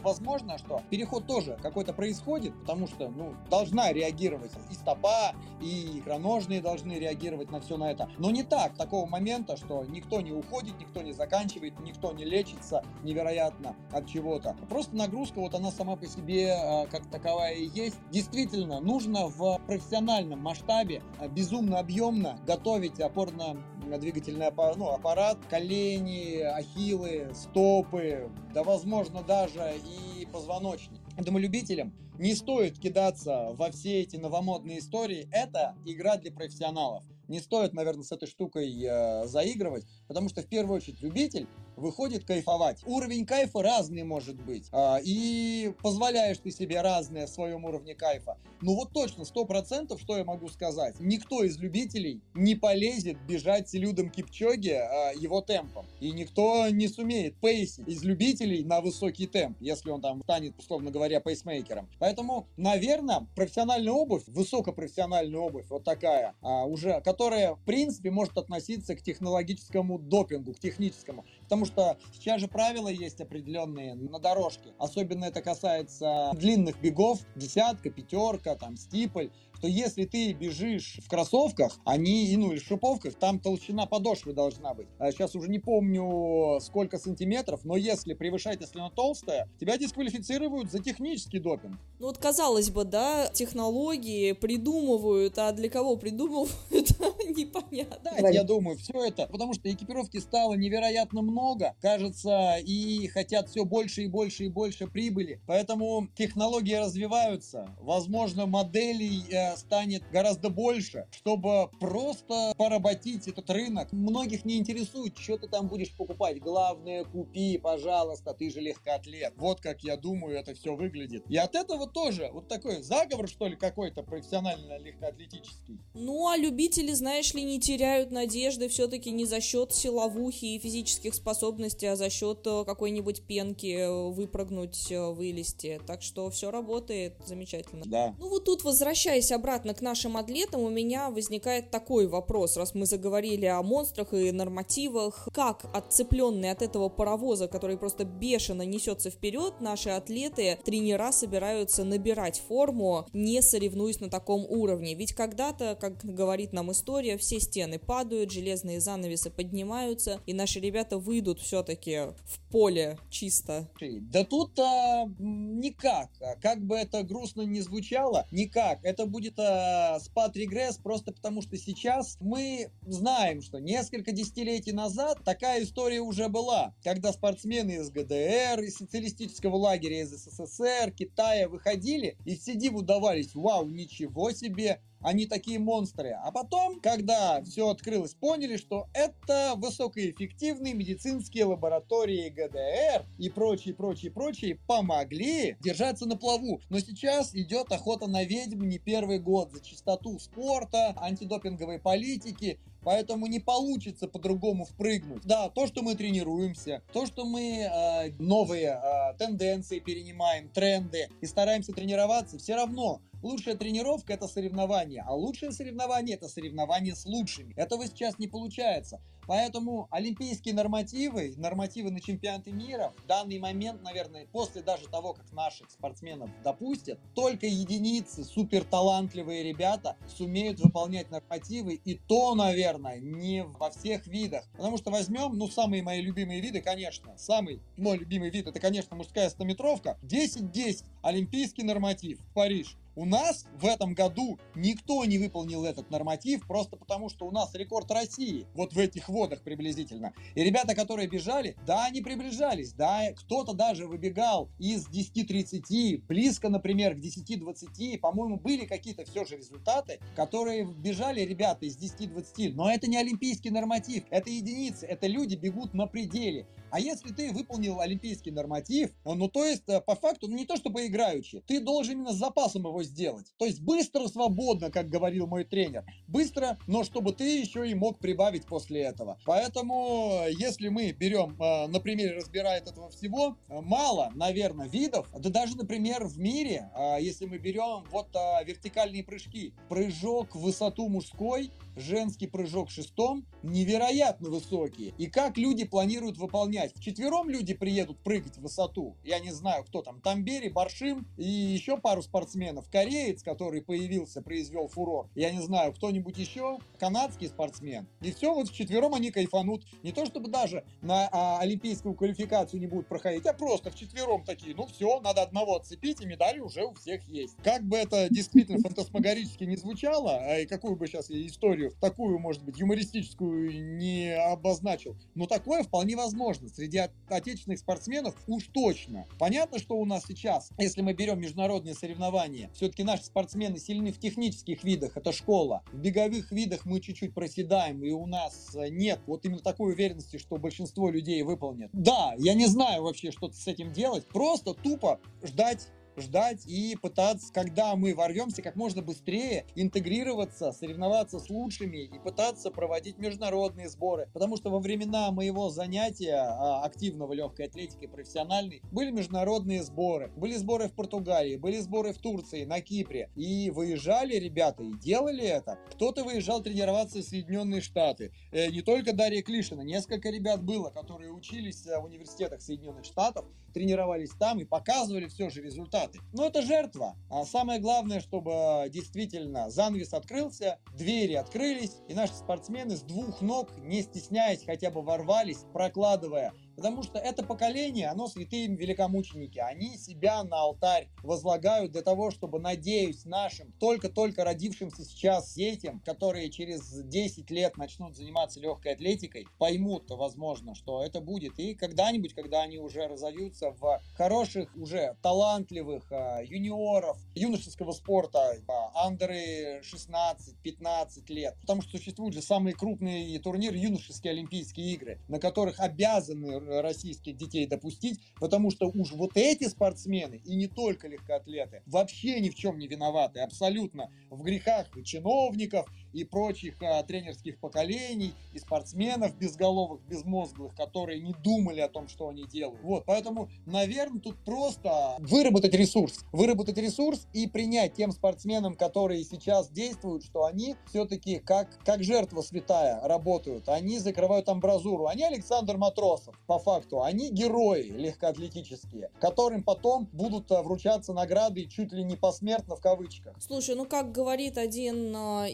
возможно, 0.03 0.57
что 0.57 0.81
переход 0.89 1.27
тоже 1.27 1.57
какой-то 1.61 1.93
происходит, 1.93 2.57
потому 2.59 2.87
что, 2.87 3.09
ну, 3.09 3.33
должна 3.49 3.91
реагировать 3.91 4.51
и 4.71 4.73
стопа, 4.73 5.33
и 5.61 5.99
икроножные 5.99 6.61
должны 6.61 6.93
реагировать 6.93 7.51
на 7.51 7.59
все 7.59 7.77
на 7.77 7.91
это. 7.91 8.09
Но 8.17 8.31
не 8.31 8.43
так, 8.43 8.75
такого 8.75 9.05
момента, 9.05 9.57
что 9.57 9.83
никто 9.85 10.21
не 10.21 10.31
уходит, 10.31 10.79
никто 10.79 11.01
не 11.01 11.13
заканчивает, 11.13 11.79
никто 11.79 12.13
не 12.13 12.25
лечится 12.25 12.83
невероятно 13.03 13.75
от 13.91 14.07
чего-то. 14.07 14.55
Просто 14.69 14.95
нагрузка, 14.95 15.39
вот 15.39 15.55
она 15.55 15.71
сама 15.71 15.95
по 15.95 16.05
себе 16.05 16.42
э, 16.47 16.87
как 16.87 17.09
таковая 17.09 17.53
и 17.53 17.67
есть. 17.67 17.97
Действительно, 18.11 18.79
нужно 18.79 19.27
в 19.27 19.59
профессиональном 19.67 20.39
масштабе 20.39 21.01
э, 21.19 21.27
безумно 21.27 21.79
объемно 21.79 22.39
готовить 22.45 22.99
опорно-двигательный 22.99 24.51
ну, 24.75 24.89
аппарат, 24.89 25.37
колени, 25.49 26.41
ахиллы, 26.41 27.29
стопы, 27.33 28.29
да 28.53 28.63
возможно 28.63 29.23
даже 29.23 29.73
и 30.19 30.25
позвоночник. 30.25 31.01
Поэтому 31.15 31.37
любителям 31.37 31.93
не 32.17 32.35
стоит 32.35 32.79
кидаться 32.79 33.49
во 33.53 33.71
все 33.71 34.01
эти 34.01 34.17
новомодные 34.17 34.79
истории. 34.79 35.27
Это 35.31 35.75
игра 35.85 36.17
для 36.17 36.31
профессионалов. 36.31 37.03
Не 37.27 37.39
стоит, 37.39 37.73
наверное, 37.73 38.03
с 38.03 38.11
этой 38.11 38.27
штукой 38.27 38.71
э, 38.83 39.25
заигрывать, 39.27 39.85
потому 40.07 40.29
что 40.29 40.41
в 40.41 40.47
первую 40.47 40.77
очередь 40.77 41.01
любитель 41.01 41.47
выходит 41.75 42.25
кайфовать. 42.25 42.81
Уровень 42.85 43.25
кайфа 43.25 43.61
разный 43.61 44.03
может 44.03 44.35
быть. 44.41 44.67
А, 44.71 44.99
и 45.03 45.73
позволяешь 45.81 46.37
ты 46.37 46.51
себе 46.51 46.81
разное 46.81 47.27
в 47.27 47.29
своем 47.29 47.65
уровне 47.65 47.95
кайфа. 47.95 48.37
Ну 48.61 48.75
вот 48.75 48.93
точно, 48.93 49.25
сто 49.25 49.45
процентов, 49.45 49.99
что 49.99 50.17
я 50.17 50.23
могу 50.23 50.47
сказать. 50.47 50.95
Никто 50.99 51.43
из 51.43 51.57
любителей 51.57 52.21
не 52.33 52.55
полезет 52.55 53.17
бежать 53.27 53.69
с 53.69 53.73
Людом 53.73 54.09
Кипчоги 54.09 54.69
а, 54.69 55.11
его 55.13 55.41
темпом. 55.41 55.85
И 55.99 56.11
никто 56.11 56.69
не 56.69 56.87
сумеет 56.87 57.35
пейсить 57.37 57.87
из 57.87 58.03
любителей 58.03 58.63
на 58.63 58.81
высокий 58.81 59.27
темп, 59.27 59.57
если 59.59 59.89
он 59.89 60.01
там 60.01 60.21
станет, 60.23 60.57
условно 60.57 60.91
говоря, 60.91 61.19
пейсмейкером. 61.19 61.89
Поэтому, 61.99 62.47
наверное, 62.57 63.27
профессиональная 63.35 63.93
обувь, 63.93 64.23
высокопрофессиональная 64.27 65.39
обувь, 65.39 65.65
вот 65.69 65.83
такая, 65.83 66.35
а, 66.41 66.65
уже, 66.65 67.01
которая, 67.01 67.55
в 67.55 67.65
принципе, 67.65 68.11
может 68.11 68.37
относиться 68.37 68.95
к 68.95 69.01
технологическому 69.01 69.99
допингу, 69.99 70.53
к 70.53 70.59
техническому. 70.59 71.25
Потому 71.41 71.62
Потому 71.63 71.97
что 71.97 71.97
сейчас 72.13 72.41
же 72.41 72.47
правила 72.47 72.89
есть 72.89 73.21
определенные 73.21 73.95
на 73.95 74.19
дорожке. 74.19 74.73
Особенно 74.77 75.25
это 75.25 75.41
касается 75.41 76.31
длинных 76.33 76.79
бегов, 76.81 77.19
десятка, 77.35 77.89
пятерка, 77.89 78.55
там, 78.55 78.75
стиполь 78.77 79.31
что 79.63 79.69
если 79.69 80.03
ты 80.03 80.33
бежишь 80.33 80.99
в 81.01 81.07
кроссовках, 81.07 81.79
они, 81.85 82.35
ну 82.35 82.51
или 82.51 82.59
в 82.59 82.65
шиповках, 82.65 83.13
там 83.13 83.39
толщина 83.39 83.85
подошвы 83.85 84.33
должна 84.33 84.73
быть. 84.73 84.87
А 84.99 85.09
сейчас 85.13 85.37
уже 85.37 85.49
не 85.49 85.59
помню 85.59 86.59
сколько 86.59 86.97
сантиметров, 86.97 87.61
но 87.63 87.77
если 87.77 88.13
превышать, 88.13 88.59
если 88.59 88.79
она 88.79 88.89
толстая, 88.89 89.47
тебя 89.61 89.77
дисквалифицируют 89.77 90.69
за 90.69 90.83
технический 90.83 91.39
допинг. 91.39 91.77
Ну 91.99 92.07
вот 92.07 92.17
казалось 92.17 92.71
бы, 92.71 92.83
да, 92.83 93.27
технологии 93.27 94.33
придумывают, 94.33 95.37
а 95.37 95.53
для 95.53 95.69
кого 95.69 95.95
придумывают, 95.95 96.51
непонятно. 97.29 98.11
Да, 98.19 98.27
я 98.27 98.43
думаю, 98.43 98.77
все 98.77 99.05
это, 99.05 99.27
потому 99.27 99.53
что 99.53 99.71
экипировки 99.71 100.17
стало 100.17 100.55
невероятно 100.55 101.21
много, 101.21 101.73
кажется, 101.79 102.57
и 102.57 103.07
хотят 103.07 103.47
все 103.47 103.63
больше 103.63 104.03
и 104.03 104.07
больше 104.07 104.43
и 104.43 104.49
больше 104.49 104.87
прибыли. 104.87 105.39
Поэтому 105.47 106.09
технологии 106.17 106.75
развиваются, 106.75 107.69
возможно, 107.79 108.45
моделей 108.45 109.23
э, 109.31 109.52
станет 109.57 110.03
гораздо 110.11 110.49
больше, 110.49 111.07
чтобы 111.11 111.69
просто 111.79 112.53
поработить 112.57 113.27
этот 113.27 113.49
рынок. 113.49 113.91
Многих 113.91 114.45
не 114.45 114.57
интересует, 114.57 115.17
что 115.17 115.37
ты 115.37 115.47
там 115.47 115.67
будешь 115.67 115.91
покупать. 115.95 116.39
Главное, 116.39 117.05
купи, 117.05 117.57
пожалуйста, 117.57 118.33
ты 118.33 118.49
же 118.49 118.59
легкоатлет. 118.61 119.33
Вот 119.37 119.61
как 119.61 119.83
я 119.83 119.97
думаю, 119.97 120.37
это 120.37 120.53
все 120.53 120.75
выглядит. 120.75 121.23
И 121.29 121.37
от 121.37 121.55
этого 121.55 121.87
тоже 121.87 122.29
вот 122.33 122.47
такой 122.47 122.81
заговор, 122.81 123.27
что 123.27 123.47
ли, 123.47 123.55
какой-то 123.55 124.03
профессионально 124.03 124.77
легкоатлетический. 124.77 125.79
Ну, 125.93 126.27
а 126.27 126.37
любители, 126.37 126.91
знаешь 126.93 127.33
ли, 127.33 127.43
не 127.43 127.59
теряют 127.59 128.11
надежды 128.11 128.67
все-таки 128.67 129.11
не 129.11 129.25
за 129.25 129.41
счет 129.41 129.73
силовухи 129.73 130.55
и 130.55 130.59
физических 130.59 131.13
способностей, 131.13 131.87
а 131.87 131.95
за 131.95 132.09
счет 132.09 132.45
э, 132.45 132.63
какой-нибудь 132.65 133.23
пенки 133.25 133.75
э, 133.75 134.09
выпрыгнуть, 134.11 134.91
э, 134.91 135.11
вылезти. 135.11 135.81
Так 135.85 136.01
что 136.01 136.29
все 136.29 136.51
работает 136.51 137.15
замечательно. 137.25 137.83
Да. 137.85 138.15
Ну 138.19 138.29
вот 138.29 138.45
тут, 138.45 138.63
возвращаясь 138.63 139.31
обратно 139.43 139.73
к 139.73 139.81
нашим 139.81 140.15
атлетам, 140.15 140.61
у 140.61 140.69
меня 140.69 141.09
возникает 141.09 141.69
такой 141.69 142.07
вопрос, 142.07 142.55
раз 142.55 142.73
мы 142.75 142.85
заговорили 142.85 143.45
о 143.45 143.61
монстрах 143.61 144.13
и 144.13 144.31
нормативах. 144.31 145.27
Как 145.33 145.65
отцепленные 145.75 146.53
от 146.53 146.61
этого 146.61 146.87
паровоза, 146.87 147.49
который 147.49 147.77
просто 147.77 148.05
бешено 148.05 148.61
несется 148.61 149.09
вперед, 149.09 149.55
наши 149.59 149.89
атлеты, 149.89 150.57
тренера 150.63 151.11
собираются 151.11 151.83
набирать 151.83 152.41
форму, 152.47 153.05
не 153.11 153.41
соревнуясь 153.41 153.99
на 153.99 154.09
таком 154.09 154.45
уровне? 154.45 154.95
Ведь 154.95 155.11
когда-то, 155.11 155.77
как 155.77 155.97
говорит 156.05 156.53
нам 156.53 156.71
история, 156.71 157.17
все 157.17 157.41
стены 157.41 157.79
падают, 157.79 158.31
железные 158.31 158.79
занавесы 158.79 159.29
поднимаются, 159.29 160.21
и 160.25 160.33
наши 160.33 160.61
ребята 160.61 160.97
выйдут 160.97 161.41
все-таки 161.41 162.13
в 162.23 162.39
поле 162.49 162.97
чисто. 163.09 163.69
Да 164.09 164.23
тут 164.23 164.57
а, 164.57 165.03
никак. 165.19 166.11
Как 166.41 166.63
бы 166.63 166.77
это 166.77 167.03
грустно 167.03 167.41
не 167.41 167.59
звучало, 167.59 168.25
никак. 168.31 168.79
Это 168.83 169.05
будет 169.05 169.22
будет 169.23 169.39
э, 169.39 169.99
спад-регресс 170.01 170.77
просто 170.77 171.13
потому, 171.13 171.41
что 171.41 171.57
сейчас 171.57 172.17
мы 172.19 172.71
знаем, 172.85 173.41
что 173.41 173.59
несколько 173.59 174.11
десятилетий 174.11 174.73
назад 174.73 175.19
такая 175.23 175.63
история 175.63 176.01
уже 176.01 176.27
была, 176.27 176.75
когда 176.83 177.13
спортсмены 177.13 177.77
из 177.77 177.89
ГДР, 177.89 178.61
из 178.63 178.75
социалистического 178.75 179.55
лагеря, 179.55 180.01
из 180.01 180.09
СССР, 180.09 180.91
Китая 180.91 181.47
выходили 181.47 182.17
и 182.25 182.35
все 182.35 182.55
диву 182.55 182.81
давались, 182.81 183.33
вау, 183.33 183.65
ничего 183.65 184.31
себе, 184.31 184.81
они 185.03 185.25
такие 185.25 185.59
монстры. 185.59 186.17
А 186.23 186.31
потом, 186.31 186.79
когда 186.79 187.41
все 187.43 187.69
открылось, 187.69 188.13
поняли, 188.13 188.57
что 188.57 188.87
это 188.93 189.53
высокоэффективные 189.57 190.73
медицинские 190.73 191.45
лаборатории 191.45 192.29
ГДР 192.29 193.05
и 193.17 193.29
прочие, 193.29 193.75
прочие, 193.75 194.11
прочие 194.11 194.55
помогли 194.67 195.57
держаться 195.59 196.05
на 196.05 196.15
плаву. 196.15 196.61
Но 196.69 196.79
сейчас 196.79 197.35
идет 197.35 197.71
охота 197.71 198.07
на 198.07 198.23
ведьм 198.23 198.63
не 198.63 198.79
первый 198.79 199.19
год 199.19 199.51
за 199.51 199.61
чистоту 199.61 200.19
спорта, 200.19 200.93
антидопинговой 200.97 201.79
политики. 201.79 202.59
Поэтому 202.83 203.27
не 203.27 203.39
получится 203.39 204.07
по-другому 204.07 204.65
впрыгнуть. 204.65 205.23
Да, 205.23 205.49
то, 205.49 205.67
что 205.67 205.81
мы 205.81 205.95
тренируемся, 205.95 206.81
то, 206.91 207.05
что 207.05 207.25
мы 207.25 207.61
э, 207.61 208.11
новые 208.19 208.77
э, 208.77 209.17
тенденции 209.17 209.79
перенимаем, 209.79 210.49
тренды 210.49 211.07
и 211.21 211.25
стараемся 211.25 211.71
тренироваться, 211.71 212.37
все 212.37 212.55
равно 212.55 213.01
Лучшая 213.23 213.55
тренировка– 213.55 214.11
это 214.15 214.27
соревнование, 214.27 215.01
а 215.07 215.15
лучшее 215.15 215.53
соревнование– 215.53 216.15
это 216.17 216.27
соревнование 216.27 216.93
с 216.93 217.05
лучшими. 217.05 217.53
Этого 217.55 217.87
сейчас 217.87 218.19
не 218.19 218.27
получается. 218.27 218.99
Поэтому 219.27 219.87
олимпийские 219.91 220.53
нормативы, 220.53 221.33
нормативы 221.37 221.89
на 221.89 222.01
чемпионаты 222.01 222.51
мира 222.51 222.91
в 223.01 223.07
данный 223.07 223.39
момент, 223.39 223.81
наверное, 223.81 224.27
после 224.33 224.61
даже 224.61 224.89
того, 224.89 225.13
как 225.13 225.31
наших 225.31 225.71
спортсменов 225.71 226.29
допустят, 226.43 226.99
только 227.15 227.47
единицы, 227.47 228.25
супер 228.25 228.65
талантливые 228.65 229.43
ребята 229.43 229.95
сумеют 230.17 230.59
выполнять 230.59 231.09
нормативы, 231.09 231.79
и 231.85 231.95
то, 231.95 232.35
наверное, 232.35 232.99
не 232.99 233.45
во 233.45 233.71
всех 233.71 234.05
видах. 234.05 234.43
Потому 234.57 234.77
что 234.77 234.91
возьмем, 234.91 235.37
ну, 235.37 235.47
самые 235.47 235.81
мои 235.81 236.01
любимые 236.01 236.41
виды, 236.41 236.59
конечно, 236.59 237.17
самый 237.17 237.61
мой 237.77 237.97
любимый 237.97 238.31
вид, 238.31 238.47
это, 238.47 238.59
конечно, 238.59 238.97
мужская 238.97 239.29
100-метровка, 239.29 239.97
10-10, 240.01 240.83
олимпийский 241.01 241.63
норматив, 241.63 242.19
Париж. 242.33 242.75
У 242.95 243.05
нас 243.05 243.45
в 243.59 243.65
этом 243.65 243.95
году 243.95 244.37
никто 244.53 245.03
не 245.05 245.17
выполнил 245.17 245.65
этот 245.65 245.89
норматив, 245.89 246.45
просто 246.45 246.77
потому 246.77 247.09
что 247.09 247.25
у 247.25 247.31
нас 247.31 247.55
рекорд 247.55 247.89
России 247.89 248.45
вот 248.53 248.73
в 248.73 248.77
этих 248.77 249.09
водах 249.09 249.41
приблизительно. 249.41 250.13
И 250.35 250.43
ребята, 250.43 250.75
которые 250.75 251.07
бежали, 251.07 251.55
да, 251.65 251.85
они 251.85 252.01
приближались, 252.01 252.73
да, 252.73 253.11
кто-то 253.15 253.53
даже 253.53 253.87
выбегал 253.87 254.49
из 254.59 254.87
10-30, 254.87 256.03
близко, 256.07 256.49
например, 256.49 256.93
к 256.93 256.99
10-20, 256.99 257.97
по-моему, 257.97 258.37
были 258.37 258.65
какие-то 258.65 259.05
все 259.05 259.25
же 259.25 259.37
результаты, 259.37 259.99
которые 260.15 260.63
бежали 260.65 261.21
ребята 261.21 261.65
из 261.65 261.75
10-20, 261.77 262.53
но 262.53 262.71
это 262.71 262.87
не 262.87 262.97
олимпийский 262.97 263.49
норматив, 263.49 264.03
это 264.11 264.29
единицы, 264.29 264.85
это 264.85 265.07
люди 265.07 265.33
бегут 265.33 265.73
на 265.73 265.87
пределе. 265.87 266.45
А 266.69 266.79
если 266.79 267.11
ты 267.11 267.31
выполнил 267.31 267.79
олимпийский 267.79 268.31
норматив, 268.31 268.91
ну 269.05 269.27
то 269.29 269.45
есть 269.45 269.63
э, 269.67 269.79
по 269.79 269.95
факту, 269.95 270.27
ну 270.27 270.35
не 270.35 270.45
то 270.45 270.55
чтобы 270.55 270.87
играючи, 270.87 271.43
ты 271.45 271.59
должен 271.59 271.93
именно 271.93 272.13
с 272.13 272.17
запасом 272.17 272.63
его 272.63 272.82
сделать. 272.83 273.33
То 273.37 273.45
есть 273.45 273.61
быстро, 273.61 274.07
свободно, 274.07 274.71
как 274.71 274.89
говорил 274.89 275.27
мой 275.27 275.43
тренер. 275.43 275.85
Быстро, 276.07 276.57
но 276.67 276.83
чтобы 276.83 277.13
ты 277.13 277.39
еще 277.39 277.69
и 277.69 277.73
мог 277.73 277.99
прибавить 277.99 278.45
после 278.45 278.81
этого. 278.81 279.17
Поэтому, 279.25 280.23
если 280.29 280.69
мы 280.69 280.91
берем, 280.91 281.35
э, 281.41 281.67
на 281.67 281.79
примере 281.79 282.15
разбирая 282.15 282.59
этого 282.59 282.89
всего, 282.89 283.37
э, 283.49 283.61
мало, 283.61 284.11
наверное, 284.15 284.67
видов, 284.67 285.07
да 285.17 285.29
даже, 285.29 285.57
например, 285.57 286.05
в 286.05 286.17
мире, 286.19 286.69
если 286.99 287.25
мы 287.25 287.37
берем 287.37 287.83
вот 287.91 288.07
вертикальные 288.45 289.03
прыжки, 289.03 289.53
прыжок 289.69 290.35
в 290.35 290.41
высоту 290.41 290.87
мужской, 290.89 291.51
женский 291.75 292.27
прыжок 292.27 292.69
шестом 292.69 293.25
невероятно 293.41 294.29
высокие. 294.29 294.93
И 294.97 295.07
как 295.07 295.37
люди 295.37 295.65
планируют 295.65 296.17
выполнять? 296.17 296.75
Вчетвером 296.75 297.29
люди 297.29 297.53
приедут 297.53 297.99
прыгать 297.99 298.37
в 298.37 298.41
высоту. 298.41 298.95
Я 299.03 299.19
не 299.19 299.31
знаю, 299.31 299.63
кто 299.63 299.81
там. 299.81 300.01
Тамбери, 300.01 300.49
Баршим 300.49 301.07
и 301.17 301.23
еще 301.23 301.77
пару 301.77 302.01
спортсменов. 302.01 302.69
Кореец, 302.69 303.23
который 303.23 303.61
появился, 303.61 304.21
произвел 304.21 304.67
фурор. 304.67 305.09
Я 305.15 305.31
не 305.31 305.41
знаю, 305.41 305.73
кто-нибудь 305.73 306.17
еще. 306.17 306.59
Канадский 306.79 307.27
спортсмен. 307.27 307.87
И 308.01 308.11
все, 308.11 308.33
вот 308.33 308.49
вчетвером 308.49 308.93
они 308.93 309.11
кайфанут. 309.11 309.63
Не 309.83 309.91
то 309.91 310.05
чтобы 310.05 310.29
даже 310.29 310.65
на 310.81 311.09
а, 311.11 311.39
олимпийскую 311.39 311.95
квалификацию 311.95 312.59
не 312.59 312.67
будут 312.67 312.87
проходить, 312.87 313.25
а 313.25 313.33
просто 313.33 313.71
вчетвером 313.71 314.23
такие. 314.23 314.55
Ну 314.55 314.67
все, 314.67 314.99
надо 315.01 315.21
одного 315.21 315.55
отцепить, 315.55 316.01
и 316.01 316.05
медали 316.05 316.39
уже 316.39 316.63
у 316.63 316.73
всех 316.73 317.03
есть. 317.07 317.35
Как 317.43 317.63
бы 317.63 317.77
это 317.77 318.07
действительно 318.09 318.59
фантасмагорически 318.59 319.43
не 319.43 319.55
звучало, 319.55 320.17
а 320.17 320.39
и 320.39 320.45
какую 320.45 320.75
бы 320.75 320.87
сейчас 320.87 321.09
историю 321.09 321.62
историю, 321.63 321.73
такую, 321.79 322.19
может 322.19 322.43
быть, 322.43 322.59
юмористическую 322.59 323.77
не 323.77 324.13
обозначил, 324.13 324.95
но 325.15 325.25
такое 325.25 325.63
вполне 325.63 325.95
возможно. 325.95 326.49
Среди 326.49 326.81
отечественных 327.07 327.59
спортсменов 327.59 328.15
уж 328.27 328.47
точно. 328.47 329.05
Понятно, 329.19 329.59
что 329.59 329.75
у 329.75 329.85
нас 329.85 330.03
сейчас, 330.07 330.49
если 330.57 330.81
мы 330.81 330.93
берем 330.93 331.19
международные 331.19 331.75
соревнования, 331.75 332.49
все-таки 332.53 332.83
наши 332.83 333.05
спортсмены 333.05 333.57
сильны 333.59 333.91
в 333.91 333.99
технических 333.99 334.63
видах, 334.63 334.97
это 334.97 335.11
школа. 335.11 335.63
В 335.71 335.77
беговых 335.77 336.31
видах 336.31 336.65
мы 336.65 336.79
чуть-чуть 336.79 337.13
проседаем, 337.13 337.83
и 337.83 337.91
у 337.91 338.05
нас 338.05 338.55
нет 338.55 338.99
вот 339.07 339.25
именно 339.25 339.41
такой 339.41 339.73
уверенности, 339.73 340.17
что 340.17 340.37
большинство 340.37 340.89
людей 340.89 341.21
выполнят. 341.23 341.69
Да, 341.73 342.13
я 342.17 342.33
не 342.33 342.45
знаю 342.47 342.83
вообще, 342.83 343.11
что 343.11 343.31
с 343.31 343.47
этим 343.47 343.71
делать. 343.71 344.07
Просто 344.07 344.53
тупо 344.53 344.99
ждать 345.23 345.67
ждать 345.97 346.45
и 346.45 346.75
пытаться, 346.81 347.31
когда 347.33 347.75
мы 347.75 347.93
ворвемся, 347.93 348.41
как 348.41 348.55
можно 348.55 348.81
быстрее 348.81 349.45
интегрироваться, 349.55 350.51
соревноваться 350.51 351.19
с 351.19 351.29
лучшими 351.29 351.77
и 351.77 351.99
пытаться 351.99 352.51
проводить 352.51 352.97
международные 352.97 353.69
сборы. 353.69 354.09
Потому 354.13 354.37
что 354.37 354.49
во 354.49 354.59
времена 354.59 355.11
моего 355.11 355.49
занятия 355.49 356.15
а, 356.15 356.63
активного 356.63 357.13
легкой 357.13 357.47
атлетикой 357.47 357.87
профессиональной 357.87 358.61
были 358.71 358.91
международные 358.91 359.63
сборы. 359.63 360.11
Были 360.15 360.35
сборы 360.35 360.67
в 360.67 360.73
Португалии, 360.73 361.37
были 361.37 361.59
сборы 361.59 361.93
в 361.93 361.97
Турции, 361.97 362.45
на 362.45 362.61
Кипре. 362.61 363.09
И 363.15 363.49
выезжали 363.51 364.15
ребята 364.15 364.63
и 364.63 364.73
делали 364.73 365.23
это. 365.23 365.59
Кто-то 365.71 366.03
выезжал 366.03 366.41
тренироваться 366.41 366.99
в 366.99 367.03
Соединенные 367.03 367.61
Штаты. 367.61 368.11
Э, 368.31 368.49
не 368.49 368.61
только 368.61 368.93
Дарья 368.93 369.21
Клишина, 369.21 369.61
несколько 369.61 370.09
ребят 370.09 370.43
было, 370.43 370.69
которые 370.69 371.11
учились 371.11 371.65
в 371.65 371.83
университетах 371.83 372.41
Соединенных 372.41 372.85
Штатов, 372.85 373.25
тренировались 373.53 374.11
там 374.19 374.39
и 374.39 374.45
показывали 374.45 375.07
все 375.07 375.29
же 375.29 375.41
результаты. 375.83 375.99
Но 376.13 376.25
это 376.25 376.41
жертва. 376.41 376.95
А 377.09 377.25
самое 377.25 377.59
главное, 377.59 377.99
чтобы 377.99 378.69
действительно 378.69 379.49
занавес 379.49 379.93
открылся, 379.93 380.59
двери 380.73 381.13
открылись, 381.13 381.77
и 381.87 381.93
наши 381.93 382.13
спортсмены 382.13 382.75
с 382.75 382.81
двух 382.81 383.21
ног, 383.21 383.49
не 383.57 383.81
стесняясь, 383.81 384.43
хотя 384.45 384.71
бы 384.71 384.81
ворвались, 384.81 385.45
прокладывая 385.53 386.33
Потому 386.55 386.83
что 386.83 386.99
это 386.99 387.23
поколение, 387.23 387.87
оно 387.87 388.07
святые 388.07 388.47
великомученики. 388.47 389.39
Они 389.39 389.77
себя 389.77 390.23
на 390.23 390.37
алтарь 390.37 390.89
возлагают 391.01 391.71
для 391.71 391.81
того, 391.81 392.11
чтобы, 392.11 392.39
надеюсь, 392.39 393.05
нашим 393.05 393.51
только-только 393.59 394.23
родившимся 394.23 394.85
сейчас 394.85 395.33
детям, 395.33 395.81
которые 395.85 396.29
через 396.29 396.71
10 396.71 397.29
лет 397.31 397.57
начнут 397.57 397.95
заниматься 397.95 398.39
легкой 398.39 398.73
атлетикой, 398.73 399.27
поймут, 399.39 399.89
возможно, 399.89 400.53
что 400.55 400.83
это 400.83 401.01
будет. 401.01 401.39
И 401.39 401.55
когда-нибудь, 401.55 402.13
когда 402.13 402.43
они 402.43 402.59
уже 402.59 402.87
разовьются 402.87 403.51
в 403.51 403.81
хороших, 403.95 404.55
уже 404.55 404.95
талантливых 405.01 405.91
э, 405.91 406.25
юниоров 406.25 406.97
юношеского 407.15 407.71
спорта, 407.71 408.35
э, 408.35 408.41
андеры 408.75 409.61
16-15 409.61 411.03
лет. 411.07 411.35
Потому 411.41 411.61
что 411.61 411.77
существуют 411.77 412.13
же 412.13 412.21
самые 412.21 412.53
крупные 412.53 413.19
турниры, 413.19 413.57
юношеские 413.57 414.11
Олимпийские 414.11 414.73
игры, 414.73 414.99
на 415.07 415.19
которых 415.19 415.59
обязаны 415.59 416.42
российских 416.47 417.17
детей 417.17 417.45
допустить, 417.45 417.99
потому 418.19 418.51
что 418.51 418.67
уж 418.67 418.91
вот 418.91 419.11
эти 419.15 419.47
спортсмены, 419.47 420.21
и 420.23 420.35
не 420.35 420.47
только 420.47 420.87
легкоатлеты, 420.87 421.61
вообще 421.65 422.19
ни 422.19 422.29
в 422.29 422.35
чем 422.35 422.57
не 422.57 422.67
виноваты, 422.67 423.19
абсолютно. 423.19 423.89
В 424.09 424.23
грехах 424.23 424.67
чиновников 424.83 425.69
и 425.93 426.03
прочих 426.03 426.61
а, 426.61 426.83
тренерских 426.83 427.39
поколений, 427.39 428.13
и 428.33 428.39
спортсменов 428.39 429.17
безголовых, 429.17 429.81
безмозглых, 429.87 430.55
которые 430.55 430.99
не 430.99 431.13
думали 431.23 431.59
о 431.61 431.69
том, 431.69 431.87
что 431.87 432.09
они 432.09 432.25
делают. 432.25 432.61
Вот, 432.61 432.85
поэтому, 432.85 433.29
наверное, 433.45 433.99
тут 433.99 434.17
просто 434.25 434.95
выработать 434.99 435.53
ресурс, 435.53 436.05
выработать 436.11 436.57
ресурс 436.57 437.07
и 437.13 437.27
принять 437.27 437.73
тем 437.73 437.91
спортсменам, 437.91 438.55
которые 438.55 439.03
сейчас 439.03 439.49
действуют, 439.49 440.03
что 440.03 440.25
они 440.25 440.55
все-таки 440.69 441.19
как, 441.19 441.49
как 441.63 441.83
жертва 441.83 442.21
святая 442.21 442.81
работают, 442.81 443.49
они 443.49 443.79
закрывают 443.79 444.29
амбразуру, 444.29 444.87
они 444.87 445.03
Александр 445.03 445.57
Матросов, 445.57 446.19
по 446.27 446.39
факту, 446.39 446.81
они 446.81 447.09
герои 447.09 447.63
легкоатлетические, 447.63 448.89
которым 448.99 449.43
потом 449.43 449.87
будут 449.91 450.31
э, 450.31 450.41
вручаться 450.41 450.93
награды 450.93 451.45
чуть 451.45 451.71
ли 451.73 451.83
не 451.83 451.95
посмертно 451.95 452.55
в 452.55 452.61
кавычках. 452.61 453.15
Слушай, 453.19 453.55
ну 453.55 453.65
как 453.65 453.91
говорит 453.91 454.37
один 454.37 454.95
э, 454.95 455.29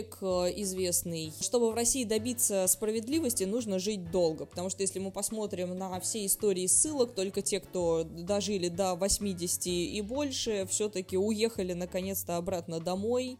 историк 0.00 0.18
э, 0.22 0.52
известный, 0.62 1.32
чтобы 1.40 1.70
в 1.70 1.74
России 1.74 2.04
добиться 2.04 2.66
справедливости, 2.66 3.44
нужно 3.44 3.78
жить 3.78 4.10
долго, 4.10 4.46
потому 4.46 4.70
что 4.70 4.82
если 4.82 4.98
мы 4.98 5.10
посмотрим 5.10 5.76
на 5.76 6.00
все 6.00 6.26
истории 6.26 6.66
ссылок, 6.66 7.14
только 7.14 7.42
те, 7.42 7.60
кто 7.60 8.04
дожили 8.04 8.68
до 8.68 8.94
80 8.94 9.66
и 9.66 10.00
больше, 10.02 10.66
все-таки 10.68 11.16
уехали 11.16 11.72
наконец-то 11.72 12.36
обратно 12.36 12.80
домой. 12.80 13.38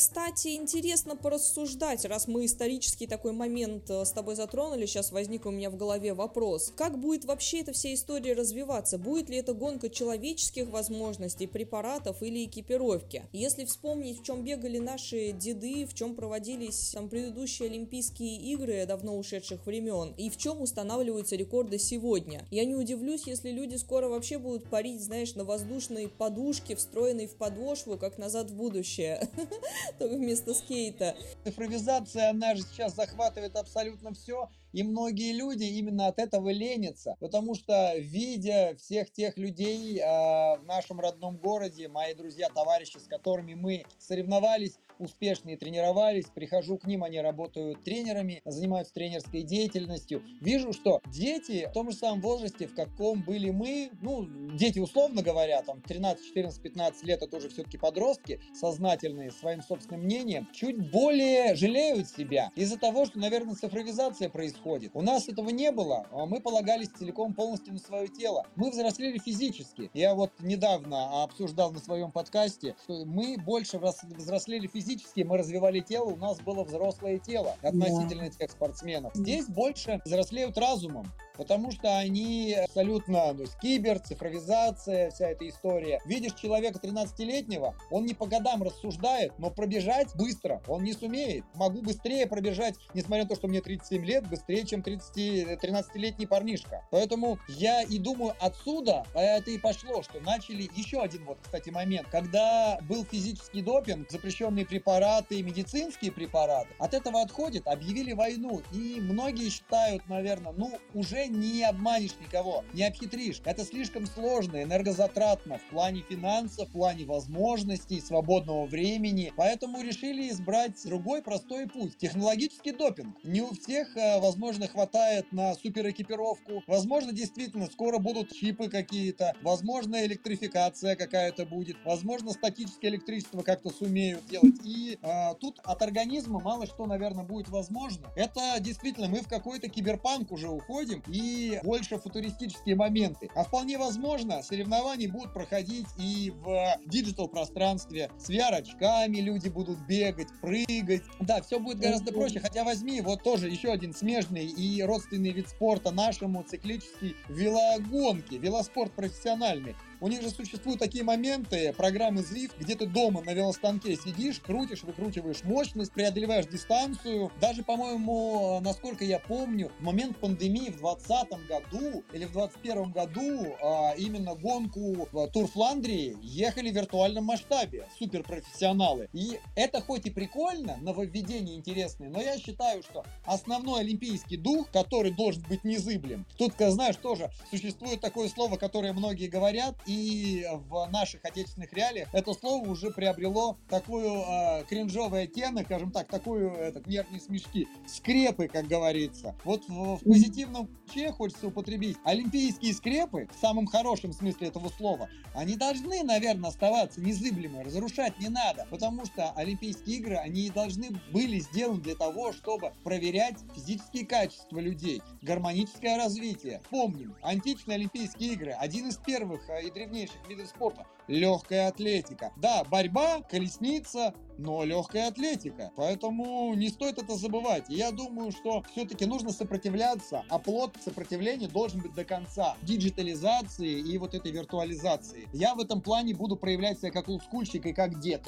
Кстати, 0.00 0.56
интересно 0.56 1.14
порассуждать, 1.14 2.06
раз 2.06 2.26
мы 2.26 2.46
исторический 2.46 3.06
такой 3.06 3.32
момент 3.32 3.90
э, 3.90 4.06
с 4.06 4.12
тобой 4.12 4.34
затронули, 4.34 4.86
сейчас 4.86 5.12
возник 5.12 5.44
у 5.44 5.50
меня 5.50 5.68
в 5.68 5.76
голове 5.76 6.14
вопрос. 6.14 6.72
Как 6.74 6.98
будет 6.98 7.26
вообще 7.26 7.60
эта 7.60 7.74
вся 7.74 7.92
история 7.92 8.32
развиваться? 8.32 8.96
Будет 8.96 9.28
ли 9.28 9.36
это 9.36 9.52
гонка 9.52 9.90
человеческих 9.90 10.70
возможностей, 10.70 11.46
препаратов 11.46 12.22
или 12.22 12.46
экипировки? 12.46 13.24
Если 13.34 13.66
вспомнить, 13.66 14.20
в 14.20 14.24
чем 14.24 14.42
бегали 14.42 14.78
наши 14.78 15.32
деды, 15.32 15.84
в 15.84 15.92
чем 15.92 16.14
проводились 16.14 16.92
там 16.94 17.10
предыдущие 17.10 17.68
Олимпийские 17.68 18.38
игры 18.54 18.86
давно 18.86 19.18
ушедших 19.18 19.66
времен, 19.66 20.14
и 20.16 20.30
в 20.30 20.38
чем 20.38 20.62
устанавливаются 20.62 21.36
рекорды 21.36 21.78
сегодня, 21.78 22.46
я 22.50 22.64
не 22.64 22.74
удивлюсь, 22.74 23.26
если 23.26 23.50
люди 23.50 23.76
скоро 23.76 24.08
вообще 24.08 24.38
будут 24.38 24.64
парить, 24.70 25.02
знаешь, 25.02 25.34
на 25.34 25.44
воздушной 25.44 26.08
подушке, 26.08 26.74
встроенной 26.74 27.26
в 27.26 27.34
подошву, 27.34 27.98
как 27.98 28.16
назад 28.16 28.50
в 28.50 28.54
будущее. 28.54 29.28
вместо 30.00 30.54
скейта. 30.54 31.16
Цифровизация, 31.44 32.30
она 32.30 32.54
же 32.54 32.62
сейчас 32.62 32.94
захватывает 32.94 33.56
абсолютно 33.56 34.12
все, 34.12 34.48
и 34.72 34.82
многие 34.82 35.32
люди 35.32 35.64
именно 35.64 36.06
от 36.06 36.18
этого 36.18 36.50
ленятся, 36.50 37.16
потому 37.20 37.54
что, 37.54 37.94
видя 37.96 38.74
всех 38.78 39.10
тех 39.10 39.36
людей 39.36 39.98
э, 39.98 40.02
в 40.02 40.64
нашем 40.64 41.00
родном 41.00 41.36
городе, 41.36 41.88
мои 41.88 42.14
друзья, 42.14 42.48
товарищи, 42.48 42.98
с 42.98 43.08
которыми 43.08 43.54
мы 43.54 43.84
соревновались, 43.98 44.78
успешные 45.00 45.56
тренировались, 45.56 46.26
прихожу 46.26 46.78
к 46.78 46.86
ним, 46.86 47.02
они 47.02 47.20
работают 47.20 47.82
тренерами, 47.82 48.42
занимаются 48.44 48.94
тренерской 48.94 49.42
деятельностью. 49.42 50.22
Вижу, 50.40 50.72
что 50.72 51.00
дети 51.06 51.66
в 51.68 51.72
том 51.72 51.90
же 51.90 51.96
самом 51.96 52.20
возрасте, 52.20 52.66
в 52.66 52.74
каком 52.74 53.22
были 53.22 53.50
мы, 53.50 53.90
ну, 54.02 54.26
дети 54.56 54.78
условно 54.78 55.22
говоря, 55.22 55.62
там 55.62 55.80
13, 55.80 56.26
14, 56.26 56.62
15 56.62 57.04
лет, 57.04 57.22
это 57.22 57.36
уже 57.36 57.48
все-таки 57.48 57.78
подростки, 57.78 58.40
сознательные, 58.54 59.30
своим 59.30 59.62
собственным 59.62 60.04
мнением, 60.04 60.48
чуть 60.52 60.90
более 60.90 61.54
жалеют 61.54 62.08
себя 62.08 62.50
из-за 62.54 62.78
того, 62.78 63.06
что, 63.06 63.18
наверное, 63.18 63.54
цифровизация 63.54 64.28
происходит. 64.28 64.90
У 64.94 65.02
нас 65.02 65.28
этого 65.28 65.48
не 65.50 65.72
было, 65.72 66.06
а 66.12 66.26
мы 66.26 66.40
полагались 66.40 66.88
целиком 66.88 67.34
полностью 67.34 67.72
на 67.72 67.78
свое 67.78 68.08
тело. 68.08 68.46
Мы 68.56 68.70
взрослели 68.70 69.18
физически. 69.18 69.90
Я 69.94 70.14
вот 70.14 70.32
недавно 70.40 71.22
обсуждал 71.22 71.72
на 71.72 71.78
своем 71.78 72.12
подкасте, 72.12 72.76
что 72.84 73.04
мы 73.04 73.36
больше 73.38 73.78
взрослели 73.78 74.66
физически, 74.66 74.89
физически 74.90 75.20
мы 75.20 75.38
развивали 75.38 75.80
тело, 75.80 76.10
у 76.10 76.16
нас 76.16 76.40
было 76.40 76.64
взрослое 76.64 77.18
тело 77.18 77.56
относительно 77.62 78.24
да. 78.24 78.30
тех 78.30 78.50
спортсменов. 78.50 79.14
Здесь 79.14 79.46
больше 79.46 80.00
взрослеют 80.04 80.58
разумом 80.58 81.06
потому 81.40 81.70
что 81.70 81.96
они 81.96 82.52
абсолютно, 82.52 83.32
то 83.34 83.40
есть 83.40 83.58
кибер, 83.60 83.98
цифровизация, 83.98 85.10
вся 85.10 85.30
эта 85.30 85.48
история. 85.48 85.98
Видишь 86.04 86.34
человека 86.34 86.78
13-летнего, 86.82 87.74
он 87.90 88.04
не 88.04 88.12
по 88.12 88.26
годам 88.26 88.62
рассуждает, 88.62 89.32
но 89.38 89.50
пробежать 89.50 90.14
быстро 90.16 90.60
он 90.68 90.84
не 90.84 90.92
сумеет. 90.92 91.44
Могу 91.54 91.80
быстрее 91.80 92.26
пробежать, 92.26 92.74
несмотря 92.92 93.22
на 93.22 93.30
то, 93.30 93.36
что 93.36 93.48
мне 93.48 93.62
37 93.62 94.04
лет, 94.04 94.28
быстрее, 94.28 94.66
чем 94.66 94.82
30, 94.82 95.62
13-летний 95.62 96.26
парнишка. 96.26 96.84
Поэтому 96.90 97.38
я 97.48 97.84
и 97.84 97.98
думаю, 97.98 98.34
отсюда 98.38 99.06
это 99.14 99.50
и 99.50 99.56
пошло, 99.56 100.02
что 100.02 100.20
начали 100.20 100.68
еще 100.76 101.00
один 101.00 101.24
вот, 101.24 101.38
кстати, 101.42 101.70
момент. 101.70 102.06
Когда 102.10 102.78
был 102.86 103.06
физический 103.06 103.62
допинг, 103.62 104.10
запрещенные 104.10 104.66
препараты, 104.80 105.42
медицинские 105.42 106.10
препараты, 106.10 106.70
от 106.78 106.94
этого 106.94 107.20
отходит, 107.20 107.66
объявили 107.66 108.14
войну. 108.14 108.62
И 108.72 108.98
многие 108.98 109.50
считают, 109.50 110.08
наверное, 110.08 110.52
ну, 110.56 110.78
уже 110.94 111.26
не 111.26 111.62
обманешь 111.64 112.14
никого, 112.18 112.64
не 112.72 112.84
обхитришь. 112.84 113.42
Это 113.44 113.64
слишком 113.64 114.06
сложно, 114.06 114.62
энергозатратно 114.62 115.58
в 115.58 115.70
плане 115.70 116.02
финансов, 116.08 116.68
в 116.68 116.72
плане 116.72 117.04
возможностей, 117.04 118.00
свободного 118.00 118.64
времени. 118.64 119.32
Поэтому 119.36 119.82
решили 119.82 120.30
избрать 120.30 120.82
другой 120.84 121.22
простой 121.22 121.68
путь. 121.68 121.98
Технологический 121.98 122.72
допинг. 122.72 123.22
Не 123.22 123.42
у 123.42 123.52
всех, 123.52 123.94
э, 123.96 124.18
возможно, 124.20 124.66
хватает 124.66 125.30
на 125.30 125.54
суперэкипировку. 125.54 126.62
Возможно, 126.66 127.12
действительно, 127.12 127.66
скоро 127.66 127.98
будут 127.98 128.32
чипы 128.32 128.70
какие-то. 128.70 129.34
Возможно, 129.42 130.02
электрификация 130.06 130.96
какая-то 130.96 131.44
будет. 131.44 131.76
Возможно, 131.84 132.32
статическое 132.32 132.92
электричество 132.92 133.42
как-то 133.42 133.68
сумеют 133.70 134.26
делать. 134.26 134.54
И 134.62 134.98
э, 135.00 135.34
тут 135.40 135.58
от 135.64 135.82
организма 135.82 136.40
мало 136.40 136.66
что, 136.66 136.86
наверное, 136.86 137.24
будет 137.24 137.48
возможно. 137.48 138.08
Это 138.16 138.58
действительно 138.60 139.08
мы 139.08 139.20
в 139.20 139.28
какой-то 139.28 139.68
киберпанк 139.68 140.32
уже 140.32 140.48
уходим. 140.48 141.02
И 141.08 141.60
больше 141.62 141.98
футуристические 141.98 142.76
моменты. 142.76 143.30
А 143.34 143.44
вполне 143.44 143.78
возможно, 143.78 144.42
соревнования 144.42 145.08
будут 145.08 145.32
проходить 145.32 145.86
и 145.98 146.32
в 146.36 146.76
digital 146.86 147.28
пространстве. 147.28 148.10
С 148.18 148.30
VR-очками 148.30 149.18
люди 149.18 149.48
будут 149.48 149.78
бегать, 149.86 150.28
прыгать. 150.40 151.02
Да, 151.20 151.42
все 151.42 151.58
будет 151.58 151.78
гораздо 151.78 152.12
проще. 152.12 152.40
Хотя 152.40 152.64
возьми 152.64 153.00
вот 153.00 153.22
тоже 153.22 153.48
еще 153.48 153.70
один 153.70 153.94
смежный 153.94 154.46
и 154.46 154.82
родственный 154.82 155.30
вид 155.30 155.48
спорта 155.48 155.90
нашему 155.90 156.42
циклический 156.42 157.16
велогонки, 157.28 158.34
велоспорт 158.34 158.92
профессиональный. 158.92 159.74
У 160.02 160.08
них 160.08 160.22
же 160.22 160.30
существуют 160.30 160.80
такие 160.80 161.04
моменты, 161.04 161.74
программы 161.76 162.22
Zwift, 162.22 162.52
где 162.58 162.74
ты 162.74 162.86
дома 162.86 163.20
на 163.20 163.34
велостанке 163.34 163.96
сидишь, 163.96 164.40
крутишь, 164.40 164.82
выкручиваешь 164.82 165.44
мощность, 165.44 165.92
преодолеваешь 165.92 166.46
дистанцию. 166.46 167.30
Даже, 167.38 167.62
по-моему, 167.62 168.60
насколько 168.62 169.04
я 169.04 169.18
помню, 169.18 169.70
в 169.78 169.82
момент 169.82 170.16
пандемии 170.16 170.70
в 170.70 170.80
2020 170.80 171.46
году 171.46 172.02
или 172.14 172.24
в 172.24 172.32
2021 172.32 172.92
году 172.92 173.56
а, 173.62 173.92
именно 173.98 174.34
гонку 174.34 175.06
в 175.12 175.28
Тур 175.28 175.46
Фландрии 175.48 176.16
ехали 176.22 176.70
в 176.70 176.74
виртуальном 176.74 177.24
масштабе 177.24 177.86
суперпрофессионалы. 177.98 179.10
И 179.12 179.38
это 179.54 179.82
хоть 179.82 180.06
и 180.06 180.10
прикольно, 180.10 180.78
нововведение 180.80 181.56
интересное, 181.56 182.08
но 182.08 182.22
я 182.22 182.38
считаю, 182.38 182.82
что 182.82 183.04
основной 183.26 183.80
олимпийский 183.80 184.38
дух, 184.38 184.70
который 184.70 185.10
должен 185.10 185.44
быть 185.46 185.62
незыблем, 185.62 186.24
тут, 186.38 186.54
знаешь, 186.58 186.96
тоже 186.96 187.30
существует 187.50 188.00
такое 188.00 188.30
слово, 188.30 188.56
которое 188.56 188.94
многие 188.94 189.26
говорят, 189.26 189.74
и 189.90 190.46
в 190.68 190.88
наших 190.92 191.24
отечественных 191.24 191.72
реалиях 191.72 192.08
это 192.12 192.32
слово 192.32 192.68
уже 192.68 192.92
приобрело 192.92 193.58
такую 193.68 194.22
э, 194.22 194.64
кринжовый 194.68 195.24
оттенок, 195.24 195.66
скажем 195.66 195.90
так, 195.90 196.06
такую 196.06 196.52
этот, 196.52 196.86
нервные 196.86 197.20
смешки, 197.20 197.66
скрепы, 197.88 198.46
как 198.46 198.68
говорится. 198.68 199.34
Вот 199.44 199.68
в, 199.68 199.96
в 199.96 200.04
позитивном 200.04 200.68
ключе 200.86 201.10
хочется 201.10 201.48
употребить. 201.48 201.96
Олимпийские 202.04 202.72
скрепы, 202.72 203.28
в 203.34 203.40
самом 203.40 203.66
хорошем 203.66 204.12
смысле 204.12 204.48
этого 204.48 204.68
слова, 204.68 205.08
они 205.34 205.56
должны, 205.56 206.04
наверное, 206.04 206.50
оставаться 206.50 207.00
незыблемы, 207.00 207.64
разрушать 207.64 208.18
не 208.20 208.28
надо, 208.28 208.68
потому 208.70 209.04
что 209.06 209.32
Олимпийские 209.32 209.96
игры, 209.96 210.16
они 210.16 210.50
должны 210.50 210.90
были 211.12 211.40
сделаны 211.40 211.80
для 211.80 211.96
того, 211.96 212.32
чтобы 212.32 212.72
проверять 212.84 213.36
физические 213.56 214.06
качества 214.06 214.60
людей, 214.60 215.02
гармоническое 215.22 215.96
развитие. 215.96 216.60
Помним, 216.70 217.16
античные 217.22 217.74
Олимпийские 217.74 218.34
игры, 218.34 218.52
один 218.52 218.88
из 218.88 218.96
первых 218.96 219.48
э, 219.48 219.66
древнейших 219.80 220.28
видов 220.28 220.46
спорта, 220.46 220.86
легкая 221.08 221.68
атлетика. 221.68 222.32
Да, 222.36 222.64
борьба, 222.64 223.22
колесница, 223.22 224.14
но 224.36 224.62
легкая 224.64 225.08
атлетика. 225.08 225.72
Поэтому 225.74 226.52
не 226.54 226.68
стоит 226.68 226.98
это 226.98 227.16
забывать. 227.16 227.64
Я 227.68 227.90
думаю, 227.90 228.30
что 228.30 228.62
все-таки 228.72 229.06
нужно 229.06 229.32
сопротивляться, 229.32 230.22
а 230.28 230.38
плод 230.38 230.76
сопротивления 230.84 231.48
должен 231.48 231.80
быть 231.80 231.94
до 231.94 232.04
конца. 232.04 232.56
Диджитализации 232.62 233.80
и 233.80 233.96
вот 233.96 234.14
этой 234.14 234.32
виртуализации. 234.32 235.28
Я 235.32 235.54
в 235.54 235.60
этом 235.60 235.80
плане 235.80 236.14
буду 236.14 236.36
проявлять 236.36 236.78
себя 236.78 236.90
как 236.90 237.08
олдскульщик 237.08 237.64
и 237.64 237.72
как 237.72 238.00
дед. 238.00 238.22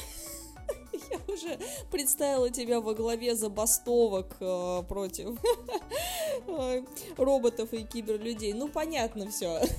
Я 1.11 1.35
уже 1.35 1.59
представила 1.91 2.51
тебя 2.51 2.81
во 2.81 2.95
главе 2.95 3.35
забастовок 3.35 4.37
э, 4.41 4.83
против 4.89 5.39
роботов 7.19 7.73
и 7.73 7.83
киберлюдей. 7.85 8.53
Ну, 8.53 8.69
понятно 8.69 9.31
все. 9.31 9.61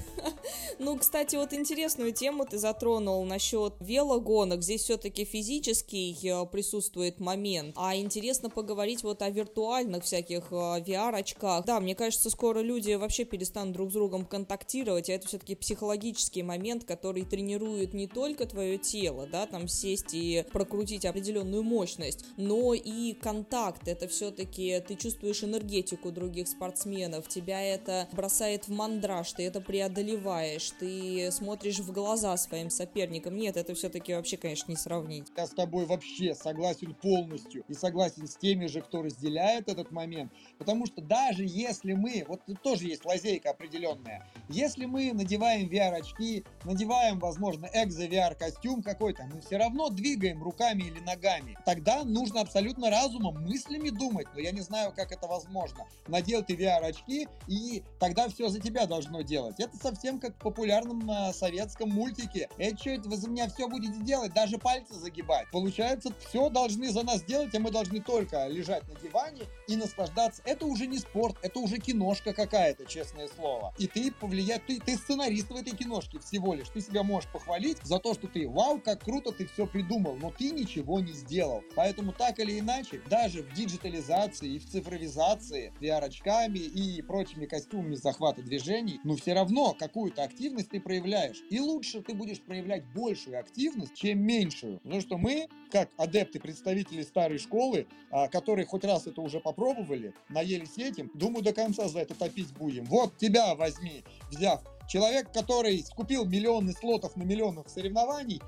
ну, 0.80 0.98
кстати, 0.98 1.36
вот 1.36 1.54
интересную 1.54 2.14
тему 2.14 2.46
ты 2.46 2.58
затронул 2.58 3.24
насчет 3.26 3.74
велогонок. 3.80 4.62
Здесь 4.62 4.82
все-таки 4.84 5.26
физический 5.26 6.18
э, 6.24 6.46
присутствует 6.46 7.20
момент. 7.20 7.76
А 7.78 7.96
интересно 7.96 8.50
поговорить 8.50 9.04
вот 9.04 9.22
о 9.22 9.30
виртуальных 9.30 10.04
всяких 10.04 10.52
э, 10.52 10.56
VR-очках. 10.56 11.66
Да, 11.66 11.80
мне 11.80 11.96
кажется, 11.96 12.30
скоро 12.30 12.60
люди 12.60 12.94
вообще 12.94 13.26
перестанут 13.26 13.74
друг 13.74 13.92
с 13.92 13.94
другом 13.94 14.26
контактировать, 14.26 15.10
а 15.10 15.14
это 15.14 15.28
все-таки 15.28 15.56
психологический 15.56 16.44
момент, 16.44 16.84
который 16.84 17.24
тренирует 17.24 17.94
не 17.94 18.08
только 18.08 18.46
твое 18.46 18.78
тело, 18.78 19.28
да, 19.28 19.46
там 19.46 19.68
сесть 19.68 20.14
и 20.14 20.46
прокрутить 20.52 21.06
определенную 21.06 21.64
мощность, 21.64 22.26
но 22.38 22.74
и 22.74 23.14
контакт. 23.14 23.88
Это 23.88 24.08
все-таки 24.08 24.82
ты 24.88 24.96
чувствуешь 24.96 25.44
энергетику 25.44 26.12
других 26.12 26.48
спортсменов, 26.48 27.28
тебя 27.28 27.62
это 27.62 28.08
бросает 28.12 28.68
в 28.68 28.72
мандраж, 28.72 29.32
ты 29.34 29.44
это 29.44 29.62
преодолеваешь, 29.62 30.63
ты 30.72 31.30
смотришь 31.32 31.80
в 31.80 31.92
глаза 31.92 32.36
своим 32.38 32.70
соперникам. 32.70 33.36
Нет, 33.36 33.58
это 33.58 33.74
все-таки 33.76 34.14
вообще, 34.14 34.38
конечно, 34.38 34.72
не 34.72 34.78
сравнить. 34.78 35.28
Я 35.36 35.48
с 35.48 35.52
тобой 35.52 35.86
вообще 35.86 36.36
согласен 36.36 36.94
полностью 36.96 37.64
и 37.68 37.74
согласен 37.74 38.28
с 38.28 38.36
теми 38.36 38.68
же, 38.68 38.82
кто 38.82 39.02
разделяет 39.02 39.70
этот 39.70 39.92
момент, 39.92 40.32
потому 40.58 40.86
что 40.86 41.02
даже 41.02 41.44
если 41.46 41.94
мы, 41.94 42.26
вот 42.28 42.42
тоже 42.62 42.88
есть 42.88 43.06
лазейка 43.06 43.52
определенная, 43.52 44.28
если 44.50 44.86
мы 44.86 45.14
надеваем 45.14 45.70
VR-очки, 45.70 46.46
надеваем, 46.64 47.20
возможно, 47.20 47.70
экзо-VR-костюм 47.74 48.84
какой-то, 48.84 49.24
мы 49.34 49.42
все 49.42 49.58
равно 49.58 49.90
двигаем 49.90 50.42
руками 50.44 50.84
или 50.84 51.00
ногами. 51.00 51.58
Тогда 51.66 52.04
нужно 52.04 52.42
абсолютно 52.42 52.90
разумом, 52.90 53.44
мыслями 53.44 53.90
думать, 53.90 54.28
но 54.34 54.40
я 54.40 54.52
не 54.52 54.62
знаю, 54.62 54.94
как 54.96 55.12
это 55.12 55.28
возможно. 55.28 55.86
Надел 56.08 56.44
ты 56.44 56.56
VR-очки, 56.56 57.28
и 57.48 57.84
тогда 58.00 58.30
все 58.30 58.50
за 58.50 58.60
тебя 58.60 58.86
должно 58.86 59.22
делать. 59.22 59.60
Это 59.60 59.76
совсем 59.78 60.20
как 60.20 60.36
в 60.36 60.40
популярном 60.54 61.10
э, 61.10 61.34
советском 61.34 61.90
мультике. 61.90 62.48
Это 62.60 62.78
что 62.78 62.90
это 62.92 63.10
вы 63.10 63.18
за 63.18 63.28
меня 63.28 63.50
все 63.50 63.68
будете 63.68 63.98
делать, 64.00 64.34
даже 64.34 64.60
пальцы 64.60 64.94
загибать. 64.94 65.50
Получается, 65.52 66.14
все 66.28 66.50
должны 66.50 66.92
за 66.92 67.02
нас 67.02 67.24
делать, 67.24 67.54
а 67.56 67.60
мы 67.60 67.72
должны 67.72 68.00
только 68.02 68.48
лежать 68.48 68.88
на 68.88 69.00
диване 69.00 69.42
и 69.68 69.76
наслаждаться. 69.76 70.44
Это 70.46 70.68
уже 70.68 70.86
не 70.86 71.00
спорт, 71.00 71.38
это 71.42 71.60
уже 71.60 71.78
киношка 71.78 72.34
какая-то, 72.34 72.86
честное 72.86 73.28
слово. 73.36 73.74
И 73.80 73.88
ты 73.88 74.12
повлиять, 74.12 74.66
ты, 74.68 74.80
ты 74.80 74.96
сценарист 74.96 75.50
в 75.50 75.56
этой 75.56 75.76
киношке 75.76 76.20
всего 76.20 76.54
лишь. 76.54 76.70
Ты 76.70 76.82
себя 76.82 77.02
можешь 77.02 77.30
похвалить 77.32 77.80
за 77.84 77.98
то, 77.98 78.14
что 78.14 78.28
ты, 78.28 78.48
вау, 78.48 78.80
как 78.80 79.04
круто 79.04 79.32
ты 79.32 79.48
все 79.48 79.66
придумал, 79.66 80.16
но 80.18 80.30
ты 80.30 80.52
ничего 80.52 81.00
не 81.00 81.14
сделал. 81.14 81.64
Поэтому 81.76 82.12
так 82.12 82.40
или 82.40 82.60
иначе, 82.60 83.02
даже 83.10 83.42
в 83.42 83.52
диджитализации 83.54 84.54
и 84.54 84.60
в 84.60 84.70
цифровизации, 84.70 85.74
VR-очками 85.82 86.60
и 86.60 87.02
прочими 87.02 87.48
костюмами 87.48 87.96
захвата 87.96 88.44
движений, 88.44 89.00
ну 89.04 89.16
все 89.16 89.34
равно 89.34 89.74
какую-то 89.74 90.22
активность 90.22 90.43
ты 90.50 90.80
проявляешь. 90.80 91.42
И 91.50 91.60
лучше 91.60 92.02
ты 92.02 92.14
будешь 92.14 92.42
проявлять 92.42 92.84
большую 92.94 93.40
активность, 93.40 93.94
чем 93.96 94.20
меньшую. 94.20 94.80
Потому 94.80 95.02
что 95.02 95.18
мы, 95.18 95.48
как 95.72 95.90
адепты, 95.98 96.40
представители 96.40 97.02
старой 97.02 97.38
школы, 97.38 97.88
а, 98.12 98.28
которые 98.28 98.66
хоть 98.66 98.84
раз 98.84 99.08
это 99.08 99.22
уже 99.22 99.40
попробовали, 99.40 100.14
наелись 100.30 100.78
этим, 100.78 101.12
думаю, 101.14 101.44
до 101.44 101.54
конца 101.54 101.88
за 101.88 102.00
это 102.00 102.16
топить 102.16 102.54
будем. 102.54 102.86
Вот 102.86 103.18
тебя 103.18 103.56
возьми, 103.56 104.04
взяв 104.30 104.62
Человек, 104.88 105.32
который 105.32 105.84
скупил 105.84 106.26
миллионы 106.26 106.74
слотов 106.74 107.16
на 107.16 107.24
миллионах 107.24 107.70
соревнований, 107.70 108.42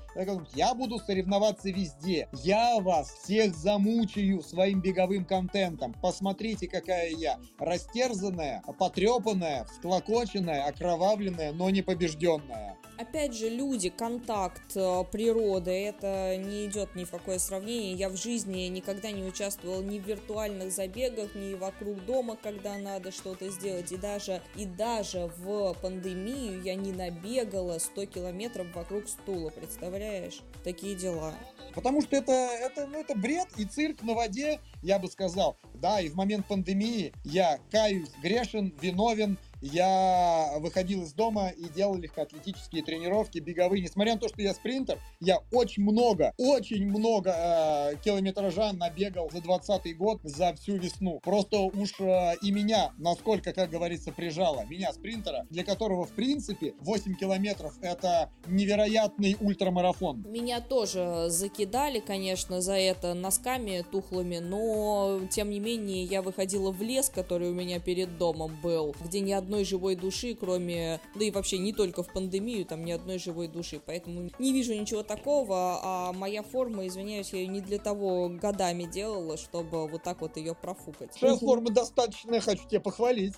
я 0.54 0.74
буду 0.74 0.98
соревноваться 0.98 1.70
везде. 1.70 2.28
Я 2.32 2.78
вас 2.80 3.10
всех 3.10 3.54
замучаю 3.54 4.42
своим 4.42 4.80
беговым 4.80 5.24
контентом. 5.24 5.94
Посмотрите, 6.00 6.68
какая 6.68 7.10
я. 7.10 7.38
Растерзанная, 7.58 8.62
потрепанная, 8.78 9.64
всклокоченная, 9.64 10.64
окровавленная, 10.64 11.52
но 11.52 11.70
не 11.70 11.82
побежденная. 11.82 12.76
Опять 12.98 13.34
же, 13.34 13.50
люди, 13.50 13.90
контакт, 13.90 14.74
э, 14.74 15.04
природа, 15.12 15.70
это 15.70 16.36
не 16.38 16.66
идет 16.66 16.94
ни 16.94 17.04
в 17.04 17.10
какое 17.10 17.38
сравнение. 17.38 17.92
Я 17.92 18.08
в 18.08 18.16
жизни 18.16 18.68
никогда 18.68 19.10
не 19.10 19.22
участвовал 19.22 19.82
ни 19.82 19.98
в 19.98 20.06
виртуальных 20.06 20.72
забегах, 20.72 21.34
ни 21.34 21.54
вокруг 21.54 22.02
дома, 22.06 22.38
когда 22.42 22.78
надо 22.78 23.12
что-то 23.12 23.50
сделать. 23.50 23.92
И 23.92 23.98
даже, 23.98 24.40
и 24.54 24.64
даже 24.64 25.30
в 25.36 25.74
пандемию 25.82 26.62
я 26.62 26.74
не 26.74 26.92
набегала 26.92 27.78
100 27.78 28.06
километров 28.06 28.74
вокруг 28.74 29.08
стула, 29.08 29.50
представляешь? 29.50 30.40
Такие 30.64 30.94
дела. 30.94 31.34
Потому 31.74 32.00
что 32.00 32.16
это, 32.16 32.32
это, 32.32 32.86
ну, 32.86 32.98
это 32.98 33.14
бред 33.14 33.48
и 33.58 33.66
цирк 33.66 34.02
на 34.02 34.14
воде, 34.14 34.60
я 34.82 34.98
бы 34.98 35.08
сказал. 35.08 35.58
Да, 35.74 36.00
и 36.00 36.08
в 36.08 36.14
момент 36.14 36.46
пандемии 36.46 37.12
я 37.24 37.58
каюсь, 37.70 38.08
грешен, 38.22 38.74
виновен, 38.80 39.36
я 39.60 40.54
выходил 40.58 41.02
из 41.02 41.12
дома 41.12 41.48
и 41.48 41.64
делал 41.68 41.96
легкоатлетические 41.96 42.82
тренировки, 42.82 43.38
беговые. 43.38 43.82
Несмотря 43.82 44.14
на 44.14 44.20
то, 44.20 44.28
что 44.28 44.40
я 44.42 44.54
спринтер, 44.54 44.98
я 45.20 45.38
очень 45.52 45.82
много, 45.82 46.32
очень 46.36 46.86
много 46.86 47.34
э, 47.36 47.96
километража 48.04 48.72
набегал 48.72 49.30
за 49.30 49.40
20 49.40 49.96
год, 49.96 50.20
за 50.22 50.54
всю 50.54 50.76
весну. 50.76 51.20
Просто 51.22 51.58
уж 51.58 51.94
э, 52.00 52.34
и 52.42 52.50
меня, 52.50 52.92
насколько, 52.98 53.52
как 53.52 53.70
говорится, 53.70 54.12
прижало. 54.12 54.64
Меня, 54.66 54.92
спринтера, 54.92 55.46
для 55.50 55.64
которого, 55.64 56.04
в 56.04 56.12
принципе, 56.12 56.74
8 56.80 57.14
километров— 57.14 57.74
это 57.82 58.30
невероятный 58.46 59.36
ультрамарафон. 59.40 60.24
Меня 60.28 60.60
тоже 60.60 61.26
закидали, 61.28 62.00
конечно, 62.00 62.60
за 62.60 62.74
это 62.74 63.14
носками 63.14 63.84
тухлыми, 63.90 64.38
но, 64.38 65.20
тем 65.30 65.50
не 65.50 65.60
менее, 65.60 66.04
я 66.04 66.22
выходила 66.22 66.70
в 66.70 66.82
лес, 66.82 67.08
который 67.08 67.50
у 67.50 67.54
меня 67.54 67.80
перед 67.80 68.18
домом 68.18 68.56
был, 68.62 68.94
где 69.00 69.20
ни 69.20 69.32
одной 69.46 69.64
живой 69.64 69.94
души, 69.94 70.34
кроме, 70.34 71.00
да 71.14 71.24
и 71.24 71.30
вообще 71.30 71.58
не 71.58 71.72
только 71.72 72.02
в 72.02 72.12
пандемию, 72.12 72.66
там 72.66 72.84
ни 72.84 72.90
одной 72.90 73.18
живой 73.18 73.46
души, 73.46 73.80
поэтому 73.84 74.28
не 74.40 74.52
вижу 74.52 74.74
ничего 74.74 75.04
такого, 75.04 75.78
а 75.82 76.12
моя 76.12 76.42
форма, 76.42 76.86
извиняюсь, 76.86 77.32
я 77.32 77.38
ее 77.38 77.46
не 77.46 77.60
для 77.60 77.78
того 77.78 78.28
годами 78.28 78.84
делала, 78.84 79.36
чтобы 79.36 79.88
вот 79.88 80.02
так 80.02 80.20
вот 80.20 80.36
ее 80.36 80.54
профукать. 80.54 81.12
Твоя 81.12 81.36
форма 81.36 81.70
достаточно, 81.70 82.40
хочу 82.40 82.68
тебя 82.68 82.80
похвалить 82.80 83.34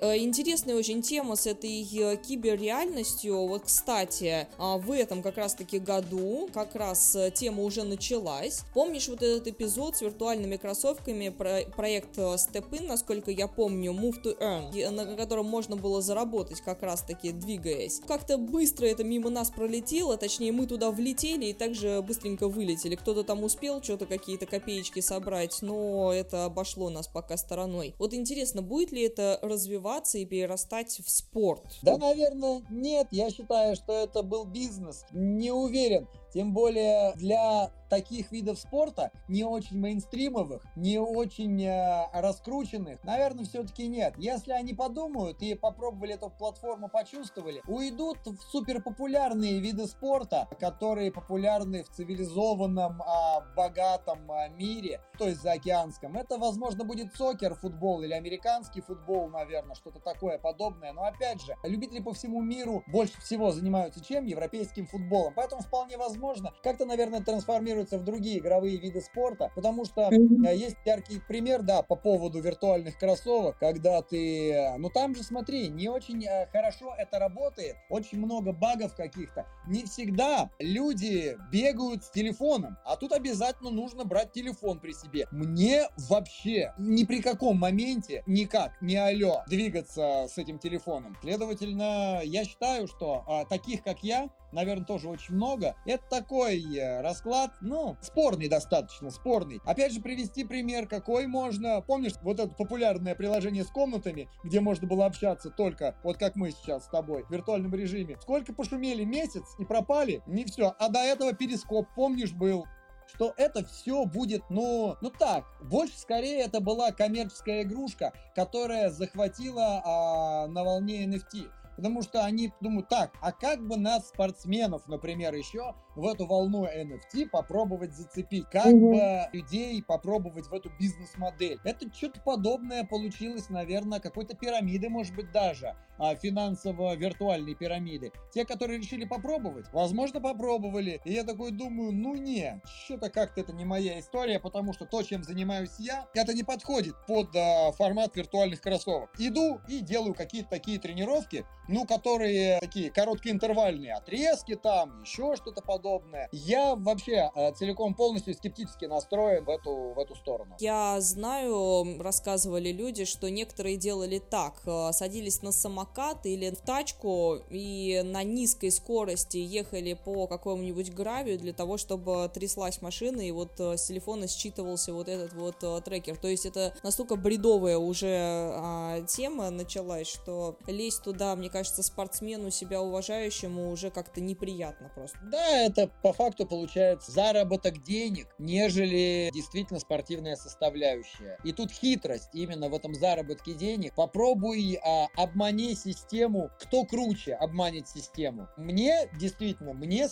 интересная 0.00 0.76
очень 0.76 1.02
тема 1.02 1.36
с 1.36 1.46
этой 1.46 1.82
э, 1.82 2.16
киберреальностью. 2.16 3.36
Вот, 3.46 3.64
кстати, 3.64 4.48
а, 4.56 4.78
в 4.78 4.90
этом 4.92 5.22
как 5.22 5.36
раз-таки 5.36 5.78
году 5.78 6.48
как 6.54 6.74
раз 6.74 7.14
э, 7.14 7.30
тема 7.30 7.62
уже 7.62 7.84
началась. 7.84 8.62
Помнишь 8.72 9.08
вот 9.08 9.22
этот 9.22 9.48
эпизод 9.48 9.96
с 9.96 10.00
виртуальными 10.00 10.56
кроссовками, 10.56 11.28
про 11.28 11.60
проект 11.76 12.16
Step 12.16 12.70
In, 12.70 12.86
насколько 12.86 13.30
я 13.30 13.46
помню, 13.46 13.92
Move 13.92 14.22
to 14.24 14.38
Earn, 14.40 14.90
на 14.90 15.16
котором 15.16 15.46
можно 15.46 15.76
было 15.76 16.00
заработать 16.00 16.62
как 16.62 16.82
раз-таки 16.82 17.32
двигаясь. 17.32 18.00
Как-то 18.06 18.38
быстро 18.38 18.86
это 18.86 19.04
мимо 19.04 19.28
нас 19.28 19.50
пролетело, 19.50 20.16
точнее 20.16 20.52
мы 20.52 20.66
туда 20.66 20.90
влетели 20.90 21.46
и 21.46 21.52
также 21.52 22.02
быстренько 22.02 22.48
вылетели. 22.48 22.94
Кто-то 22.94 23.22
там 23.22 23.44
успел 23.44 23.82
что-то 23.82 24.06
какие-то 24.06 24.46
копеечки 24.46 25.00
собрать, 25.00 25.58
но 25.60 26.10
это 26.12 26.46
обошло 26.46 26.88
нас 26.88 27.06
пока 27.06 27.36
стороной. 27.36 27.94
Вот 27.98 28.14
интересно, 28.14 28.62
будет 28.62 28.92
ли 28.92 29.02
это 29.02 29.38
развиваться 29.42 29.89
и 30.18 30.24
перерастать 30.24 31.00
в 31.04 31.10
спорт? 31.10 31.62
Да, 31.82 31.98
наверное, 31.98 32.62
нет. 32.70 33.08
Я 33.10 33.30
считаю, 33.30 33.74
что 33.76 33.92
это 33.92 34.22
был 34.22 34.44
бизнес. 34.44 35.04
Не 35.12 35.52
уверен. 35.52 36.08
Тем 36.32 36.52
более 36.52 37.12
для 37.14 37.70
таких 37.90 38.30
видов 38.30 38.58
спорта, 38.58 39.10
не 39.28 39.44
очень 39.44 39.78
мейнстримовых, 39.78 40.64
не 40.76 40.98
очень 40.98 41.62
э, 41.62 42.06
раскрученных, 42.14 43.02
наверное, 43.04 43.44
все-таки 43.44 43.88
нет. 43.88 44.14
Если 44.16 44.52
они 44.52 44.72
подумают 44.72 45.42
и 45.42 45.54
попробовали 45.54 46.14
эту 46.14 46.30
платформу, 46.30 46.88
почувствовали, 46.88 47.62
уйдут 47.66 48.18
в 48.24 48.40
суперпопулярные 48.50 49.58
виды 49.60 49.86
спорта, 49.86 50.48
которые 50.60 51.10
популярны 51.10 51.82
в 51.82 51.90
цивилизованном, 51.90 53.02
э, 53.02 53.54
богатом 53.56 54.30
э, 54.30 54.50
мире, 54.50 55.00
то 55.18 55.26
есть 55.26 55.42
заокеанском. 55.42 56.16
Это, 56.16 56.38
возможно, 56.38 56.84
будет 56.84 57.12
сокер, 57.14 57.56
футбол 57.56 58.02
или 58.02 58.12
американский 58.12 58.80
футбол, 58.80 59.28
наверное, 59.28 59.74
что-то 59.74 59.98
такое 59.98 60.38
подобное. 60.38 60.92
Но 60.92 61.02
опять 61.02 61.42
же, 61.42 61.56
любители 61.64 62.00
по 62.00 62.12
всему 62.12 62.40
миру 62.40 62.84
больше 62.86 63.20
всего 63.20 63.50
занимаются 63.50 64.02
чем? 64.02 64.26
Европейским 64.26 64.86
футболом. 64.86 65.32
Поэтому 65.34 65.62
вполне 65.62 65.98
возможно, 65.98 66.19
как-то, 66.62 66.84
наверное, 66.84 67.20
трансформируются 67.20 67.98
в 67.98 68.04
другие 68.04 68.38
игровые 68.38 68.76
виды 68.76 69.00
спорта, 69.00 69.50
потому 69.54 69.84
что 69.84 70.02
mm-hmm. 70.02 70.54
есть 70.54 70.76
яркий 70.84 71.20
пример, 71.26 71.62
да, 71.62 71.82
по 71.82 71.96
поводу 71.96 72.40
виртуальных 72.40 72.98
кроссовок, 72.98 73.58
когда 73.58 74.02
ты, 74.02 74.52
э, 74.52 74.76
ну 74.78 74.90
там 74.90 75.14
же 75.14 75.22
смотри, 75.22 75.68
не 75.68 75.88
очень 75.88 76.24
э, 76.24 76.46
хорошо 76.52 76.94
это 76.96 77.18
работает, 77.18 77.76
очень 77.88 78.18
много 78.18 78.52
багов 78.52 78.94
каких-то, 78.94 79.46
не 79.66 79.84
всегда 79.84 80.50
люди 80.58 81.36
бегают 81.50 82.04
с 82.04 82.10
телефоном, 82.10 82.78
а 82.84 82.96
тут 82.96 83.12
обязательно 83.12 83.70
нужно 83.70 84.04
брать 84.04 84.32
телефон 84.32 84.80
при 84.80 84.92
себе. 84.92 85.26
Мне 85.30 85.88
вообще 86.08 86.74
ни 86.78 87.04
при 87.04 87.20
каком 87.20 87.58
моменте 87.58 88.22
никак, 88.26 88.80
не 88.80 88.96
алло, 88.96 89.42
двигаться 89.48 90.26
с 90.28 90.38
этим 90.38 90.58
телефоном. 90.58 91.16
Следовательно, 91.20 92.20
я 92.24 92.44
считаю, 92.44 92.86
что 92.86 93.24
а, 93.26 93.44
таких, 93.44 93.82
как 93.82 94.02
я, 94.02 94.28
наверное, 94.52 94.84
тоже 94.84 95.08
очень 95.08 95.34
много. 95.34 95.76
Это 95.86 96.02
такой 96.10 96.62
расклад, 97.00 97.52
ну, 97.60 97.96
спорный 98.02 98.48
достаточно, 98.48 99.10
спорный. 99.10 99.60
Опять 99.64 99.92
же, 99.92 100.00
привести 100.00 100.44
пример, 100.44 100.86
какой 100.86 101.26
можно. 101.26 101.80
Помнишь, 101.80 102.12
вот 102.22 102.40
это 102.40 102.54
популярное 102.54 103.14
приложение 103.14 103.64
с 103.64 103.68
комнатами, 103.68 104.28
где 104.44 104.60
можно 104.60 104.86
было 104.86 105.06
общаться 105.06 105.50
только, 105.50 105.94
вот 106.02 106.18
как 106.18 106.36
мы 106.36 106.50
сейчас 106.50 106.84
с 106.84 106.88
тобой, 106.88 107.24
в 107.24 107.30
виртуальном 107.30 107.74
режиме. 107.74 108.18
Сколько 108.20 108.52
пошумели 108.52 109.04
месяц 109.04 109.44
и 109.58 109.64
пропали? 109.64 110.22
Не 110.26 110.44
все. 110.44 110.74
А 110.78 110.88
до 110.88 110.98
этого 110.98 111.32
перископ, 111.32 111.86
помнишь, 111.94 112.32
был 112.32 112.66
что 113.14 113.34
это 113.36 113.64
все 113.64 114.04
будет, 114.04 114.42
ну, 114.50 114.96
ну 115.00 115.10
так, 115.10 115.44
больше 115.62 115.98
скорее 115.98 116.44
это 116.44 116.60
была 116.60 116.92
коммерческая 116.92 117.62
игрушка, 117.62 118.12
которая 118.36 118.88
захватила 118.90 119.82
а, 119.84 120.46
на 120.46 120.62
волне 120.62 121.04
NFT 121.06 121.50
потому 121.80 122.02
что 122.02 122.22
они 122.26 122.52
думают, 122.60 122.88
так, 122.88 123.12
а 123.22 123.32
как 123.32 123.66
бы 123.66 123.78
нас, 123.78 124.08
спортсменов, 124.08 124.86
например, 124.86 125.34
еще 125.34 125.74
в 126.00 126.06
эту 126.06 126.26
волну 126.26 126.64
NFT 126.64 127.28
попробовать 127.28 127.92
зацепить, 127.92 128.46
как 128.50 128.66
угу. 128.66 128.92
бы 128.92 129.28
людей 129.32 129.82
попробовать 129.82 130.46
в 130.46 130.54
эту 130.54 130.70
бизнес-модель. 130.78 131.58
Это 131.64 131.92
что-то 131.94 132.20
подобное 132.20 132.84
получилось, 132.84 133.50
наверное, 133.50 134.00
какой-то 134.00 134.34
пирамиды, 134.34 134.88
может 134.88 135.14
быть, 135.14 135.30
даже, 135.30 135.76
а, 135.98 136.14
финансово-виртуальной 136.14 137.54
пирамиды. 137.54 138.12
Те, 138.32 138.46
которые 138.46 138.78
решили 138.78 139.04
попробовать, 139.04 139.66
возможно, 139.72 140.20
попробовали. 140.20 141.00
И 141.04 141.12
я 141.12 141.24
такой 141.24 141.50
думаю, 141.50 141.92
ну 141.92 142.14
не, 142.14 142.62
что-то 142.64 143.10
как-то 143.10 143.42
это 143.42 143.52
не 143.52 143.66
моя 143.66 144.00
история, 144.00 144.40
потому 144.40 144.72
что 144.72 144.86
то, 144.86 145.02
чем 145.02 145.22
занимаюсь 145.22 145.74
я, 145.78 146.06
это 146.14 146.32
не 146.32 146.42
подходит 146.42 146.94
под 147.06 147.36
а, 147.36 147.72
формат 147.72 148.16
виртуальных 148.16 148.62
кроссовок. 148.62 149.10
Иду 149.18 149.60
и 149.68 149.80
делаю 149.80 150.14
какие-то 150.14 150.48
такие 150.48 150.78
тренировки, 150.78 151.44
ну, 151.68 151.84
которые 151.84 152.58
такие 152.60 152.90
короткоинтервальные 152.90 153.92
отрезки 153.92 154.56
там, 154.56 155.02
еще 155.02 155.36
что-то 155.36 155.60
подобное. 155.60 155.89
Я 156.32 156.74
вообще 156.74 157.30
э, 157.34 157.52
целиком 157.52 157.94
полностью 157.94 158.34
скептически 158.34 158.84
настроен 158.84 159.44
в 159.44 159.50
эту, 159.50 159.92
в 159.94 159.98
эту 159.98 160.14
сторону. 160.14 160.54
Я 160.58 161.00
знаю, 161.00 162.00
рассказывали 162.00 162.70
люди, 162.70 163.04
что 163.04 163.30
некоторые 163.30 163.76
делали 163.76 164.18
так, 164.18 164.60
э, 164.66 164.92
садились 164.92 165.42
на 165.42 165.52
самокат 165.52 166.26
или 166.26 166.50
в 166.50 166.60
тачку 166.60 167.38
и 167.50 168.02
на 168.04 168.22
низкой 168.22 168.70
скорости 168.70 169.36
ехали 169.36 169.94
по 169.94 170.26
какому-нибудь 170.26 170.92
гравию 170.92 171.38
для 171.38 171.52
того, 171.52 171.76
чтобы 171.76 172.30
тряслась 172.32 172.82
машина 172.82 173.20
и 173.20 173.30
вот 173.30 173.58
э, 173.58 173.76
с 173.76 173.86
телефона 173.86 174.26
считывался 174.28 174.92
вот 174.92 175.08
этот 175.08 175.32
вот 175.32 175.84
трекер. 175.84 176.16
То 176.16 176.28
есть 176.28 176.46
это 176.46 176.74
настолько 176.82 177.16
бредовая 177.16 177.78
уже 177.78 178.50
а, 178.52 179.00
тема 179.02 179.50
началась, 179.50 180.08
что 180.08 180.56
лезть 180.66 181.02
туда, 181.02 181.34
мне 181.36 181.50
кажется, 181.50 181.82
спортсмену 181.82 182.50
себя 182.50 182.80
уважающему 182.80 183.70
уже 183.70 183.90
как-то 183.90 184.20
неприятно 184.20 184.90
просто. 184.94 185.18
Да, 185.22 185.69
это 185.70 185.90
по 186.02 186.12
факту 186.12 186.46
получается 186.46 187.10
заработок 187.10 187.82
денег, 187.82 188.28
нежели 188.38 189.30
действительно 189.32 189.80
спортивная 189.80 190.36
составляющая. 190.36 191.38
И 191.44 191.52
тут 191.52 191.70
хитрость 191.70 192.30
именно 192.34 192.68
в 192.68 192.74
этом 192.74 192.94
заработке 192.94 193.54
денег. 193.54 193.94
Попробуй 193.94 194.78
а, 194.84 195.06
обмани 195.16 195.74
систему, 195.74 196.50
кто 196.60 196.84
круче 196.84 197.34
обманет 197.34 197.88
систему. 197.88 198.48
Мне 198.56 199.08
действительно, 199.18 199.72
мне, 199.72 200.08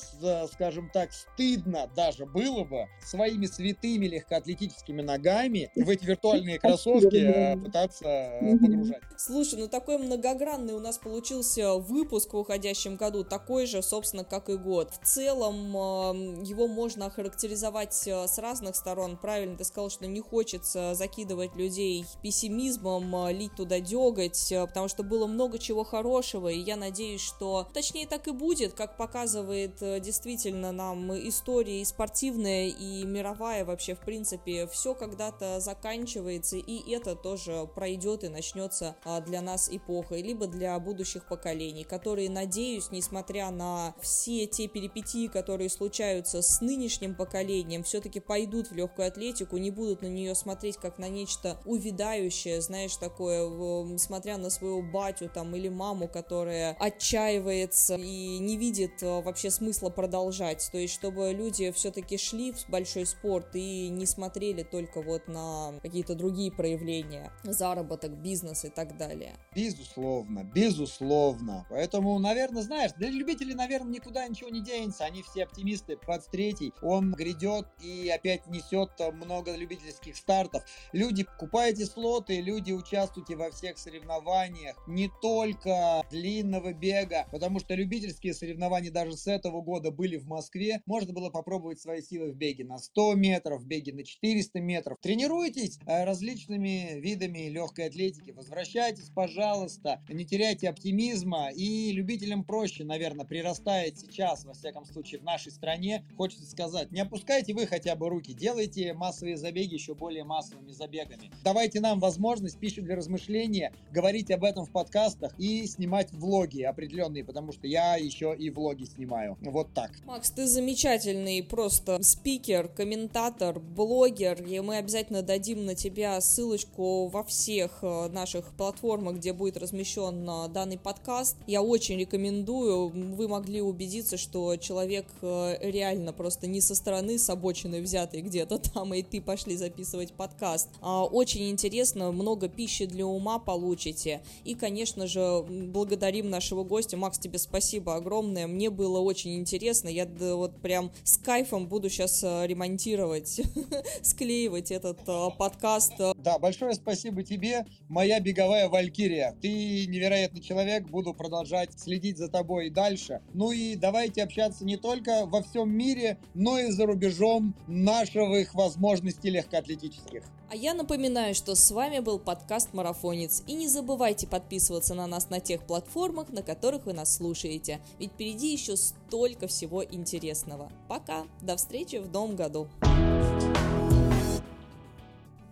скажем 0.53 0.91
так, 0.91 1.13
стыдно 1.13 1.91
даже 1.95 2.27
было 2.27 2.65
бы 2.65 2.87
своими 3.05 3.47
святыми 3.47 4.07
легкоатлетическими 4.07 5.03
ногами 5.03 5.71
в 5.77 5.89
эти 5.89 6.05
виртуальные 6.05 6.59
кроссовки 6.61 7.25
а, 7.25 7.57
пытаться 7.57 8.07
а, 8.07 8.41
погружать. 8.41 9.03
Слушай, 9.17 9.61
ну 9.61 9.69
такой 9.69 9.99
многогранный 9.99 10.75
у 10.75 10.81
нас 10.81 10.99
получился 10.99 11.19
получился 11.19 11.75
выпуск 11.75 12.33
в 12.33 12.37
уходящем 12.37 12.97
году 12.97 13.25
такой 13.25 13.67
же, 13.67 13.83
собственно, 13.83 14.25
как 14.25 14.49
и 14.49 14.57
год. 14.57 14.93
В 14.93 15.07
целом 15.07 15.48
его 15.53 16.67
можно 16.67 17.07
охарактеризовать 17.07 18.07
э, 18.07 18.27
с 18.27 18.39
разных 18.39 18.77
сторон. 18.77 19.17
Правильно 19.17 19.57
ты 19.57 19.65
сказал, 19.65 19.91
что 19.91 20.07
не 20.07 20.21
хочется 20.21 20.95
закидывать 20.95 21.57
людей 21.57 22.05
пессимизмом, 22.23 23.15
э, 23.17 23.33
лить 23.33 23.55
туда 23.57 23.81
деготь, 23.81 24.53
э, 24.53 24.67
потому 24.67 24.89
что 24.89 25.03
было 25.03 25.27
много 25.27 25.59
чего 25.59 25.85
хорошего, 25.85 26.49
и 26.49 26.59
я 26.59 26.77
надеюсь, 26.77 27.21
что 27.21 27.69
точнее 27.73 28.07
так 28.07 28.29
и 28.29 28.33
будет, 28.33 28.75
как 28.75 28.97
показывает 28.97 29.79
действительно 30.03 30.73
нам 30.73 31.13
история 31.29 31.81
и 31.81 31.85
спортивная, 31.85 32.69
и 32.69 33.05
мировая 33.05 33.65
вообще, 33.65 33.95
в 33.95 34.01
принципе, 34.01 34.67
все 34.67 34.95
когда-то 34.95 35.61
заканчивается, 35.61 36.57
и 36.57 36.91
это 36.93 37.17
тоже 37.17 37.69
пройдет 37.75 38.25
и 38.25 38.29
начнется 38.29 38.97
для 39.27 39.41
нас 39.41 39.69
эпохой, 39.71 40.23
либо 40.23 40.47
для 40.47 40.79
будущих 40.79 41.27
поколений, 41.27 41.85
которые, 41.85 42.31
надеюсь, 42.31 42.91
несмотря 42.91 43.51
на 43.51 43.95
все 44.01 44.47
те 44.47 44.69
перипетии, 44.69 45.27
которые 45.39 45.70
случаются 45.70 46.43
с 46.43 46.61
нынешним 46.61 47.14
поколением, 47.14 47.84
все-таки 47.84 48.18
пойдут 48.18 48.72
в 48.72 48.74
легкую 48.74 49.07
атлетику, 49.07 49.57
не 49.57 49.70
будут 49.70 50.03
на 50.03 50.09
нее 50.09 50.34
смотреть 50.34 50.78
как 50.78 50.99
на 50.99 51.09
нечто 51.09 51.59
увядающее, 51.64 52.61
знаешь, 52.61 52.97
такое, 52.97 53.97
смотря 53.99 54.36
на 54.36 54.51
своего 54.51 54.82
батю 54.82 55.30
там 55.32 55.55
или 55.55 55.68
маму, 55.68 56.09
которая 56.09 56.76
отчаивается 56.80 57.95
и 57.95 58.39
не 58.39 58.57
видит 58.57 59.01
э, 59.01 59.20
вообще 59.20 59.53
смысла 59.53 59.91
продолжать. 59.91 60.68
То 60.72 60.78
есть, 60.78 60.95
чтобы 60.95 61.32
люди 61.32 61.70
все-таки 61.70 62.18
шли 62.18 62.51
в 62.51 62.68
большой 62.68 63.07
спорт 63.07 63.55
и 63.55 63.89
не 63.91 64.07
смотрели 64.07 64.64
только 64.64 65.03
вот 65.03 65.28
на 65.28 65.74
какие-то 65.82 66.16
другие 66.16 66.51
проявления, 66.51 67.32
заработок, 67.45 68.11
бизнес 68.11 68.64
и 68.64 68.70
так 68.70 68.97
далее. 68.97 69.36
Безусловно, 69.55 70.43
безусловно. 70.43 71.64
Поэтому, 71.70 72.18
наверное, 72.18 72.62
знаешь, 72.62 72.91
для 72.97 73.11
любителей, 73.11 73.55
наверное, 73.55 73.93
никуда 73.93 74.26
ничего 74.26 74.51
не 74.51 74.61
денется. 74.61 75.05
Они 75.05 75.22
все 75.31 75.45
оптимисты, 75.45 75.97
23 75.97 76.72
он 76.83 77.12
грядет 77.12 77.66
и 77.83 78.09
опять 78.09 78.47
несет 78.47 78.91
много 79.12 79.55
любительских 79.55 80.16
стартов. 80.16 80.64
Люди, 80.93 81.24
покупайте 81.24 81.87
слоты, 81.87 82.41
люди, 82.41 82.72
участвуйте 82.72 83.37
во 83.37 83.51
всех 83.51 83.79
соревнованиях, 83.79 84.76
не 84.87 85.11
только 85.20 86.03
длинного 86.11 86.72
бега, 86.72 87.26
потому 87.31 87.61
что 87.61 87.74
любительские 87.74 88.35
соревнования 88.35 88.91
даже 88.91 89.16
с 89.16 89.26
этого 89.26 89.61
года 89.61 89.91
были 89.91 90.16
в 90.16 90.26
Москве. 90.26 90.83
Можно 90.87 91.12
было 91.12 91.31
попробовать 91.31 91.81
свои 91.81 92.03
силы 92.03 92.33
в 92.33 92.37
беге 92.37 92.64
на 92.64 92.79
100 92.79 93.14
метров, 93.14 93.62
в 93.62 93.66
беге 93.66 93.93
на 93.93 94.05
400 94.05 94.61
метров. 94.61 94.99
Тренируйтесь 95.01 95.79
э, 95.87 96.05
различными 96.05 96.99
видами 97.01 97.49
легкой 97.49 97.87
атлетики. 97.87 98.31
Возвращайтесь, 98.31 99.11
пожалуйста, 99.11 100.03
не 100.09 100.24
теряйте 100.24 100.68
оптимизма. 100.68 101.51
И 101.55 101.93
любителям 101.93 102.45
проще, 102.45 102.85
наверное, 102.85 103.26
прирастает 103.26 103.99
сейчас, 103.99 104.45
во 104.45 104.55
всяком 104.55 104.85
случае, 104.85 105.18
в 105.19 105.25
нашей 105.25 105.53
стране. 105.53 106.05
Хочется 106.16 106.47
сказать, 106.47 106.91
не 106.93 107.01
опускайте 107.01 107.55
вы 107.55 107.66
хотя 107.66 107.97
бы 107.97 108.09
руки, 108.09 108.33
делайте 108.33 108.93
массовые 108.95 109.37
забеги 109.37 109.75
еще 109.75 109.95
более 109.95 110.25
массовыми 110.25 110.73
забегами. 110.73 111.31
Давайте 111.45 111.81
нам 111.81 112.01
возможность, 112.01 112.59
пищу 112.59 112.83
для 112.83 112.97
размышления, 112.97 113.73
говорить 113.91 114.31
об 114.31 114.45
этом 114.45 114.64
в 114.64 114.71
подкастах 114.71 115.39
и 115.39 115.66
снимать 115.66 116.12
влоги 116.12 116.62
определенные, 116.62 117.25
потому 117.25 117.53
что 117.53 117.66
я 117.66 117.97
еще 117.97 118.35
и 118.39 118.51
влоги 118.51 118.85
снимаю. 118.85 119.37
Вот 119.41 119.73
так. 119.75 119.93
Макс, 120.05 120.31
ты 120.31 120.47
замечательный 120.47 121.43
просто 121.43 122.03
спикер, 122.03 122.69
комментатор, 122.69 123.59
блогер, 123.59 124.43
и 124.43 124.61
мы 124.61 124.77
обязательно 124.77 125.23
дадим 125.23 125.66
на 125.66 125.75
тебя 125.75 126.21
ссылочку 126.21 127.09
во 127.09 127.25
всех 127.25 127.79
э, 127.83 128.09
наших 128.09 128.53
платформах, 128.57 129.16
где 129.16 129.33
будет 129.33 129.57
размещен 129.57 130.29
э, 130.29 130.49
данный 130.49 130.79
подкаст. 130.79 131.37
Я 131.47 131.62
очень 131.62 131.99
рекомендую, 131.99 132.89
вы 132.89 133.29
могли 133.29 133.61
убедиться, 133.61 134.16
что 134.16 134.57
человек 134.57 135.07
реально 135.23 136.13
просто 136.13 136.47
не 136.47 136.61
со 136.61 136.75
стороны, 136.75 137.19
с 137.19 137.29
обочины 137.31 137.81
взятый 137.81 138.23
где-то 138.23 138.59
там, 138.75 138.95
и 138.95 139.03
ты 139.03 139.21
пошли 139.21 139.57
записывать 139.57 140.13
подкаст. 140.13 140.69
А, 140.81 141.05
очень 141.05 141.51
интересно, 141.51 142.13
много 142.13 142.49
пищи 142.49 142.87
для 142.87 143.07
ума 143.07 143.39
получите. 143.39 144.21
И, 144.45 144.55
конечно 144.55 145.07
же, 145.07 145.43
благодарим 145.49 146.31
нашего 146.31 146.65
гостя. 146.65 146.97
Макс, 146.97 147.19
тебе 147.19 147.39
спасибо 147.39 147.97
огромное. 147.97 148.47
Мне 148.47 148.71
было 148.71 148.99
очень 148.99 149.39
интересно. 149.39 149.89
Я 149.89 150.07
вот 150.07 150.57
прям 150.61 150.91
с 151.05 151.17
кайфом 151.17 151.69
буду 151.69 151.89
сейчас 151.89 152.23
ремонтировать, 152.23 153.41
склеивать 154.03 154.71
этот 154.71 155.01
подкаст. 155.37 155.95
Да, 156.17 156.39
большое 156.39 156.75
спасибо 156.75 157.23
тебе, 157.23 157.67
моя 157.89 158.21
беговая 158.21 158.69
валькирия. 158.69 159.37
Ты 159.41 159.87
невероятный 159.87 160.41
человек, 160.41 160.85
буду 160.89 161.15
продолжать 161.15 161.79
следить 161.79 162.19
за 162.19 162.29
тобой 162.29 162.69
и 162.69 162.71
дальше. 162.71 163.21
Ну 163.35 163.53
и 163.53 163.77
давайте 163.77 164.23
общаться 164.23 164.65
не 164.65 164.77
только 164.77 164.98
во 165.07 165.43
всем 165.43 165.71
мире, 165.71 166.19
но 166.35 166.59
и 166.59 166.71
за 166.71 166.87
рубежом 166.87 167.55
наших 167.67 168.55
возможностей 168.55 169.31
легкоатлетических. 169.31 170.23
А 170.51 170.57
я 170.57 170.73
напоминаю, 170.73 171.35
что 171.35 171.55
с 171.55 171.71
вами 171.71 171.99
был 171.99 172.19
подкаст 172.19 172.73
«Марафонец». 172.73 173.43
И 173.47 173.53
не 173.53 173.69
забывайте 173.69 174.27
подписываться 174.27 174.95
на 174.95 175.07
нас 175.07 175.29
на 175.29 175.41
тех 175.41 175.63
платформах, 175.63 176.31
на 176.31 176.43
которых 176.43 176.87
вы 176.87 176.95
нас 176.95 177.15
слушаете. 177.15 177.81
Ведь 177.99 178.13
впереди 178.13 178.53
еще 178.53 178.77
столько 178.77 179.47
всего 179.47 179.85
интересного. 179.85 180.73
Пока! 180.89 181.25
До 181.43 181.57
встречи 181.57 181.97
в 181.97 182.11
новом 182.11 182.35
году! 182.35 182.69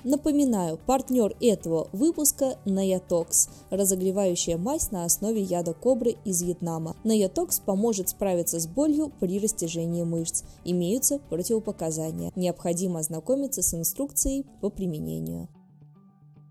Напоминаю, 0.07 0.79
партнер 0.87 1.35
этого 1.41 1.89
выпуска– 1.91 2.61
Наятокс, 2.65 3.49
разогревающая 3.71 4.57
мазь 4.57 4.93
на 4.93 5.05
основе 5.05 5.43
яда 5.43 5.75
кобры 5.75 6.15
из 6.25 6.43
Вьетнама. 6.43 6.95
Наятокс 7.03 7.59
поможет 7.59 8.11
справиться 8.11 8.61
с 8.61 8.69
болью 8.69 9.11
при 9.19 9.41
растяжении 9.41 10.05
мышц. 10.05 10.45
Имеются 10.65 11.19
противопоказания. 11.29 12.31
Необходимо 12.37 13.01
ознакомиться 13.01 13.63
с 13.63 13.75
инструкцией 13.75 14.47
по 14.61 14.71
применению. 14.71 15.49